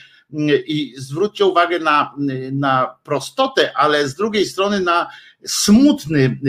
[0.67, 2.13] i zwróćcie uwagę na,
[2.51, 5.07] na prostotę, ale z drugiej strony na
[5.45, 6.39] smutny,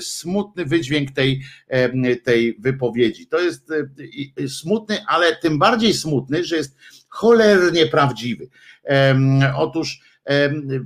[0.00, 1.42] smutny wydźwięk tej,
[2.24, 3.26] tej wypowiedzi.
[3.26, 3.72] To jest
[4.48, 6.76] smutny, ale tym bardziej smutny, że jest
[7.08, 8.48] cholernie prawdziwy.
[9.56, 10.00] Otóż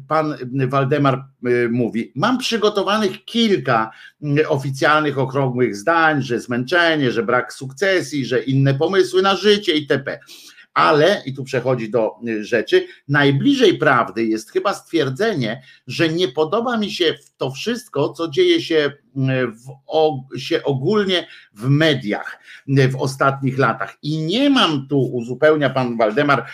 [0.08, 0.34] pan
[0.68, 1.24] Waldemar
[1.70, 3.90] mówi, mam przygotowanych kilka
[4.48, 10.20] oficjalnych okrągłych zdań, że zmęczenie, że brak sukcesji, że inne pomysły na życie itp.
[10.76, 16.78] Ale, i tu przechodzi do y, rzeczy, najbliżej prawdy jest chyba stwierdzenie, że nie podoba
[16.78, 18.92] mi się to wszystko, co dzieje się,
[19.64, 22.38] w, o, się ogólnie w mediach
[22.68, 23.98] w ostatnich latach.
[24.02, 26.46] I nie mam tu, uzupełnia pan Waldemar,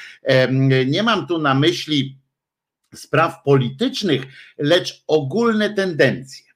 [0.86, 2.19] nie mam tu na myśli,
[2.94, 4.23] spraw politycznych,
[4.59, 6.52] lecz ogólne tendencje.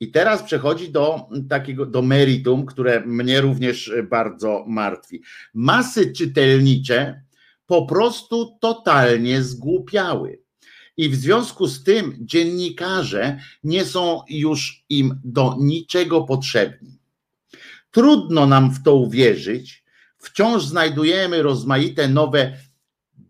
[0.00, 5.22] I teraz przechodzi do takiego do meritum, które mnie również bardzo martwi.
[5.54, 7.22] Masy czytelnicze
[7.66, 10.40] po prostu totalnie zgłupiały.
[10.96, 16.98] I w związku z tym dziennikarze nie są już im do niczego potrzebni.
[17.90, 19.84] Trudno nam w to uwierzyć.
[20.18, 22.56] Wciąż znajdujemy rozmaite nowe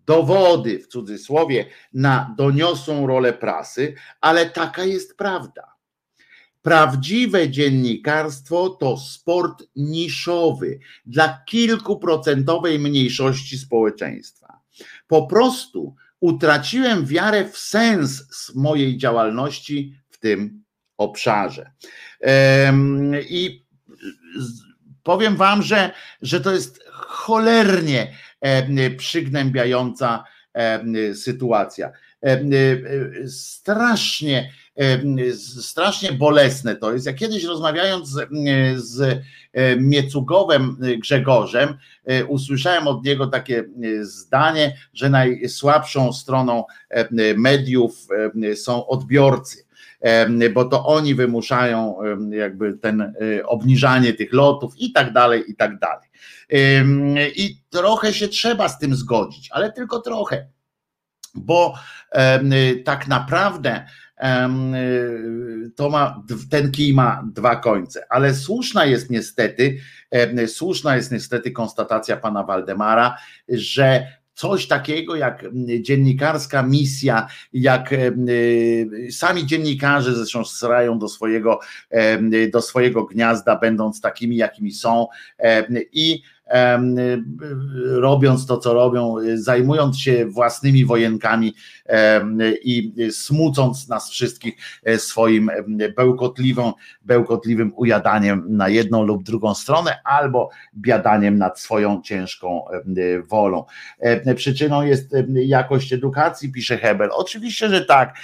[0.06, 5.69] dowody, w cudzysłowie, na doniosłą rolę prasy, ale taka jest prawda.
[6.62, 14.60] Prawdziwe dziennikarstwo to sport niszowy dla kilkuprocentowej mniejszości społeczeństwa.
[15.06, 18.24] Po prostu utraciłem wiarę w sens
[18.54, 20.64] mojej działalności w tym
[20.96, 21.70] obszarze.
[23.28, 23.66] I
[25.02, 25.90] powiem Wam, że,
[26.22, 28.16] że to jest cholernie
[28.96, 30.24] przygnębiająca
[31.14, 31.90] sytuacja.
[33.28, 34.52] Strasznie,
[35.61, 37.07] strasznie bolesne to jest.
[37.07, 38.28] Ja kiedyś rozmawiając z,
[38.77, 39.23] z
[39.78, 41.78] Miecugowem Grzegorzem,
[42.28, 43.65] usłyszałem od niego takie
[44.02, 46.65] zdanie, że najsłabszą stroną
[47.36, 48.07] mediów
[48.55, 49.70] są odbiorcy
[50.55, 51.97] bo to oni wymuszają
[52.31, 56.09] jakby ten obniżanie tych lotów i tak dalej, i tak dalej.
[57.36, 60.47] I trochę się trzeba z tym zgodzić, ale tylko trochę,
[61.35, 61.74] bo
[62.85, 63.86] tak naprawdę
[65.76, 69.78] to ma, ten kij ma dwa końce, ale słuszna jest niestety,
[70.47, 73.16] słuszna jest niestety konstatacja pana Waldemara,
[73.48, 75.44] że coś takiego jak
[75.80, 77.94] dziennikarska misja, jak
[79.10, 81.60] sami dziennikarze zresztą srają do swojego,
[82.52, 85.06] do swojego gniazda, będąc takimi, jakimi są
[85.92, 86.22] i
[87.90, 91.55] robiąc to, co robią, zajmując się własnymi wojenkami
[92.62, 95.51] i smucąc nas wszystkich e, swoim
[95.97, 96.72] bełkotliwą,
[97.02, 102.64] bełkotliwym ujadaniem na jedną lub drugą stronę, albo biadaniem nad swoją ciężką
[103.28, 103.64] wolą.
[104.36, 107.10] Przyczyną jest jakość edukacji, pisze Hebel.
[107.12, 108.16] Oczywiście, że tak.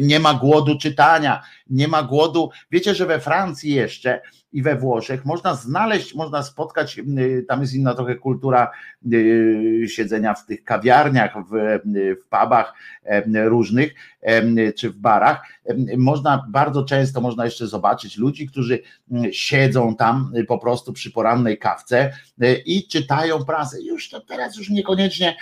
[0.00, 2.50] Nie ma głodu czytania, nie ma głodu.
[2.70, 4.20] Wiecie, że we Francji jeszcze
[4.52, 8.70] i we Włoszech można znaleźć, można spotkać, y, tam jest inna trochę kultura
[9.12, 11.78] y, siedzenia w tych kawiarniach, w,
[12.22, 12.74] w pubach
[13.44, 13.94] różnych,
[14.76, 15.42] czy w barach.
[15.96, 18.82] Można bardzo często można jeszcze zobaczyć ludzi, którzy
[19.32, 22.12] siedzą tam y, po prostu przy porannej kawce
[22.66, 23.82] i czytają prasę.
[23.82, 25.36] Już to teraz już niekoniecznie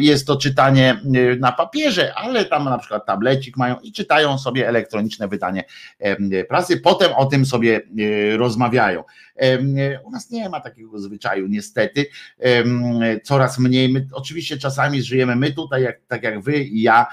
[0.00, 1.00] jest to czytanie
[1.40, 5.64] na papierze, ale tam na przykład tablecik mają i czytają sobie elektroniczne wydanie
[6.48, 6.76] prasy.
[6.76, 7.80] Potem o tym sobie
[8.36, 9.04] rozmawiają.
[10.04, 12.06] U nas nie ma takiego zwyczaju, niestety.
[13.24, 13.92] Coraz mniej.
[13.92, 17.06] My oczywiście czasami żyjemy, my tutaj, jak, tak jak wy i ja,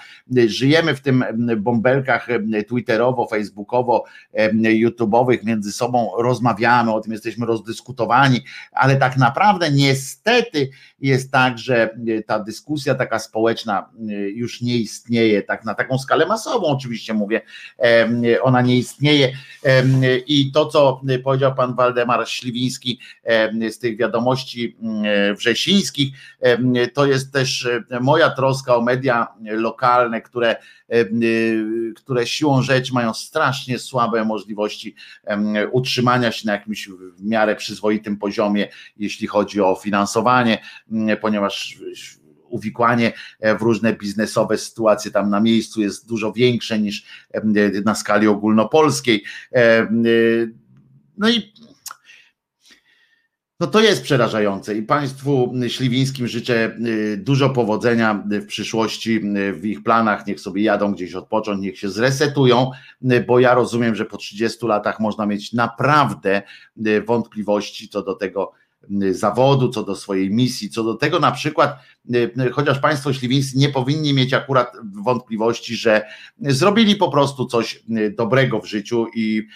[0.47, 1.25] żyjemy w tym
[1.57, 2.27] bąbelkach
[2.67, 4.05] twitterowo, facebookowo,
[4.53, 8.41] youtubeowych, między sobą rozmawiamy, o tym jesteśmy rozdyskutowani,
[8.71, 10.69] ale tak naprawdę niestety
[11.01, 11.95] jest tak, że
[12.25, 13.89] ta dyskusja taka społeczna
[14.33, 17.41] już nie istnieje, tak na taką skalę masową oczywiście mówię,
[18.41, 19.31] ona nie istnieje
[20.27, 20.82] i to, co
[21.23, 22.99] powiedział pan Waldemar Śliwiński
[23.69, 26.13] z tych wiadomości mm, wrzesińskich,
[26.93, 27.69] to jest też
[28.01, 30.55] moja troska o media lokalne, które,
[31.95, 34.95] które siłą rzeczy mają strasznie słabe możliwości
[35.71, 40.63] utrzymania się na jakimś w miarę przyzwoitym poziomie, jeśli chodzi o finansowanie,
[41.21, 41.79] ponieważ
[42.53, 43.13] uwikłanie
[43.59, 47.05] w różne biznesowe sytuacje tam na miejscu jest dużo większe niż
[47.85, 49.23] na skali ogólnopolskiej.
[51.17, 51.53] No i
[53.59, 59.65] no to jest przerażające i Państwu Śliwińskim życzę y, dużo powodzenia w przyszłości y, w
[59.65, 60.27] ich planach.
[60.27, 62.71] Niech sobie jadą gdzieś odpocząć, niech się zresetują,
[63.11, 66.41] y, bo ja rozumiem, że po 30 latach można mieć naprawdę
[67.05, 68.51] wątpliwości co do tego,
[69.11, 71.79] zawodu, co do swojej misji, co do tego na przykład,
[72.15, 74.73] y, y, chociaż Państwo śliwińscy nie powinni mieć akurat
[75.03, 76.01] wątpliwości, że
[76.39, 77.83] zrobili po prostu coś
[78.17, 79.47] dobrego w życiu i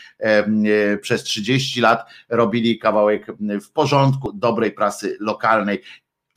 [1.01, 3.27] przez 30 lat robili kawałek
[3.61, 5.81] w porządku, dobrej prasy lokalnej.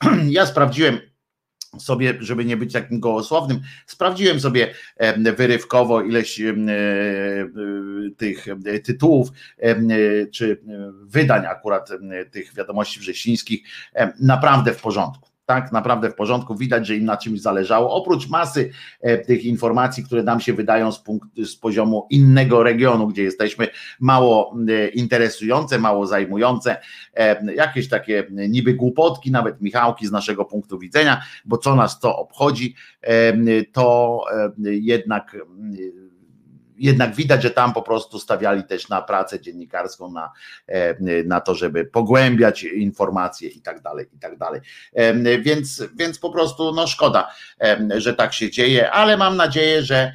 [0.29, 1.10] Ja sprawdziłem
[1.79, 4.73] sobie, żeby nie być takim gołosłownym, sprawdziłem sobie
[5.37, 6.53] wyrywkowo ileś e,
[8.17, 8.45] tych
[8.83, 9.29] tytułów
[10.31, 10.61] czy
[11.01, 11.89] wydań akurat
[12.31, 13.61] tych wiadomości wrześnińskich,
[14.19, 18.71] naprawdę w porządku tak naprawdę w porządku, widać, że im na czymś zależało, oprócz masy
[19.01, 23.67] e, tych informacji, które nam się wydają z, punktu, z poziomu innego regionu, gdzie jesteśmy,
[23.99, 26.77] mało e, interesujące, mało zajmujące,
[27.13, 32.17] e, jakieś takie niby głupotki, nawet Michałki z naszego punktu widzenia, bo co nas to
[32.17, 32.75] obchodzi,
[33.73, 34.21] to
[34.63, 35.37] jednak
[36.81, 40.31] jednak widać, że tam po prostu stawiali też na pracę dziennikarską, na,
[41.25, 44.61] na to, żeby pogłębiać informacje i tak dalej, i tak dalej.
[45.39, 47.31] Więc, więc po prostu no szkoda,
[47.97, 50.13] że tak się dzieje, ale mam nadzieję, że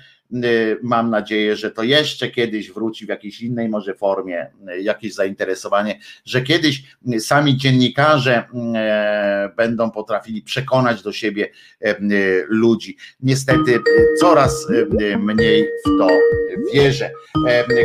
[0.82, 5.98] mam nadzieję, że to jeszcze kiedyś wróci w jakiejś innej może formie, y, jakieś zainteresowanie,
[6.24, 6.82] że kiedyś
[7.18, 11.50] sami dziennikarze y, będą potrafili przekonać do siebie
[12.48, 12.96] ludzi.
[13.20, 13.80] Niestety
[14.20, 14.66] coraz
[15.18, 16.08] mniej w to
[16.74, 17.10] wierzę.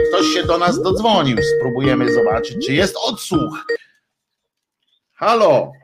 [0.09, 3.65] Ktoś się do nas dodzwonił, spróbujemy zobaczyć, czy jest odsłuch.
[5.13, 5.80] Halo.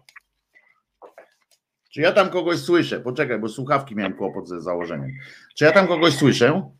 [1.98, 3.00] Czy ja tam kogoś słyszę?
[3.00, 5.12] Poczekaj, bo słuchawki miałem kłopot ze założeniem.
[5.56, 6.72] Czy ja tam kogoś słyszę?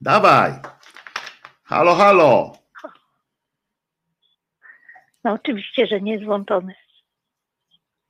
[0.00, 0.52] Dawaj.
[1.64, 2.52] Halo, halo.
[5.24, 6.74] No oczywiście, że nie jest włączony.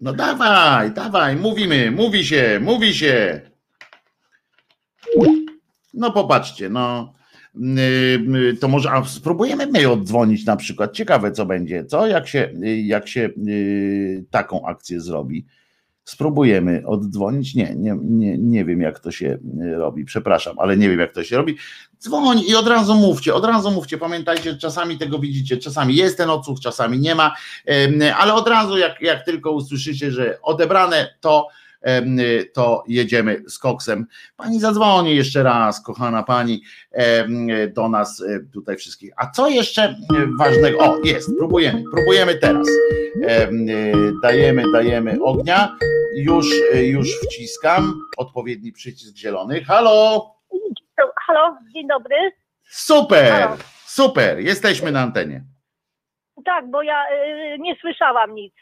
[0.00, 3.40] No dawaj, dawaj, mówimy, mówi się, mówi się.
[5.94, 7.15] No popatrzcie, no
[8.60, 10.92] to może a spróbujemy my oddzwonić na przykład.
[10.92, 12.06] Ciekawe, co będzie, co?
[12.06, 12.52] Jak się,
[12.84, 15.46] jak się y, taką akcję zrobi.
[16.04, 17.54] Spróbujemy oddzwonić.
[17.54, 19.38] Nie, nie, nie, nie wiem, jak to się
[19.76, 20.04] robi.
[20.04, 21.56] Przepraszam, ale nie wiem, jak to się robi.
[22.00, 23.98] Dzwoń i od razu mówcie, od razu mówcie.
[23.98, 27.34] Pamiętajcie, czasami tego widzicie, czasami jest ten odsłuch, czasami nie ma,
[28.18, 31.48] ale od razu, jak, jak tylko usłyszycie, że odebrane, to
[32.52, 34.06] to jedziemy z koksem.
[34.36, 36.62] Pani zadzwoni jeszcze raz, kochana pani,
[37.74, 39.12] do nas e, tutaj wszystkich.
[39.16, 39.96] A co jeszcze
[40.38, 40.78] ważnego?
[40.78, 42.68] O, jest, próbujemy, próbujemy teraz.
[44.22, 45.76] Dajemy, dajemy ognia.
[46.16, 49.64] Już, już wciskam odpowiedni przycisk zielony.
[49.64, 50.30] Halo!
[51.26, 52.16] Halo, dzień dobry.
[52.68, 53.56] Super, Halo.
[53.86, 55.44] super, jesteśmy na antenie.
[56.44, 57.04] Tak, bo ja
[57.54, 58.54] y, nie słyszałam nic.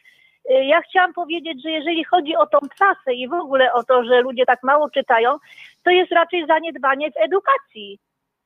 [0.50, 4.04] Y, ja chciałam powiedzieć, że jeżeli chodzi o tą prasę i w ogóle o to,
[4.04, 5.36] że ludzie tak mało czytają,
[5.82, 7.98] to jest raczej zaniedbanie w edukacji.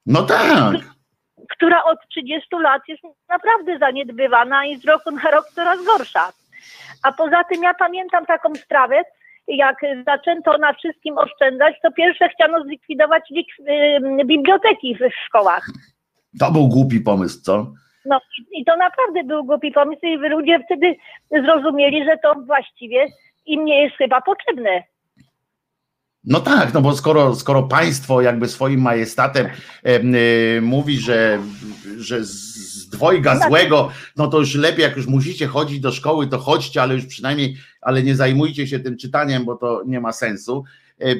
[0.06, 0.74] No tak.
[1.50, 6.32] Która od 30 lat jest naprawdę zaniedbywana i z roku na rok coraz gorsza.
[7.02, 9.02] A poza tym ja pamiętam taką sprawę,
[9.48, 9.76] jak
[10.06, 15.66] zaczęto na wszystkim oszczędzać, to pierwsze chciano zlikwidować y, biblioteki w szkołach.
[16.40, 17.72] To był głupi pomysł, co?
[18.04, 18.20] No
[18.52, 20.96] i to naprawdę był głupi pomysł i ludzie wtedy
[21.30, 23.06] zrozumieli, że to właściwie
[23.46, 24.82] im nie jest chyba potrzebne.
[26.24, 29.46] No tak, no bo skoro, skoro państwo jakby swoim majestatem
[29.84, 31.38] e, mówi, że,
[31.98, 33.48] że z dwojga tak.
[33.48, 37.06] złego, no to już lepiej, jak już musicie chodzić do szkoły, to chodźcie, ale już
[37.06, 40.64] przynajmniej, ale nie zajmujcie się tym czytaniem, bo to nie ma sensu.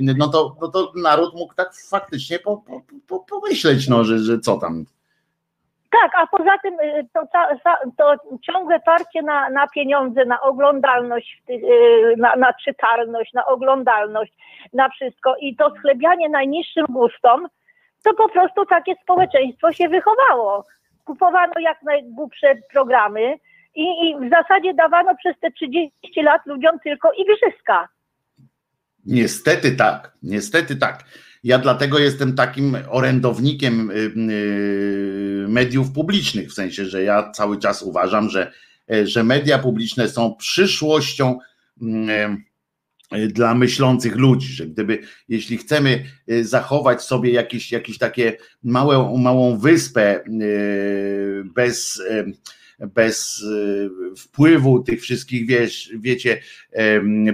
[0.02, 4.38] no to, no to naród mógł tak faktycznie po, po, po, pomyśleć, no, że, że
[4.40, 4.84] co tam,
[5.90, 7.26] tak, a poza tym y, to,
[7.96, 14.32] to ciągłe parcie na, na pieniądze, na oglądalność, y, na, na czytalność, na oglądalność,
[14.72, 17.48] na wszystko i to schlebianie najniższym gustom,
[18.04, 20.64] to po prostu takie społeczeństwo się wychowało.
[21.04, 23.38] Kupowano jak najgłupsze programy
[23.74, 27.88] i, i w zasadzie dawano przez te 30 lat ludziom tylko igrzyska.
[29.06, 31.04] Niestety tak, niestety tak.
[31.44, 37.82] Ja dlatego jestem takim orędownikiem y, y, mediów publicznych, w sensie, że ja cały czas
[37.82, 38.52] uważam, że,
[38.90, 41.38] e, że media publiczne są przyszłością
[41.82, 42.44] mm,
[43.10, 44.98] e, dla myślących ludzi, że gdyby,
[45.28, 50.20] jeśli chcemy e, zachować sobie jakieś, jakieś takie małe, małą wyspę
[51.54, 52.02] bez
[52.86, 56.40] bez y, wpływu tych wszystkich, wiesz, wiecie,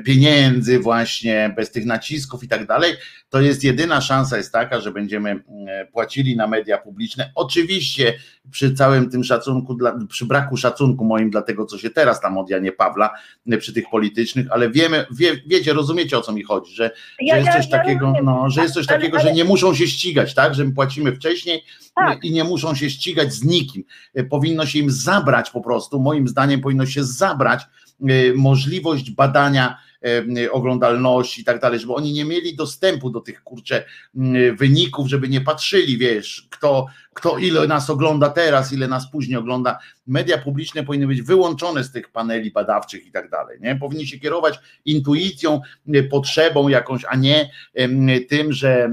[0.05, 2.93] pieniędzy właśnie, bez tych nacisków i tak dalej,
[3.29, 5.43] to jest jedyna szansa jest taka, że będziemy
[5.93, 7.33] płacili na media publiczne.
[7.35, 8.15] Oczywiście
[8.51, 9.77] przy całym tym szacunku,
[10.09, 13.11] przy braku szacunku moim dla tego, co się teraz tam od Janie Pawla,
[13.53, 16.91] y, przy tych politycznych, ale wiemy, wie, wiecie, rozumiecie o co mi chodzi, że,
[17.21, 19.31] ja, że jest coś ja, takiego, ja no, że jest coś takiego, ale, ale...
[19.31, 21.65] że nie muszą się ścigać, tak, że my płacimy wcześniej
[21.95, 22.25] tak.
[22.25, 23.85] i nie muszą się ścigać z nikim.
[24.19, 27.63] Y, powinno się im zabrać po prostu, moim zdaniem powinno się zabrać
[28.35, 29.79] możliwość badania
[30.51, 33.85] oglądalności i tak dalej, żeby oni nie mieli dostępu do tych kurcze
[34.59, 39.79] wyników, żeby nie patrzyli, wiesz, kto, kto ile nas ogląda teraz, ile nas później ogląda.
[40.07, 43.59] Media publiczne powinny być wyłączone z tych paneli badawczych i tak dalej.
[43.61, 43.77] Nie?
[43.77, 45.61] Powinni się kierować intuicją,
[46.11, 47.51] potrzebą jakąś, a nie
[48.29, 48.91] tym, że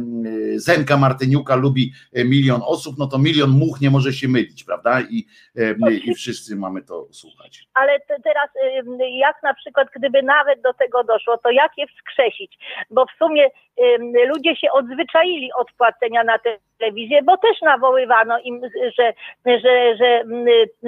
[0.56, 5.02] Zenka Martyniuka lubi milion osób, no to milion much nie może się mylić, prawda?
[5.02, 5.26] I,
[6.06, 7.68] i wszyscy mamy to słuchać.
[7.74, 8.50] Ale teraz
[9.20, 12.58] jak na przykład, gdyby nawet do tego doszło, to jak je wskrzesić?
[12.90, 13.48] Bo w sumie
[14.28, 18.62] ludzie się odzwyczaili od płacenia na te telewizję, bo też nawoływano im,
[18.98, 19.14] że,
[19.46, 20.24] że, że,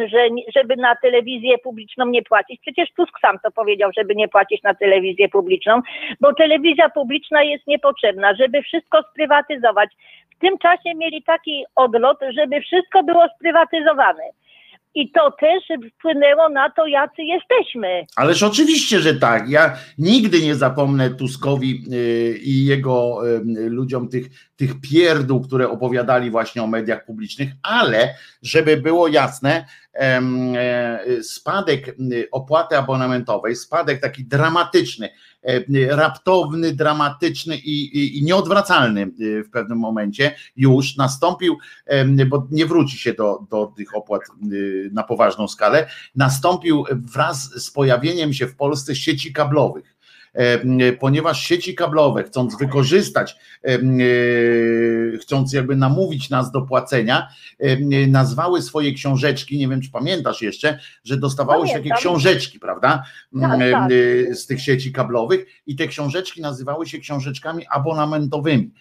[0.08, 2.62] że, żeby na telewizję publiczną nie płacić.
[2.62, 5.82] Przecież Tusk sam to powiedział, żeby nie płacić na telewizję publiczną,
[6.22, 9.90] bo telewizja publiczna jest niepotrzebna, żeby wszystko sprywatyzować.
[10.38, 14.24] W tym czasie mieli taki odlot, żeby wszystko było sprywatyzowane.
[14.96, 15.64] I to też
[15.98, 18.06] wpłynęło na to, jacy jesteśmy.
[18.16, 19.50] Ależ oczywiście, że tak.
[19.50, 26.32] Ja nigdy nie zapomnę Tuskowi y, i jego y, ludziom tych, tych pierdół, które opowiadali
[26.32, 34.26] właśnie o mediach publicznych, ale żeby było jasne, e, spadek y, opłaty abonamentowej, spadek taki
[34.26, 35.10] dramatyczny,
[35.44, 41.58] e, raptowny, dramatyczny i, i, i nieodwracalny w pewnym momencie już nastąpił,
[42.28, 44.22] bo nie wróci się do, do tych opłat
[44.92, 49.93] na poważną skalę, nastąpił wraz z pojawieniem się w Polsce sieci kablowych
[51.00, 53.36] ponieważ sieci kablowe, chcąc wykorzystać,
[55.22, 57.28] chcąc jakby namówić nas do płacenia,
[58.08, 63.04] nazwały swoje książeczki, nie wiem czy pamiętasz jeszcze, że dostawało się takie książeczki, prawda,
[63.42, 63.92] Tak, tak.
[64.36, 68.72] z tych sieci kablowych i te książeczki nazywały się książeczkami abonamentowymi.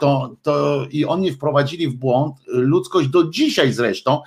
[0.00, 4.22] To, to i oni wprowadzili w błąd ludzkość do dzisiaj zresztą.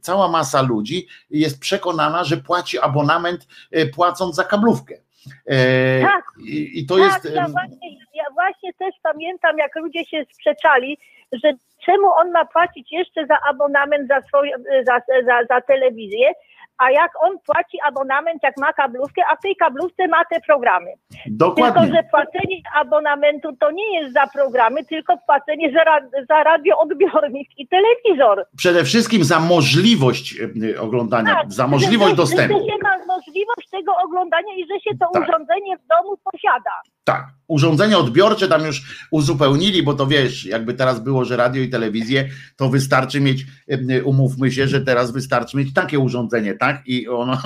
[0.00, 5.03] Cała masa ludzi jest przekonana, że płaci abonament e, płacąc za kablówkę.
[5.46, 6.24] E, Tak.
[6.46, 7.36] I, i to tak, jest.
[7.36, 10.98] ja, właśnie, ja właśnie też pamiętam, jak ludzie się sprzeczali,
[11.32, 11.52] że
[11.86, 14.56] czemu on ma płacić jeszcze za abonament za, swoje,
[14.86, 16.32] za, za, za telewizję,
[16.78, 20.90] a jak on płaci abonament, jak ma kablówkę, a w tej kablówce ma te programy.
[21.26, 21.80] Dokładnie.
[21.80, 25.84] Tylko, że płacenie abonamentu to nie jest za programy, tylko płacenie za,
[26.28, 28.46] za radioodbiornik i telewizor.
[28.56, 30.34] Przede wszystkim za możliwość
[30.74, 32.58] e, oglądania, Tak, za możliwość że, dostępu.
[32.58, 35.22] Że się ma możliwość tego oglądania i że się to Tak.
[35.22, 36.70] urządzenie w domu posiada.
[37.04, 37.26] Tak.
[37.48, 42.28] Urządzenia odbiorcze tam już uzupełnili, bo to wiesz, jakby teraz było, że radio i telewizję,
[42.56, 46.82] to wystarczy mieć, e, umówmy się, że teraz wystarczy mieć takie urządzenie, tak?
[46.86, 47.38] I ono.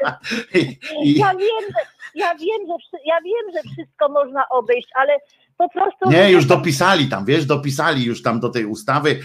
[0.54, 1.82] i, i, Ja wiem, że,
[2.14, 5.18] ja wiem, że, ja wiem, że wszystko można obejść, ale
[5.58, 6.10] po prostu.
[6.10, 9.18] Nie, już dopisali tam, wiesz, dopisali już tam do tej ustawy,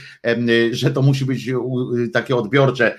[0.72, 1.49] że to musi być
[2.14, 2.98] takie odbiorcze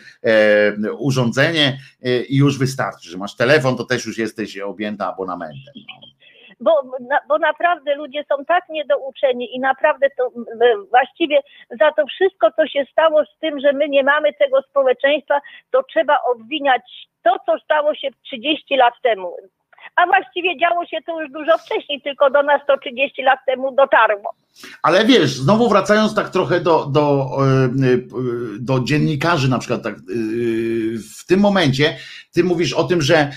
[0.99, 5.75] urządzenie y, i już wystarczy, że masz telefon, to też już jesteś objęta abonamentem.
[6.61, 6.83] Bo,
[7.29, 10.31] bo naprawdę ludzie są tak niedouczeni i naprawdę to
[10.91, 11.41] właściwie
[11.71, 15.41] za to wszystko, co się stało z tym, że my nie mamy tego społeczeństwa,
[15.71, 19.37] to trzeba obwiniać to, co stało się 30 lat temu.
[19.97, 23.73] A właściwie działo się to już dużo wcześniej, tylko do nas to 30 lat temu
[23.73, 24.35] dotarło.
[24.83, 27.37] Ale wiesz, znowu wracając tak trochę do, do,
[27.77, 28.07] y, y,
[28.61, 31.97] do dziennikarzy, na przykład tak, y, w tym momencie,
[32.33, 33.33] ty mówisz o tym, że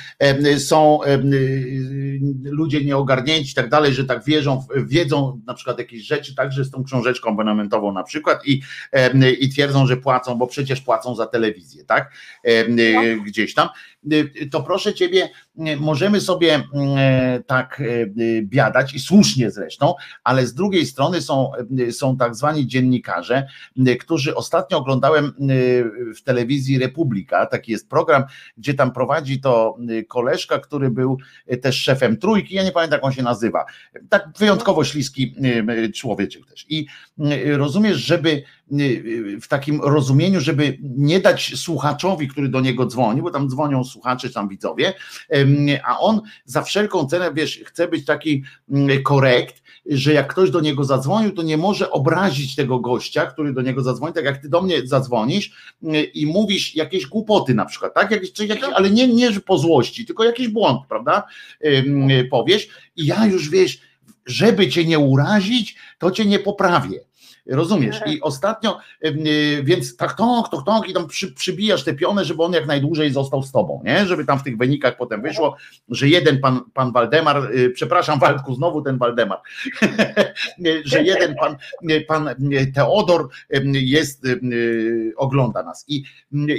[0.57, 0.99] są
[2.43, 6.71] ludzie nieogarnięci i tak dalej, że tak wierzą, wiedzą na przykład jakieś rzeczy, także z
[6.71, 8.61] tą książeczką abonamentową na przykład i,
[9.39, 12.11] i twierdzą, że płacą, bo przecież płacą za telewizję, tak?
[12.47, 13.69] Y, Gdzieś tam.
[14.51, 15.29] To proszę ciebie,
[15.79, 16.63] możemy sobie
[16.97, 19.93] e, tak e, biadać i słusznie zresztą,
[20.23, 23.47] ale z drugiej strony są, y, są tak zwani dziennikarze,
[23.87, 28.23] y, którzy ostatnio oglądałem y, w telewizji Republika, taki jest program,
[28.57, 29.77] gdzie tam prowadzi to
[30.07, 31.17] koleżka, który był
[31.61, 33.65] też szefem trójki, ja nie pamiętam jak on się nazywa,
[34.09, 35.35] tak wyjątkowo śliski
[35.95, 36.65] człowieczek też.
[36.69, 36.87] I
[37.57, 38.43] rozumiesz, żeby
[39.41, 44.29] w takim rozumieniu, żeby nie dać słuchaczowi, który do niego dzwoni, bo tam dzwonią słuchacze,
[44.29, 44.93] tam widzowie,
[45.85, 50.61] a on za wszelką cenę, wiesz, chce być taki mm, korekt, że jak ktoś do
[50.61, 54.49] niego zadzwonił, to nie może obrazić tego gościa, który do niego zadzwoni, tak jak ty
[54.49, 58.11] do mnie zadzwonisz y, i mówisz jakieś głupoty na przykład, tak?
[58.11, 61.23] Jakieś, jakieś, ale nie, nie po złości, tylko jakiś błąd, prawda?
[61.65, 63.81] Y, Powiesz i ja już wiesz,
[64.25, 66.99] żeby cię nie urazić, to cię nie poprawię.
[67.45, 68.01] Rozumiesz?
[68.05, 72.43] I ostatnio, y, więc tak tok, tok, tok i tam przy, przybijasz te piony, żeby
[72.43, 74.05] on jak najdłużej został z tobą, nie?
[74.05, 75.55] Żeby tam w tych wynikach potem wyszło,
[75.89, 79.39] że jeden pan, pan Waldemar, y, przepraszam Waldku, znowu ten Waldemar,
[80.85, 81.55] że jeden pan,
[82.07, 82.29] pan
[82.73, 85.85] Teodor y, jest, y, ogląda nas.
[85.87, 86.03] I,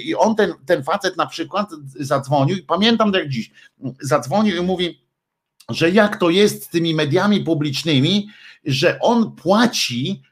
[0.05, 3.51] i on, ten, ten facet na przykład zadzwonił, i pamiętam jak dziś,
[4.01, 5.03] zadzwonił i mówi,
[5.69, 8.29] że jak to jest z tymi mediami publicznymi,
[8.65, 10.32] że on płaci y, y,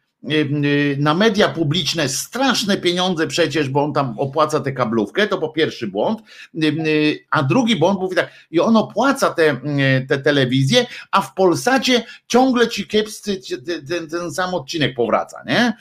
[0.99, 5.87] na media publiczne straszne pieniądze przecież, bo on tam opłaca tę kablówkę, to po pierwszy
[5.87, 6.21] błąd,
[6.55, 11.21] y, y, a drugi błąd mówi tak, i on opłaca te, y, te telewizje, a
[11.21, 13.41] w Polsacie ciągle ci kiepscy
[13.89, 15.73] ten, ten, sam odcinek powraca, nie?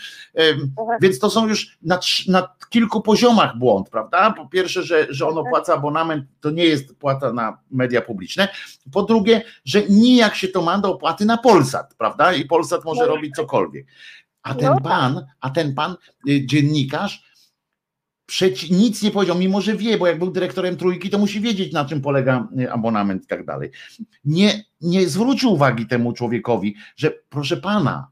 [1.02, 4.32] Więc to są już na, na kilku poziomach błąd, prawda?
[4.32, 8.48] Po pierwsze, że, że on opłaca abonament, to nie jest płata na media publiczne.
[8.94, 12.34] Po drugie, że nijak się to ma do opłaty na Polsat, prawda?
[12.34, 13.86] I Polsat może robić cokolwiek.
[14.49, 14.84] A ten No tak.
[14.84, 15.95] pan, a ten pan,
[16.30, 17.23] y, dziennikarz,
[18.27, 21.73] przeci- nic nie powiedział, mimo że wie, bo jak był dyrektorem trójki, to musi wiedzieć,
[21.73, 23.69] na czym polega y, abonament i tak dalej.
[24.26, 28.07] Nie, nie zwrócił uwagi temu człowiekowi, że proszę pana,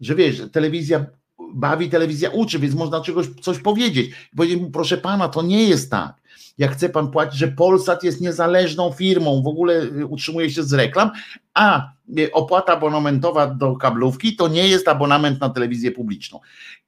[0.00, 1.06] że wiesz, telewizja
[1.54, 4.10] bawi, telewizja uczy, więc można czegoś, coś powiedzieć.
[4.36, 6.17] Powiedzieć mu, proszę pana, to nie jest tak.
[6.58, 10.72] Jak chce pan płacić, że Polsat jest niezależną firmą, w ogóle y, utrzymuje się z
[10.72, 11.10] reklam,
[11.54, 16.40] a y, opłata abonamentowa do kablówki to nie jest abonament na telewizję publiczną.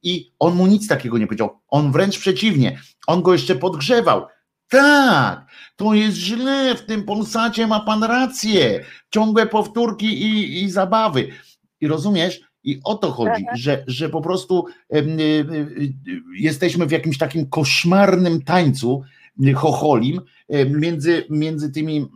[0.03, 1.61] I on mu nic takiego nie powiedział.
[1.69, 4.27] On wręcz przeciwnie, on go jeszcze podgrzewał.
[4.69, 8.85] Tak, to jest źle, w tym Polsacie ma pan rację.
[9.11, 11.29] Ciągłe powtórki i, i zabawy.
[11.81, 12.41] I rozumiesz?
[12.65, 13.57] I o to chodzi, Aha.
[13.57, 15.93] że, że po prostu y, y, y,
[16.35, 19.03] jesteśmy w jakimś takim koszmarnym tańcu
[19.55, 22.07] chocholim em, między, między tymi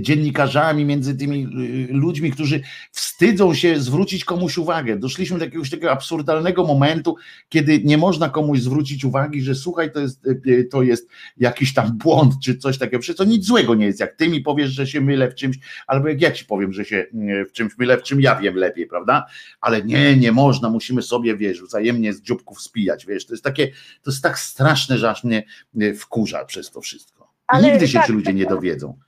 [0.00, 1.44] dziennikarzami, między tymi
[1.90, 2.60] y, ludźmi, którzy
[2.92, 4.96] wstydzą się zwrócić komuś uwagę.
[4.96, 7.16] Doszliśmy do jakiegoś takiego absurdalnego momentu,
[7.48, 11.98] kiedy nie można komuś zwrócić uwagi, że słuchaj, to jest, y, to jest jakiś tam
[11.98, 12.98] błąd, czy coś takiego.
[12.98, 15.58] Przecież to nic złego nie jest, jak ty mi powiesz, że się mylę w czymś,
[15.86, 18.54] albo jak ja ci powiem, że się y, w czymś mylę, w czym ja wiem
[18.54, 19.26] lepiej, prawda?
[19.60, 23.68] Ale nie, nie można, musimy sobie, wiesz, wzajemnie z dzióbków spijać, wiesz, to jest takie,
[24.02, 25.42] to jest tak straszne, że aż mnie
[25.82, 27.30] y, wkurza przez to wszystko.
[27.46, 28.54] Ale Nigdy się tak, ci ludzie nie tak.
[28.54, 28.98] dowiedzą.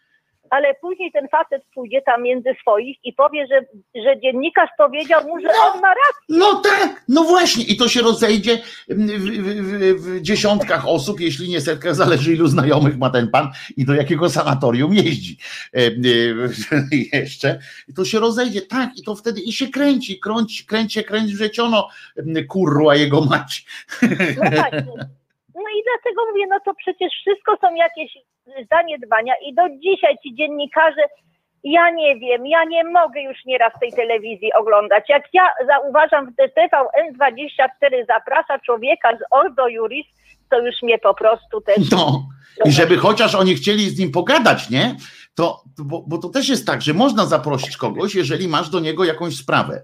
[0.52, 3.60] Ale później ten facet pójdzie tam między swoich i powie, że,
[4.04, 6.22] że dziennikarz powiedział mu, że on ma rację.
[6.28, 8.58] No tak, no właśnie, i to się rozejdzie
[8.88, 13.84] w, w, w, dziesiątkach osób, jeśli nie setkach, zależy ilu znajomych ma ten pan i
[13.84, 15.38] do jakiego sanatorium jeździ
[15.74, 15.92] e, e,
[17.20, 17.58] jeszcze.
[17.88, 21.88] I to się rozejdzie, tak, i to wtedy i się kręci, kręci, kręci, kręci wrzeciono,
[22.36, 23.66] e, kurwa jego mać.
[24.02, 24.72] No tak.
[25.82, 28.10] I dlatego mówię, no to przecież wszystko są jakieś
[28.70, 31.02] zaniedbania i do dzisiaj ci dziennikarze,
[31.64, 35.04] ja nie wiem, ja nie mogę już nieraz tej telewizji oglądać.
[35.08, 40.06] Jak ja zauważam w TVN24 zaprasza człowieka z Ordo Juris,
[40.50, 41.90] to już mnie po prostu też...
[41.90, 42.22] No.
[42.64, 44.96] I żeby chociaż oni chcieli z nim pogadać, nie?
[45.34, 49.04] To, bo, bo to też jest tak, że można zaprosić kogoś, jeżeli masz do niego
[49.04, 49.82] jakąś sprawę.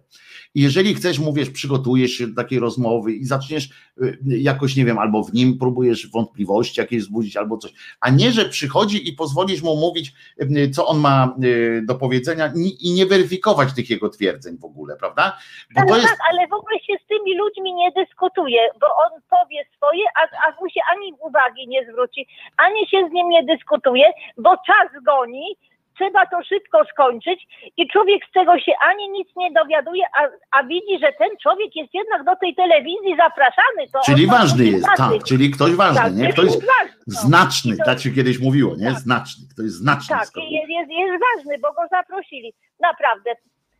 [0.54, 3.68] Jeżeli chcesz, mówisz, przygotujesz się do takiej rozmowy i zaczniesz
[4.02, 8.30] y, jakoś, nie wiem, albo w nim próbujesz wątpliwości jakieś wzbudzić, albo coś, a nie,
[8.30, 10.12] że przychodzi i pozwolisz mu mówić,
[10.42, 14.64] y, co on ma y, do powiedzenia ni- i nie weryfikować tych jego twierdzeń w
[14.64, 15.38] ogóle, prawda?
[15.74, 19.20] Bo Tak, jest tak, ale w ogóle się z tymi ludźmi nie dyskutuje, bo on
[19.30, 22.26] powie swoje, a, a mu się ani uwagi nie zwróci,
[22.56, 24.04] ani się z nim nie dyskutuje,
[24.38, 25.56] bo czas goni,
[25.98, 27.46] trzeba to szybko skończyć
[27.76, 30.22] i człowiek z tego się ani nic nie dowiaduje, a,
[30.58, 33.88] a widzi, że ten człowiek jest jednak do tej telewizji zapraszany.
[33.92, 36.24] To Czyli ważny jest, tak, czyli ktoś ważny, Tak, nie?
[36.24, 37.20] jest Ktoś ważny, no.
[37.20, 38.86] znaczny, to- tak się kiedyś mówiło, nie?
[38.90, 38.98] Tak.
[38.98, 40.16] Znaczny, ktoś znaczny.
[40.16, 42.54] Tak, jest, jest, jest ważny, bo go zaprosili.
[42.80, 43.30] Naprawdę,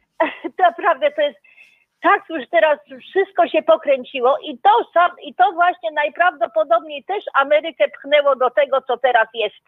[0.68, 1.38] naprawdę to jest
[2.02, 2.78] tak już teraz
[3.10, 8.80] wszystko się pokręciło i to sam, i to właśnie najprawdopodobniej też Amerykę pchnęło do tego,
[8.80, 9.64] co teraz jest.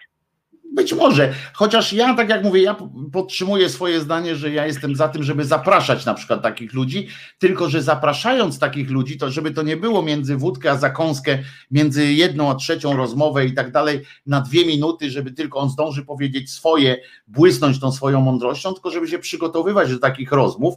[0.72, 2.76] Być może, chociaż ja, tak jak mówię, ja
[3.12, 7.08] podtrzymuję swoje zdanie, że ja jestem za tym, żeby zapraszać na przykład takich ludzi,
[7.38, 11.38] tylko że zapraszając takich ludzi, to żeby to nie było między wódkę a zakąskę,
[11.70, 16.04] między jedną a trzecią rozmowę i tak dalej, na dwie minuty, żeby tylko on zdąży
[16.04, 16.96] powiedzieć swoje,
[17.26, 20.74] błysnąć tą swoją mądrością, tylko żeby się przygotowywać do takich rozmów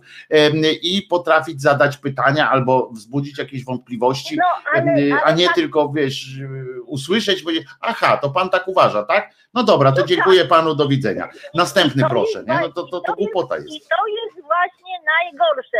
[0.82, 4.44] i potrafić zadać pytania albo wzbudzić jakieś wątpliwości, No,
[4.74, 6.40] ale, em, a ale nie tak, tylko, wiesz,
[6.86, 9.43] usłyszeć, powiedzieć, aha, to pan tak uważa, tak?
[9.54, 11.30] No dobra, to No dziękuję panu, do widzenia.
[11.54, 12.54] Następny to proszę, nie?
[12.62, 13.90] No to, to, to to głupota I jest.
[13.90, 15.78] to jest właśnie najgorsze,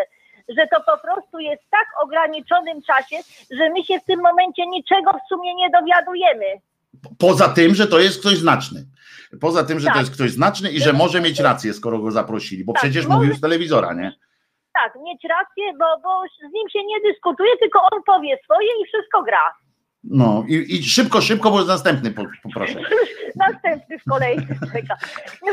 [0.50, 3.16] że to po prostu jest w tak ograniczonym czasie,
[3.52, 6.46] że my się w tym momencie niczego w sumie nie dowiadujemy.
[7.20, 8.86] Poza tym, że to jest ktoś znaczny.
[9.42, 10.02] Poza tym, że to Tak.
[10.02, 13.18] jest ktoś znaczny i że może mieć rację, skoro go zaprosili, bo Tak, przecież może-
[13.18, 14.14] mówił z telewizora, nie?
[14.74, 18.86] Tak, mieć rację, bo, bo z nim się nie dyskutuje, tylko on powie swoje i
[18.88, 19.54] wszystko gra.
[20.04, 22.80] No i, i szybko, szybko, bo następny po- poproszę.
[23.36, 24.96] Następny w kolejce czeka.
[25.46, 25.52] No,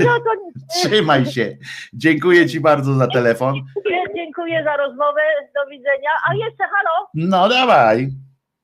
[0.00, 0.30] no to
[0.74, 1.56] Trzymaj się.
[1.92, 3.54] Dziękuję ci bardzo za telefon.
[3.74, 5.20] dziękuję, dziękuję za rozmowę,
[5.54, 6.10] do widzenia.
[6.30, 7.98] A jeszcze halo, No dawaj.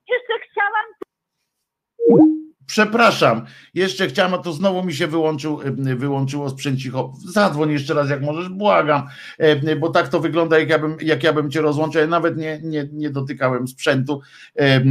[0.08, 0.86] jeszcze chciałam
[2.70, 7.12] Przepraszam, jeszcze chciałem, a to znowu mi się wyłączył, e, wyłączyło sprzęcicho.
[7.26, 9.06] Zadzwoń jeszcze raz, jak możesz, błagam,
[9.38, 12.00] e, bo tak to wygląda, jak ja bym, jak ja bym cię rozłączył.
[12.00, 14.20] Ja nawet nie, nie, nie dotykałem sprzętu.
[14.58, 14.84] E,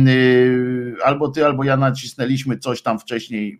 [1.03, 3.59] Albo ty, albo ja nacisnęliśmy coś tam wcześniej.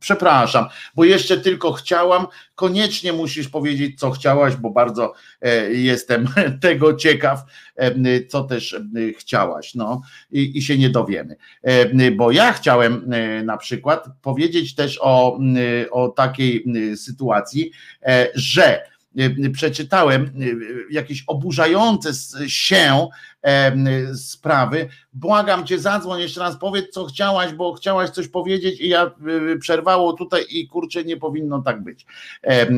[0.00, 2.26] Przepraszam, bo jeszcze tylko chciałam.
[2.54, 6.28] Koniecznie musisz powiedzieć, co chciałaś, bo bardzo e, jestem
[6.62, 7.40] tego ciekaw,
[7.76, 8.78] e, co też e,
[9.18, 9.74] chciałaś.
[9.74, 10.00] No
[10.30, 11.36] i, i się nie dowiemy.
[12.16, 13.10] Bo ja chciałem
[13.44, 15.38] na przykład powiedzieć też o,
[15.90, 16.64] o takiej
[16.96, 17.70] sytuacji,
[18.34, 18.89] że
[19.52, 20.28] przeczytałem e,
[20.90, 22.10] jakieś oburzające
[22.48, 23.08] się
[23.42, 23.72] e,
[24.14, 24.88] sprawy.
[25.12, 29.02] Błagam cię, zadzwoń jeszcze raz, powiedz co chciałaś, bo chciałaś coś powiedzieć i ja
[29.52, 32.06] e, przerwało tutaj i kurczę, nie powinno tak być.
[32.44, 32.68] E, e,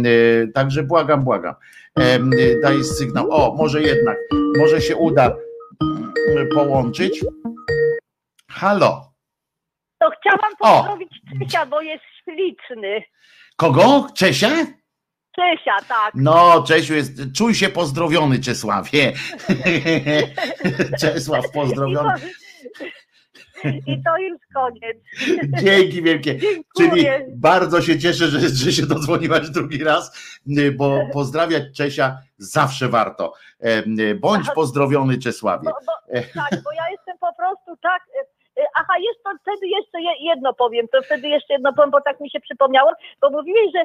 [0.55, 1.55] Także błagam, błagam.
[1.99, 2.19] E,
[2.63, 3.31] Daj sygnał.
[3.31, 4.19] O, może jednak,
[4.59, 5.37] może się uda
[6.55, 7.25] połączyć.
[8.51, 9.13] Halo.
[10.01, 10.79] To chciałam O.
[10.79, 13.03] pozdrowić Czesia, bo jest śliczny.
[13.57, 14.07] Kogo?
[14.15, 14.51] Czesia?
[15.37, 16.13] Czesia, tak.
[16.15, 19.13] No, Czesiu jest, czuj się pozdrowiony, Czesławie.
[21.01, 22.15] Czesław pozdrowiony.
[23.65, 24.97] I to już koniec.
[25.63, 26.39] Dzięki wielkie.
[26.39, 27.27] Czyli Dziękuję.
[27.29, 30.19] bardzo się cieszę, że, że się dodzwoniłaś drugi raz,
[30.77, 33.33] bo pozdrawiać Czesia zawsze warto.
[34.21, 35.65] Bądź pozdrowiony, Czesławie.
[35.65, 38.03] Bo, bo, tak, bo ja jestem po prostu tak.
[38.63, 42.01] E, Aha, jest to wtedy jeszcze je- jedno powiem, to wtedy jeszcze jedno powiem, bo
[42.01, 43.85] tak mi się przypomniało, bo mówiłeś, że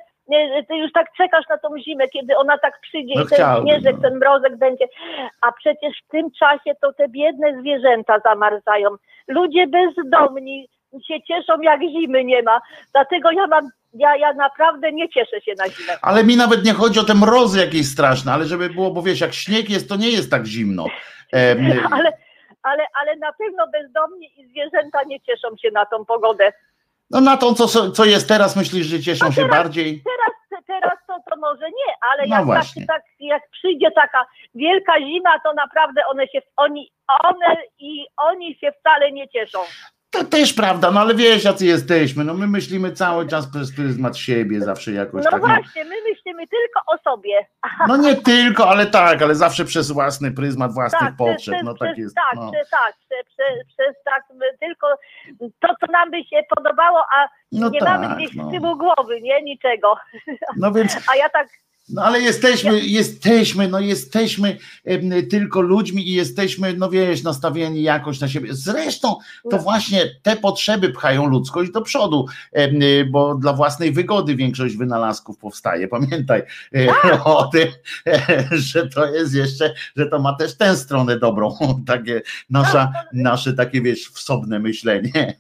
[0.68, 3.68] ty już tak czekasz na tą zimę, kiedy ona tak przyjdzie No i ten chciałbym,
[3.68, 4.02] śnieżek, no.
[4.02, 4.86] ten mrozek będzie,
[5.42, 8.90] a przecież w tym czasie to te biedne zwierzęta zamarzają.
[9.28, 10.70] Ludzie bezdomni
[11.08, 12.62] się cieszą, jak zimy nie ma,
[12.94, 15.94] dlatego ja mam, ja, ja naprawdę nie cieszę się na zimę.
[16.02, 19.22] Ale mi nawet nie chodzi o te mrozy jakieś straszne, ale żeby było, bo wiesz,
[19.22, 20.86] jak śnieg jest, to nie jest tak zimno.
[21.36, 21.38] Y,
[21.96, 22.12] Ale,
[22.68, 26.54] ale, ale na pewno bezdomni i zwierzęta nie cieszą się na tą pogodę.
[27.12, 30.04] No na to, co, co jest teraz, myślisz, że cieszą A się teraz- bardziej?
[30.04, 32.86] Teraz, teraz to, to może nie, ale No jak, właśnie.
[32.86, 34.26] tak, tak, jak przyjdzie taka
[34.56, 36.92] wielka zima, to naprawdę one się, oni,
[37.24, 39.60] one i oni się wcale nie cieszą.
[40.12, 42.24] To też prawda, no ale wiesz, jacy jesteśmy.
[42.24, 45.42] No my myślimy cały czas przez pryzmat siebie, zawsze jakoś No tak.
[45.42, 47.48] No, właśnie, my myślimy tylko o sobie.
[47.88, 51.56] no nie tylko, ale tak, ale zawsze przez własny pryzmat własnych Tak, potrzeb.
[51.56, 52.16] przez, No przez, tak jest.
[52.16, 54.24] tak, No, przez, tak, przez, przez, przez tak,
[54.60, 54.88] tylko
[55.60, 58.18] to, co nam by się podobało, a no nie mamy tak.
[58.18, 58.50] gdzieś No.
[58.50, 59.96] z tyłu głowy, nie, niczego.
[60.58, 61.48] no więc A ja tak,
[61.90, 64.58] No ale jesteśmy, jesteśmy, no jesteśmy
[65.30, 68.50] tylko ludźmi i jesteśmy, no wiesz, nastawieni jakoś na siebie.
[68.52, 69.58] Zresztą to No.
[69.58, 72.26] właśnie te potrzeby pchają ludzkość do przodu,
[73.12, 75.88] bo dla własnej wygody większość wynalazków powstaje.
[75.88, 76.44] Pamiętaj
[77.04, 77.22] Tak.
[77.26, 77.68] o tym,
[78.52, 81.58] że to jest jeszcze, że to ma też tę stronę dobrą,
[81.88, 85.38] takie nasza, Tak, nasze takie, wiesz, wsobne myślenie.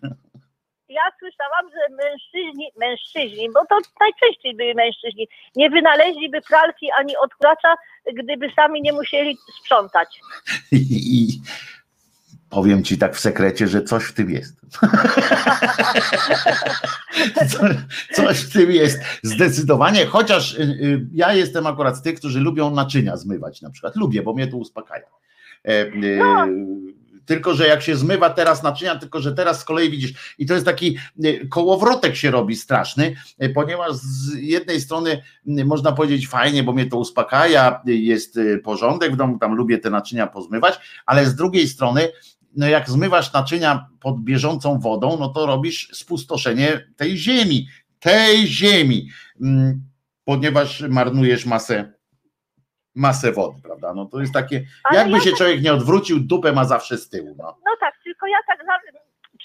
[0.98, 7.76] Ja słyszałam, że mężczyźni, mężczyźni, bo to najczęściej byli mężczyźni, nie wynaleźliby pralki ani odkuracza,
[8.14, 10.19] gdyby sami nie musieli sprzątać.
[10.72, 11.28] I,
[12.49, 14.61] powiem ci tak w sekrecie, że coś w tym jest.
[17.52, 17.60] Co,
[18.14, 19.02] coś w tym jest.
[19.24, 23.95] Zdecydowanie, chociaż y, y, ja jestem akurat z tych, którzy lubią naczynia zmywać na przykład.
[23.95, 25.06] Lubię, bo mnie to uspokaja.
[25.68, 26.48] E, y, No.
[27.28, 30.54] Tylko, że jak się zmywa teraz naczynia, tylko, że teraz z kolei widzisz, i to
[30.54, 35.22] jest taki y, kołowrotek się robi straszny, y, ponieważ z jednej strony
[35.60, 39.90] y, można powiedzieć fajnie, bo mnie to uspokaja, jest porządek w domu, tam lubię te
[39.90, 42.10] naczynia pozmywać, ale z drugiej strony,
[42.56, 47.68] no jak zmywasz naczynia pod bieżącą wodą, no to robisz spustoszenie tej ziemi,
[47.99, 49.10] tej ziemi,
[49.41, 49.82] mm,
[50.24, 51.97] ponieważ marnujesz masę,
[52.98, 53.94] masę wody, prawda?
[53.94, 56.98] No to jest takie, Ale jakby ja się tak- człowiek nie odwrócił, dupę ma zawsze
[56.98, 57.36] z tyłu.
[57.38, 57.44] No.
[57.44, 58.57] No tak, tylko ja tak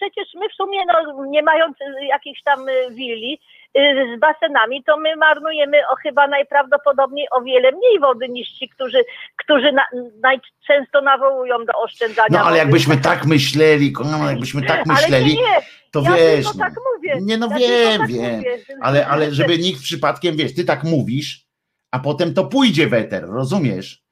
[0.02, 3.38] przecież my w sumie, no, nie mając y, jakichś tam y, willi
[3.78, 8.68] y, z basenami, to my marnujemy o chyba najprawdopodobniej o wiele mniej wody niż ci,
[8.68, 9.04] którzy,
[9.36, 9.82] którzy na,
[10.22, 12.58] najczęsto nawołują do oszczędzania no ale wody.
[12.58, 15.60] jakbyśmy tak myśleli, no, jakbyśmy tak myśleli, nie, nie,
[15.92, 16.52] to ja wiesz, no.
[16.58, 17.18] tak mówię.
[17.20, 18.58] nie no ja wiem, tak wiem, mówię.
[18.80, 21.51] ale, ale żeby nikt przypadkiem, wiesz, ty tak mówisz,
[21.92, 24.02] a potem to pójdzie weter, rozumiesz?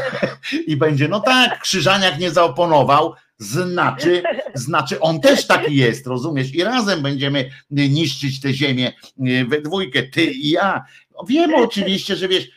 [0.66, 4.22] I będzie, no tak, Krzyżaniak nie zaoponował, znaczy,
[4.54, 6.54] znaczy on też taki jest, rozumiesz?
[6.54, 8.92] I razem będziemy niszczyć tę ziemię
[9.28, 10.84] y, we dwójkę, ty i ja.
[11.28, 12.48] Wiemy oczywiście, że wiesz,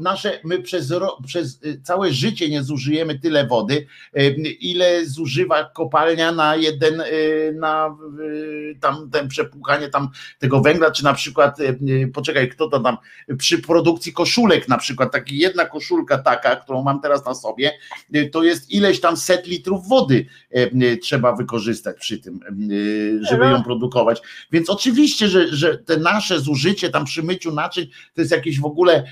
[0.00, 0.92] nasze, my przez,
[1.26, 3.86] przez y, całe życie nie zużyjemy tyle wody,
[4.18, 7.96] y, ile zużywa kopalnia na jeden, y, na
[8.80, 10.08] tam ten przepłukanie tam
[10.38, 11.58] tego węgla, czy na przykład,
[12.14, 12.96] poczekaj, kto to tam,
[13.38, 17.72] przy produkcji koszulek na przykład, taki jedna koszulka taka, którą mam teraz na sobie,
[18.32, 20.26] to jest ileś tam set litrów wody
[21.02, 22.40] trzeba wykorzystać przy tym,
[23.20, 24.22] żeby ją produkować.
[24.52, 28.66] Więc oczywiście, że, że te nasze zużycie tam przy myciu naczyń to jest jakieś w
[28.66, 29.04] ogóle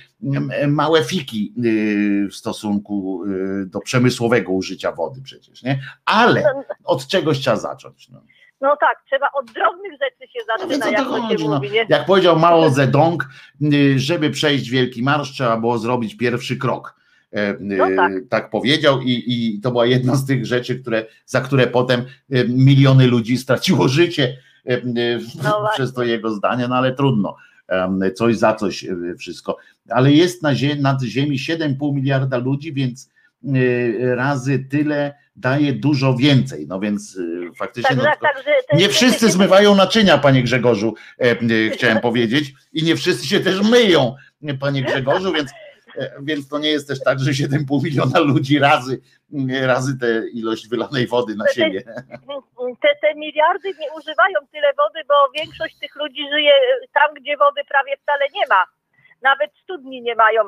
[0.68, 5.80] małe fiki y, w stosunku y, do przemysłowego użycia wody przecież, nie?
[6.04, 6.44] Ale
[6.84, 8.08] od czegoś trzeba zacząć.
[8.08, 8.22] No.
[8.60, 11.54] No tak, trzeba od drobnych rzeczy się No zaczyna, o jak to chodzi, no.
[11.54, 11.86] mówi, nie?
[11.88, 13.28] Jak powiedział Mao Zedong,
[13.62, 16.94] y, żeby przejść Wielki Marsz, trzeba było zrobić pierwszy krok.
[17.32, 18.12] E, No tak.
[18.30, 22.04] tak powiedział i, i to była jedna z tych rzeczy, które, za które potem
[22.48, 24.36] miliony ludzi straciło życie
[25.44, 27.36] No przez to jego zdanie, no ale trudno.
[28.14, 29.56] Coś za coś e, wszystko,
[29.88, 33.10] ale jest na zie- nad ziemi 7,5 miliarda ludzi, więc
[33.44, 37.18] e, razy tyle daje dużo więcej, no więc
[37.50, 40.94] e, faktycznie no, Także, to, także te- nie wszyscy zmywają naczynia, panie Grzegorzu,
[41.72, 44.14] chciałem powiedzieć, i nie wszyscy się też myją,
[44.60, 45.50] panie Grzegorzu, więc,
[46.22, 49.00] więc to nie jest też tak, że 7,5 miliona ludzi razy,
[49.62, 51.82] razy tę ilość wylanej wody na siebie.
[52.82, 56.52] te, te miliardy nie używają tyle wody, bo większość tych ludzi żyje
[56.92, 58.64] tam, gdzie wody prawie wcale nie ma.
[59.22, 60.42] Nawet studni nie mają.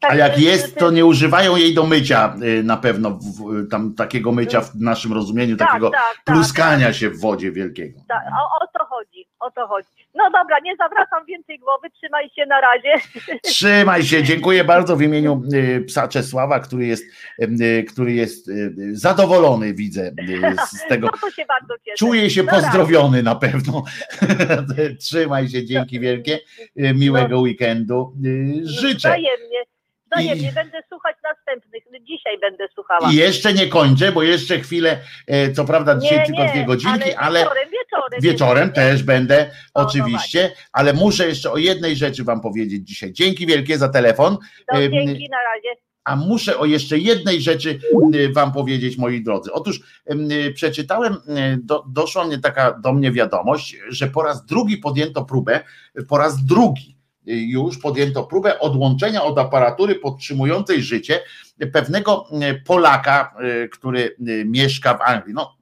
[0.00, 3.22] A Także jak jest, te- to nie używają jej do mycia e, na pewno, w,
[3.22, 7.52] w, tam takiego mycia w naszym rozumieniu, tak, takiego tak, tak, pluskania się w wodzie
[7.52, 8.00] wielkiego.
[8.08, 10.05] tak, o, o to chodzi, o to chodzi.
[10.16, 12.94] No dobra, nie zawracam więcej głowy, trzymaj się na razie.
[13.42, 17.04] Trzymaj się, dziękuję bardzo w imieniu y, psa Czesława, który jest,
[17.42, 21.06] y, który jest y, zadowolony, widzę y, z tego.
[21.12, 21.96] No to się bardzo cieszę.
[21.96, 23.82] Czuje się No pozdrowiony na pewno.
[25.00, 26.38] Trzymaj się, dzięki wielkie.
[26.80, 28.14] Y, Miłego weekendu.
[28.26, 29.08] Y, Życzę.
[29.08, 29.62] Wzajemnie,
[30.12, 30.48] wzajemnie.
[30.48, 31.82] I- Będę słuchać następnych.
[32.02, 33.10] Dzisiaj będę słuchała.
[33.12, 37.40] I jeszcze nie kończę, bo jeszcze chwilę, e, co prawda dzisiaj tylko dwie godzinki, ale
[37.40, 37.68] Wieczorem,
[38.22, 38.72] wieczorem.
[38.72, 43.12] też będę, oczywiście, ale muszę jeszcze o jednej rzeczy wam powiedzieć dzisiaj.
[43.12, 44.36] Dzięki wielkie za telefon.
[44.72, 45.86] No, dzięki, na razie.
[46.06, 47.78] A muszę o jeszcze jednej rzeczy
[48.14, 49.52] y, wam powiedzieć, moi drodzy.
[49.52, 49.80] Otóż
[50.10, 55.24] y, przeczytałem, y, do, doszła mnie taka do mnie wiadomość, że po raz drugi podjęto
[55.24, 55.60] próbę,
[56.08, 61.20] po raz drugi już podjęto próbę odłączenia od aparatury podtrzymującej życie
[61.72, 62.28] pewnego
[62.66, 63.34] Polaka,
[63.72, 65.34] który mieszka w Anglii.
[65.34, 65.55] No,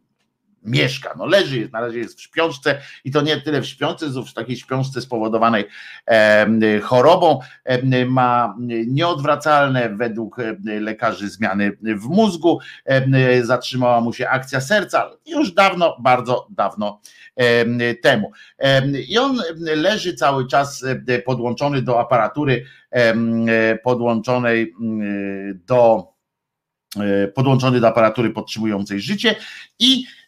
[0.64, 4.22] mieszka, no leży, na razie jest w śpiączce i to nie tyle w śpiączce, co
[4.22, 5.64] w takiej śpiączce spowodowanej
[6.06, 8.54] em, chorobą, em, ma
[8.86, 16.46] nieodwracalne według lekarzy zmiany w mózgu, em, zatrzymała mu się akcja serca już dawno, bardzo
[16.50, 17.00] dawno
[17.36, 18.32] em, temu.
[18.58, 20.84] Em, I on leży cały czas
[21.24, 22.64] podłączony do aparatury
[23.82, 26.12] podłączonej mm, do
[26.96, 29.34] e, podłączony do aparatury podtrzymującej życie
[29.78, 30.23] i e,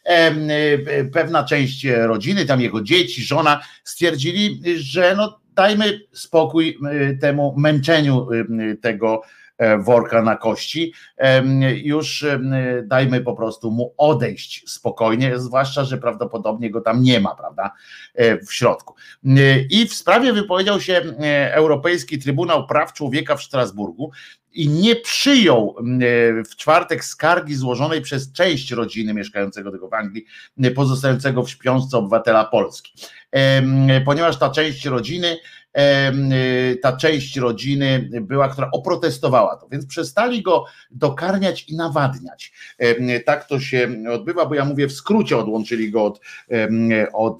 [1.13, 8.27] pewna część rodziny, tam jego dzieci, żona stwierdzili, że no dajmy spokój e, temu męczeniu
[8.81, 9.21] tego
[9.79, 10.93] worka na kości,
[11.83, 12.25] już
[12.83, 17.71] dajmy po prostu mu odejść spokojnie, zwłaszcza, że prawdopodobnie go tam nie ma, prawda,
[18.15, 18.95] e, w środku.
[19.25, 24.11] E, I w sprawie wypowiedział się e, Europejski Trybunał Praw Człowieka w Strasburgu,
[24.53, 25.83] i nie przyjął e,
[26.43, 30.25] w czwartek skargi złożonej przez część rodziny mieszkającego tego w Anglii,
[30.75, 32.93] pozostającego w śpiączce obywatela Polski.
[34.05, 35.37] Ponieważ ta część rodziny, e,
[36.81, 42.53] ta część rodziny była, która oprotestowała to, więc przestali go dokarmiać i nawadniać.
[43.25, 46.19] Tak to się odbywa, bo ja mówię w skrócie, odłączyli go od,
[47.13, 47.39] od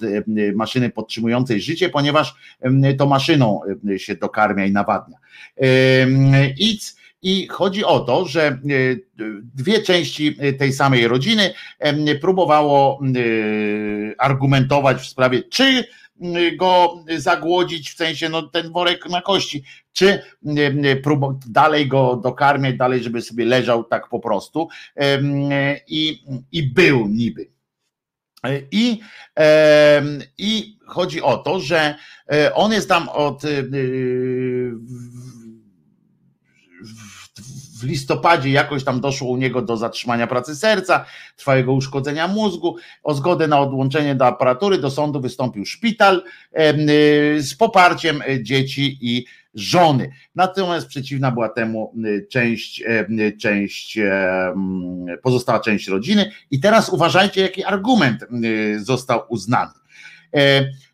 [0.54, 2.34] maszyny podtrzymującej życie, ponieważ
[2.98, 3.60] to maszyną
[3.96, 5.18] się dokarmia i nawadnia.
[7.22, 8.58] I chodzi o to, że e,
[9.54, 11.54] dwie części tej samej rodziny
[12.20, 15.84] próbowało e, argumentować w sprawie, czy
[16.56, 22.76] go zagłodzić, w sensie no, ten worek na kości, czy em, próbo- dalej go dokarmiać,
[22.76, 24.68] dalej, żeby sobie leżał tak po prostu
[25.88, 26.22] i,
[26.52, 27.48] i był niby.
[28.70, 29.00] I,
[30.38, 31.94] I chodzi o to, że
[32.32, 33.48] e, on jest tam od e,
[37.80, 41.04] w- listopadzie jakoś tam doszło u niego do zatrzymania pracy serca,
[41.36, 42.76] trwałego uszkodzenia mózgu.
[43.02, 46.22] O zgodę na odłączenie do aparatury do sądu wystąpił szpital
[47.36, 50.10] y, z poparciem y, dzieci i żony.
[50.34, 56.30] Natomiast przeciwna była temu y, część, em, y, część em, pozostała część rodziny.
[56.50, 58.24] I teraz uważajcie, jaki argument
[58.78, 59.70] został uznany.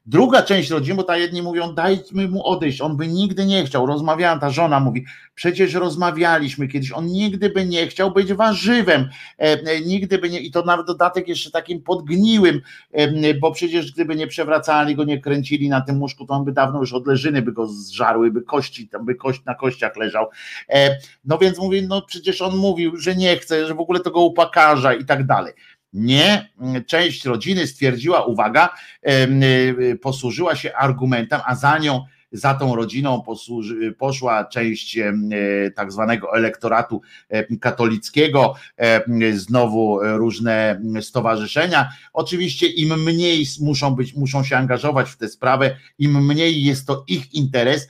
[0.06, 3.86] Druga część rodziny, bo ta jedni mówią, dajmy mu odejść, on by nigdy nie chciał.
[3.86, 5.04] Rozmawiała ta żona, mówi,
[5.34, 9.08] przecież rozmawialiśmy kiedyś, on nigdy by nie chciał być warzywem,
[9.38, 12.60] e, e, nigdy by nie, i to na dodatek jeszcze takim podgniłym,
[12.92, 16.52] e, bo przecież gdyby nie przewracali go, nie kręcili na tym łóżku, to on by
[16.52, 20.26] dawno już od leżyny by go zżarły, by kości, tam by kość na kościach leżał.
[20.68, 24.10] E, No więc mówi, no przecież on mówił, że nie chce, że w ogóle to
[24.10, 25.52] go upakarza i tak dalej.
[25.94, 26.48] Nie,
[26.86, 32.04] część rodziny stwierdziła, uwaga, em, y, posłużyła się argumentem, a za nią,
[32.34, 39.02] za tą rodziną posłuży, poszła część y, tak zwanego elektoratu em, katolickiego, em,
[39.32, 41.88] znowu różne stowarzyszenia.
[42.12, 47.04] Oczywiście im mniej muszą być, muszą się angażować w tę sprawę, im mniej jest to
[47.08, 47.88] ich interes,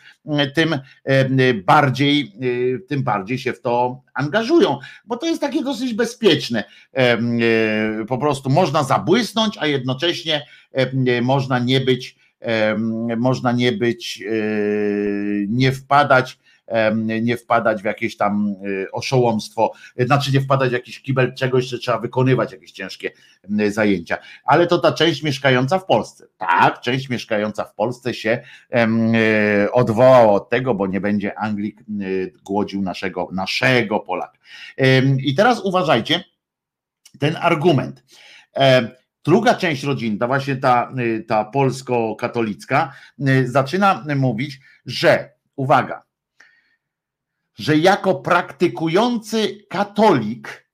[0.55, 0.79] tym
[1.65, 2.33] bardziej,
[2.89, 6.65] tym bardziej się w to angażują, bo to jest takie dosyć bezpieczne.
[8.09, 10.47] Po prostu można zabłysnąć, a jednocześnie
[11.23, 12.24] można nie być
[13.17, 14.35] można nie być, e,
[15.49, 16.39] nie wpadać
[17.23, 18.55] nie wpadać w jakieś tam
[18.85, 23.11] e, oszołomstwo, znaczy nie wpadać w jakiś kibel czegoś, że trzeba wykonywać jakieś ciężkie
[23.69, 24.19] zajęcia.
[24.45, 26.27] Ale to ta część mieszkająca w Polsce.
[26.39, 28.43] Tak, część mieszkająca w Polsce się
[29.73, 31.81] odwołała od tego, bo nie będzie Anglik
[32.45, 34.39] głodził naszego, naszego Polaka.
[35.19, 36.25] I teraz uważajcie,
[37.19, 38.05] ten argument.
[39.25, 42.93] Druga część rodziny, ta właśnie ta, y, ta polsko-katolicka,
[43.29, 46.03] y, zaczyna mówić, że, uwaga,
[47.55, 50.71] że jako praktykujący katolik,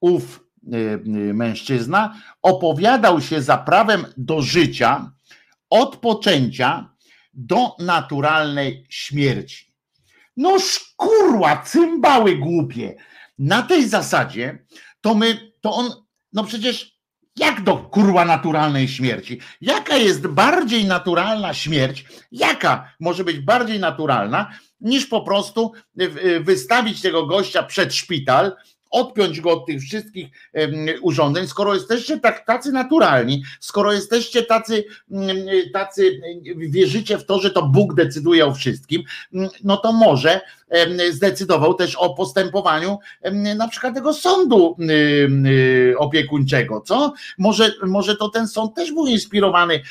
[0.00, 0.44] ów
[0.74, 1.00] y,
[1.34, 5.12] mężczyzna opowiadał się za prawem do życia
[5.70, 6.94] od poczęcia
[7.34, 9.74] do naturalnej śmierci.
[10.36, 12.94] No szkurła, cymbały głupie.
[13.38, 14.64] Na tej zasadzie
[15.00, 15.90] to my, to on,
[16.32, 16.93] no przecież
[17.36, 19.40] jak do kurwa naturalnej śmierci?
[19.60, 22.04] Jaka jest bardziej naturalna śmierć?
[22.32, 24.50] Jaka może być bardziej naturalna
[24.80, 25.72] niż po prostu
[26.40, 28.52] wystawić tego gościa przed szpital,
[28.90, 30.26] odpiąć go od tych wszystkich
[31.02, 34.84] urządzeń, skoro jesteście tak, tacy naturalni, skoro jesteście tacy,
[35.72, 36.20] tacy,
[36.56, 39.02] wierzycie w to, że to Bóg decyduje o wszystkim,
[39.64, 40.40] no to może
[41.10, 42.98] zdecydował też o postępowaniu
[43.56, 44.76] na przykład tego sądu
[45.98, 47.12] opiekuńczego, co?
[47.38, 49.82] Może, może to ten sąd też był inspirowany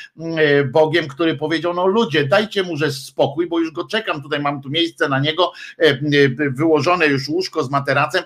[0.72, 4.62] Bogiem, który powiedział, no ludzie, dajcie mu że spokój, bo już go czekam, tutaj mam
[4.62, 5.52] tu miejsce na niego,
[6.50, 8.24] wyłożone już łóżko z materacem,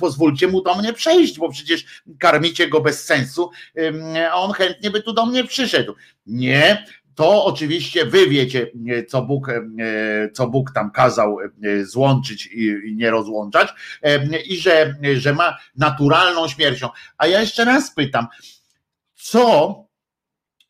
[0.00, 1.84] pozwólcie mu do mnie przejść, bo przecież
[2.18, 3.50] karmicie go bez sensu,
[4.32, 5.94] a on chętnie by tu do mnie przyszedł.
[6.26, 8.70] Nie, to oczywiście wy wiecie,
[9.08, 9.46] co Bóg,
[10.32, 11.36] co Bóg tam kazał
[11.82, 13.68] złączyć i nie rozłączać,
[14.46, 16.88] i że, że ma naturalną śmiercią.
[17.18, 18.26] A ja jeszcze raz pytam,
[19.14, 19.76] co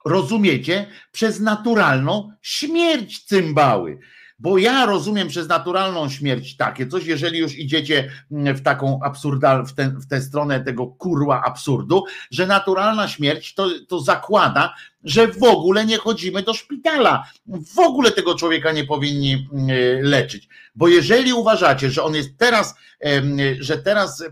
[0.04, 3.98] rozumiecie przez naturalną śmierć cymbały?
[4.38, 9.66] Bo ja rozumiem przez naturalną śmierć takie coś, jeżeli już idziecie mm, w taką absurdal,
[10.00, 15.86] w tę stronę tego kurła absurdu, że naturalna śmierć to, to zakłada, że w ogóle
[15.86, 17.24] nie chodzimy do szpitala.
[17.46, 19.68] W ogóle tego człowieka nie powinni mm,
[20.02, 20.48] leczyć.
[20.74, 22.74] Bo jeżeli uważacie, że on jest teraz,
[23.60, 24.24] że teraz,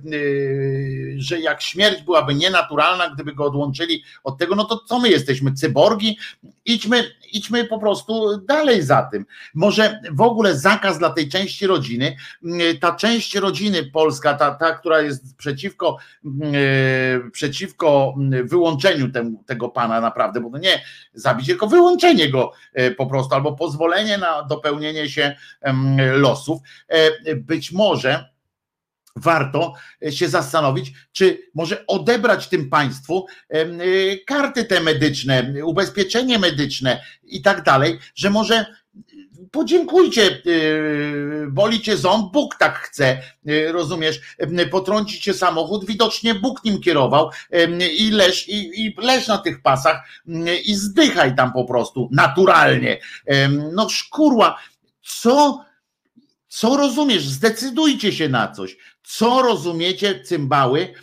[1.17, 5.53] że jak śmierć byłaby nienaturalna, gdyby go odłączyli od tego, no to co my jesteśmy?
[5.53, 6.19] Cyborgi?
[6.65, 9.27] Idźmy, idźmy po prostu dalej za tym.
[9.55, 12.17] Może w ogóle zakaz dla tej części rodziny,
[12.81, 15.97] ta część rodziny polska, ta, ta która jest przeciwko,
[17.33, 18.15] przeciwko
[18.45, 19.11] wyłączeniu
[19.47, 20.83] tego pana naprawdę, bo to nie
[21.15, 25.37] zabicie, tylko wyłączenie go e, po prostu, albo pozwolenie na dopełnienie się
[26.17, 26.61] losów.
[26.89, 28.30] E, być może
[29.17, 29.75] warto
[30.11, 33.67] się zastanowić, czy może odebrać tym państwu e,
[34.27, 38.67] karty te medyczne, ubezpieczenie medyczne i tak dalej, że może
[39.51, 40.43] podziękujcie,
[41.49, 43.23] boli cię ząb, Bóg tak chce,
[43.73, 44.21] rozumiesz,
[44.71, 47.31] potrąci cię samochód, widocznie Bóg nim kierował
[47.99, 50.09] i leż, i, i leż na tych pasach
[50.65, 52.99] i zdychaj tam po prostu, naturalnie.
[53.73, 54.59] No szkurła,
[55.03, 55.65] co,
[56.51, 57.29] co rozumiesz?
[57.29, 58.77] Zdecydujcie się na coś.
[59.03, 60.95] Co rozumiecie, cymbały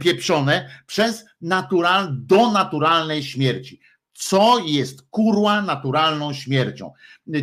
[0.00, 3.80] pieprzone przez natural, do naturalnej śmierci?
[4.20, 6.92] co jest kurła naturalną śmiercią.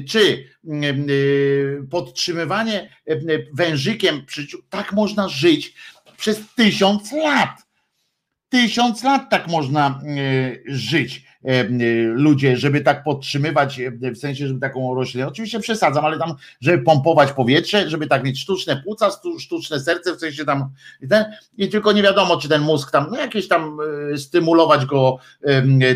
[0.09, 0.49] Czy
[1.89, 4.26] podtrzymywanie y, wężykiem,
[4.69, 5.73] tak można żyć
[6.18, 7.49] przez tysiąc lat.
[8.49, 10.01] Tysiąc lat tak można
[10.65, 11.26] żyć.
[11.45, 11.64] E,
[12.03, 16.84] ludzie, żeby tak podtrzymywać, e, w sensie, żeby taką roślinę, oczywiście przesadzam, ale tam, żeby
[16.84, 19.09] pompować powietrze, żeby tak mieć sztuczne płuca,
[19.39, 20.69] sztuczne serce, w sensie tam
[21.01, 21.26] i, ten,
[21.57, 23.77] i tylko nie wiadomo, czy ten mózg tam, no jakieś tam
[24.14, 25.18] e, stymulować go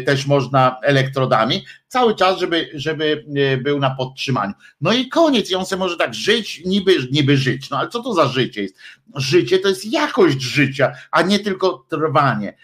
[0.06, 3.26] też można elektrodami, cały czas, żeby, żeby
[3.64, 4.54] był na podtrzymaniu.
[4.82, 7.70] No i koniec, i on może tak żyć, niby, niby żyć.
[7.70, 8.76] No ale co to za życie jest?
[9.16, 12.58] Życie to jest jakość życia, a nie tylko trwanie,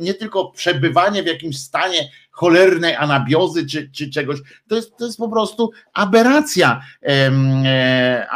[0.00, 4.38] nie tylko przebywanie w jakimś stanie cholernej anabiozy czy, czy czegoś.
[4.68, 8.26] To jest, to jest po prostu aberracja, e,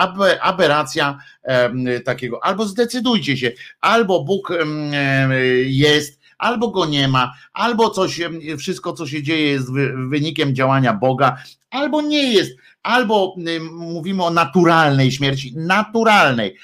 [0.40, 1.18] aberracja
[2.04, 2.44] takiego.
[2.44, 4.52] Albo zdecydujcie się, albo Bóg
[5.64, 8.20] jest, albo go nie ma, albo coś,
[8.58, 9.72] wszystko co się dzieje jest
[10.08, 11.36] wynikiem działania Boga,
[11.70, 13.36] albo nie jest, albo
[13.72, 16.56] mówimy o naturalnej śmierci, naturalnej.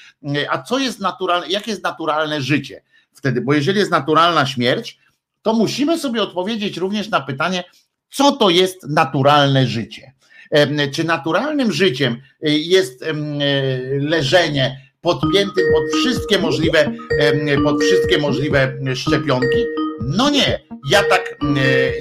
[0.49, 2.81] A co jest naturalne, jakie jest naturalne życie
[3.13, 3.41] wtedy?
[3.41, 4.99] Bo jeżeli jest naturalna śmierć,
[5.41, 7.63] to musimy sobie odpowiedzieć również na pytanie,
[8.09, 10.13] co to jest naturalne życie.
[10.93, 13.05] Czy naturalnym życiem y, jest
[13.99, 16.91] leżenie podpiętym pod wszystkie możliwe,
[17.63, 19.65] pod wszystkie możliwe szczepionki?
[20.01, 20.59] No nie,
[20.91, 21.37] ja tak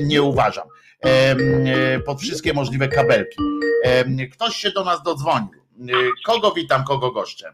[0.02, 0.68] nie uważam.
[1.04, 3.38] E, pod wszystkie możliwe kabelki.
[4.32, 5.48] Ktoś się do nas dodzwonił.
[5.88, 5.92] E,
[6.24, 7.52] kogo witam, kogo goszczę?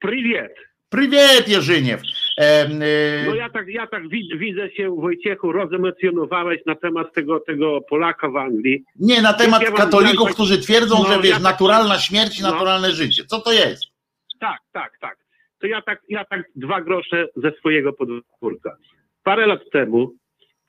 [0.00, 0.54] Prywiet.
[0.88, 2.00] Prywiet, Jerzyniew.
[2.38, 2.68] E,
[3.26, 4.08] no ja tak, ja tak
[4.38, 8.84] widzę się, Wojciechu, rozemocjonowałeś na temat tego, tego Polaka w Anglii.
[8.96, 12.50] Nie, na temat ja katolików, którzy twierdzą, no, że wiesz, ja naturalna śmierć i no.
[12.50, 13.24] naturalne życie.
[13.24, 13.89] Co to jest?
[14.40, 15.16] Tak, tak, tak.
[15.60, 18.76] To ja tak, ja tak dwa grosze ze swojego podwórka.
[19.24, 20.12] Parę lat temu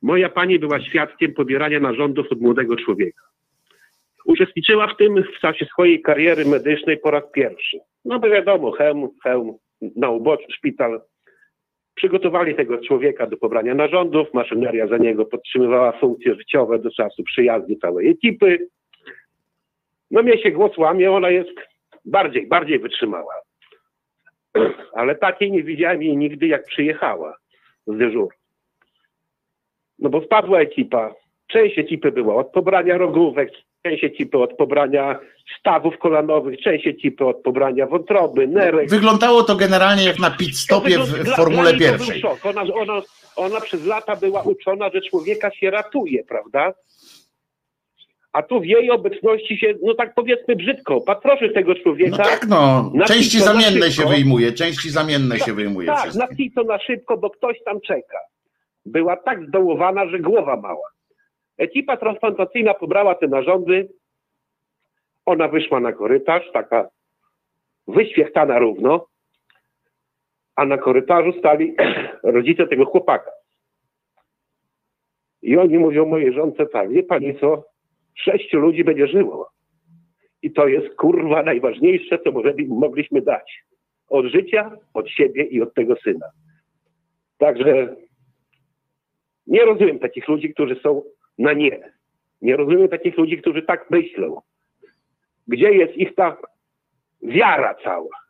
[0.02, 3.24] moja pani była świadkiem pobierania narządów od młodego człowieka.
[4.26, 7.80] Uczestniczyła w tym w czasie swojej kariery medycznej po raz pierwszy.
[8.06, 9.58] No bo wiadomo, hełm, hełm,
[9.96, 11.02] na uboczu szpital.
[11.96, 17.76] Przygotowali tego człowieka do pobrania narządów, maszyneria za niego podtrzymywała funkcje życiowe do czasu przyjazdu
[17.76, 18.68] całej ekipy.
[20.12, 21.60] No mnie się głos łamie, ona jest
[22.06, 23.34] bardziej, bardziej wytrzymała.
[24.94, 27.38] Ale takiej nie widziałem jej nigdy, jak przyjechała
[27.88, 28.30] z dyżuru.
[30.00, 31.14] No bo wpadła ekipa.
[31.48, 33.50] Część ekipy była od pobrania rogówek,
[33.84, 35.20] część ekipy od pobrania
[35.60, 38.90] stawów kolanowych, część ekipy od pobrania wątroby, nerek.
[38.90, 42.24] Wyglądało to generalnie jak na pit stopie w, w Formule pierwszej.
[42.44, 43.02] Ona, ona,
[43.36, 46.74] ona przez lata była uczona, że człowieka się ratuje, prawda?
[48.34, 52.18] A tu w jej obecności się, no tak powiedzmy brzydko, patroszy tego człowieka.
[52.18, 52.92] No tak, no.
[53.08, 55.88] Części zamienne się wyjmuje, części zamienne tak, się wyjmuje.
[55.88, 58.18] Tak, na to na szybko, bo ktoś tam czeka.
[58.86, 60.88] Była tak zdołowana, że głowa mała.
[61.58, 63.90] Ekipa transplantacyjna pobrała te narządy.
[65.26, 66.90] Ona wyszła na korytarz, taka
[67.88, 69.08] wyświechtana równo,
[70.56, 71.76] a na korytarzu stali
[72.24, 73.32] rodzice tego chłopaka.
[75.42, 77.71] I oni mówią mojej żonce tak, wie pani co,
[78.16, 79.50] sześciu ludzi będzie żyło.
[80.42, 82.32] I to jest kurwa najważniejsze, co
[82.68, 83.64] mogliśmy dać.
[84.10, 86.26] Od życia, od siebie i od tego syna.
[87.38, 87.96] Także
[89.48, 91.04] nie rozumiem takich ludzi, którzy są
[91.38, 91.92] na nie.
[92.42, 94.42] Nie rozumiem takich ludzi, którzy tak myślą.
[95.48, 96.38] Gdzie jest ich ta
[97.22, 98.22] wiara cała?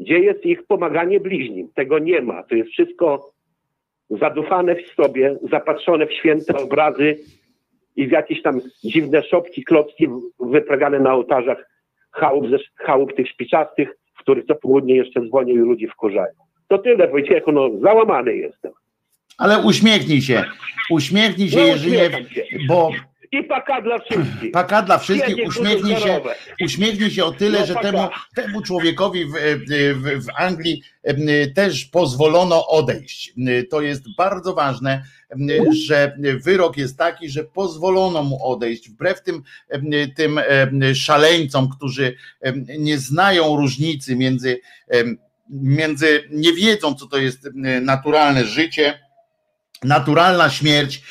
[0.00, 1.68] Gdzie jest ich pomaganie bliźnim?
[1.74, 2.42] Tego nie ma.
[2.42, 3.32] To jest wszystko
[4.10, 7.16] zadufane w sobie, zapatrzone w święte obrazy
[7.96, 10.08] i w jakieś tam dziwne szopki, klocki
[10.40, 11.70] wyprawiane na ołtarzach
[12.10, 12.46] chałup,
[12.76, 16.34] chałup tych szpiczastych, w których co południe jeszcze dzwonią i ludzi wkurzają.
[16.68, 18.72] To tyle, Wojciechu, no załamany jestem.
[19.38, 20.44] Ale uśmiechnij się.
[20.90, 22.10] Uśmiechnij się, no, jeżeli nie,
[22.68, 22.90] bo
[23.34, 24.52] i paka dla wszystkich.
[24.52, 25.48] Paka dla wszystkich.
[25.48, 26.20] Uśmiechnij się,
[26.60, 29.32] uśmiechnij się o tyle, no, że temu, temu człowiekowi w,
[29.68, 30.82] w, w, Anglii
[31.54, 33.34] też pozwolono odejść.
[33.70, 35.04] To jest bardzo ważne,
[35.86, 39.42] że wyrok jest taki, że pozwolono mu odejść, wbrew tym,
[40.16, 40.40] tym
[40.94, 42.16] szaleńcom, którzy
[42.78, 44.60] nie znają różnicy między,
[45.50, 47.48] między nie wiedzą, co to jest
[47.80, 49.03] naturalne życie
[49.84, 51.02] naturalna śmierć,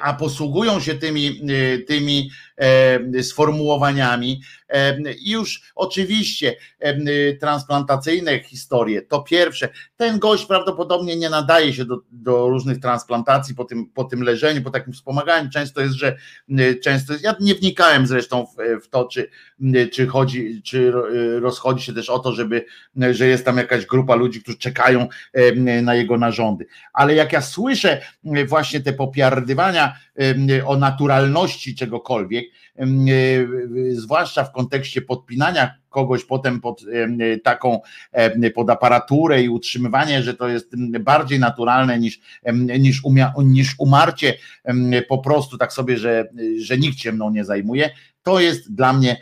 [0.00, 1.40] a posługują się tymi,
[1.86, 2.30] tymi
[3.22, 4.40] sformułowaniami.
[5.18, 6.56] I już oczywiście
[7.40, 9.68] transplantacyjne historie, to pierwsze.
[9.96, 14.62] Ten gość prawdopodobnie nie nadaje się do, do różnych transplantacji po tym, po tym leżeniu,
[14.62, 15.50] po takim wspomaganiu.
[15.50, 16.16] Często jest, że
[16.82, 19.30] często jest, ja nie wnikałem zresztą w, w to, czy,
[19.92, 20.92] czy chodzi, czy
[21.40, 22.64] rozchodzi się też o to, żeby,
[23.10, 25.08] że jest tam jakaś grupa ludzi, którzy czekają
[25.82, 26.66] na jego narządy.
[26.92, 28.00] Ale jak ja słyszę
[28.46, 29.96] właśnie te popiardywania
[30.66, 32.44] o naturalności czegokolwiek,
[33.92, 36.84] zwłaszcza w kontekście podpinania kogoś potem pod
[37.44, 37.80] taką
[38.54, 42.20] pod aparaturę i utrzymywanie, że to jest bardziej naturalne niż,
[42.78, 44.34] niż, umia, niż umarcie
[45.08, 46.28] po prostu tak sobie, że,
[46.58, 47.90] że nikt się mną nie zajmuje,
[48.22, 49.16] to jest dla mnie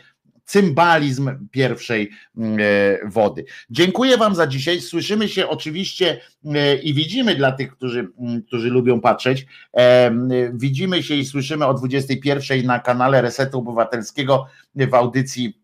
[0.45, 3.45] cymbalizm pierwszej mm, e, wody.
[3.69, 4.81] Dziękuję Wam za dzisiaj.
[4.81, 9.45] Słyszymy się oczywiście e, i widzimy dla tych, którzy, mm, którzy lubią patrzeć.
[9.77, 10.11] E,
[10.53, 14.45] widzimy się i słyszymy o 21 na kanale Resetu Obywatelskiego
[14.75, 15.62] w audycji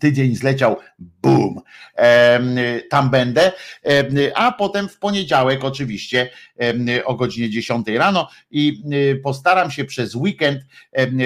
[0.00, 1.60] Tydzień zleciał, boom,
[2.90, 3.52] tam będę,
[4.34, 6.30] a potem w poniedziałek oczywiście
[7.04, 8.82] o godzinie 10 rano i
[9.22, 10.60] postaram się przez weekend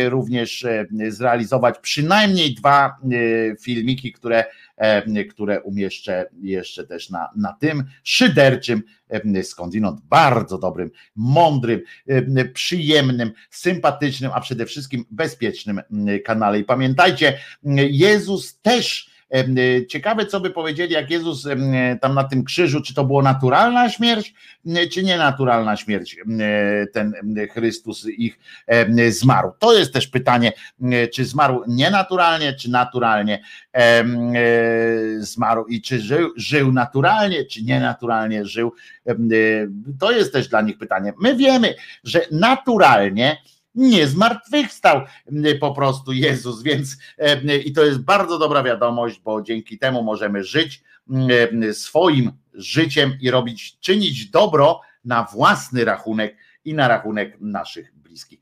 [0.08, 0.66] również
[1.08, 2.96] zrealizować przynajmniej dwa
[3.60, 4.44] filmiki, które
[5.30, 8.82] które umieszczę jeszcze też na, na tym szyderczym,
[9.42, 11.80] skądinąd bardzo dobrym, mądrym,
[12.54, 15.80] przyjemnym, sympatycznym, a przede wszystkim bezpiecznym
[16.24, 16.58] kanale.
[16.58, 17.38] I pamiętajcie,
[17.90, 19.15] Jezus też E,
[19.88, 21.48] ciekawe, co by powiedzieli, jak Jezus
[22.00, 24.34] tam na tym krzyżu, czy to była naturalna śmierć,
[24.92, 26.16] czy nienaturalna śmierć,
[26.92, 27.12] ten
[27.52, 28.38] Chrystus ich
[29.08, 29.52] zmarł.
[29.58, 30.52] To jest też pytanie,
[31.14, 33.42] czy zmarł nienaturalnie, czy naturalnie
[33.72, 34.04] e,
[35.18, 38.72] zmarł i czy żył, żył naturalnie, czy nienaturalnie żył.
[40.00, 41.12] To jest też dla nich pytanie.
[41.20, 41.74] My wiemy,
[42.04, 43.36] że naturalnie
[43.76, 45.00] nie zmartwychwstał
[45.60, 46.96] po prostu Jezus, więc
[47.64, 50.82] i to jest bardzo dobra wiadomość, bo dzięki temu możemy żyć
[51.72, 58.40] swoim życiem i robić, czynić dobro na własny rachunek i na rachunek naszych bliskich.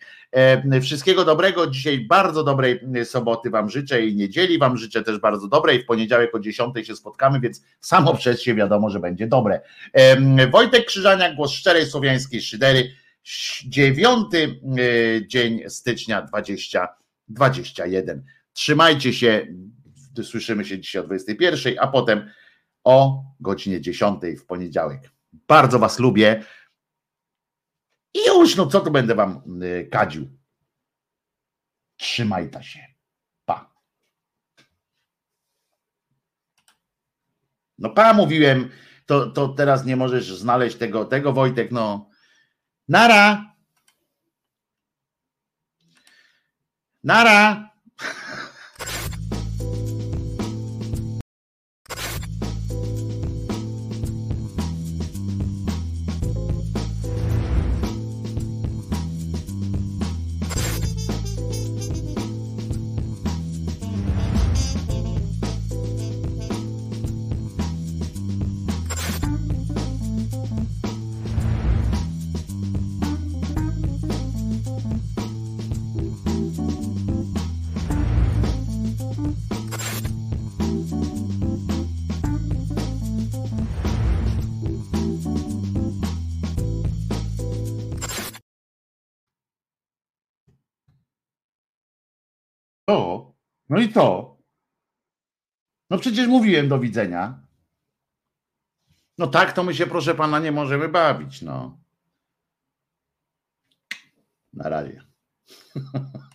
[0.83, 1.67] Wszystkiego dobrego.
[1.67, 5.83] Dzisiaj bardzo dobrej soboty Wam życzę i niedzieli Wam życzę też bardzo dobrej.
[5.83, 9.61] W poniedziałek o 10 się spotkamy, więc samo przez się wiadomo, że będzie dobre.
[10.53, 12.91] Wojtek Krzyżaniak, głos szczerej słowiańskiej szydery.
[13.65, 14.27] 9
[15.27, 18.25] dzień stycznia 2021.
[18.53, 19.47] Trzymajcie się.
[20.23, 22.31] Słyszymy się dzisiaj o 21, a potem
[22.85, 25.11] o godzinie 10 w poniedziałek.
[25.33, 26.45] Bardzo Was lubię.
[28.15, 30.39] I już, no co tu będę Wam y, kadził?
[31.97, 32.81] Trzymajta się.
[33.45, 33.75] Pa.
[37.79, 38.71] No pa, mówiłem,
[39.07, 42.14] to, to teraz nie możesz znaleźć tego, tego Wojtek, no.
[42.89, 43.55] Nara.
[47.03, 47.74] Nara.
[93.75, 94.37] No i to.
[95.91, 97.47] No przecież mówiłem do widzenia.
[99.19, 101.79] No tak, to my się, proszę pana, nie możemy bawić, no.
[104.53, 105.03] Na razie.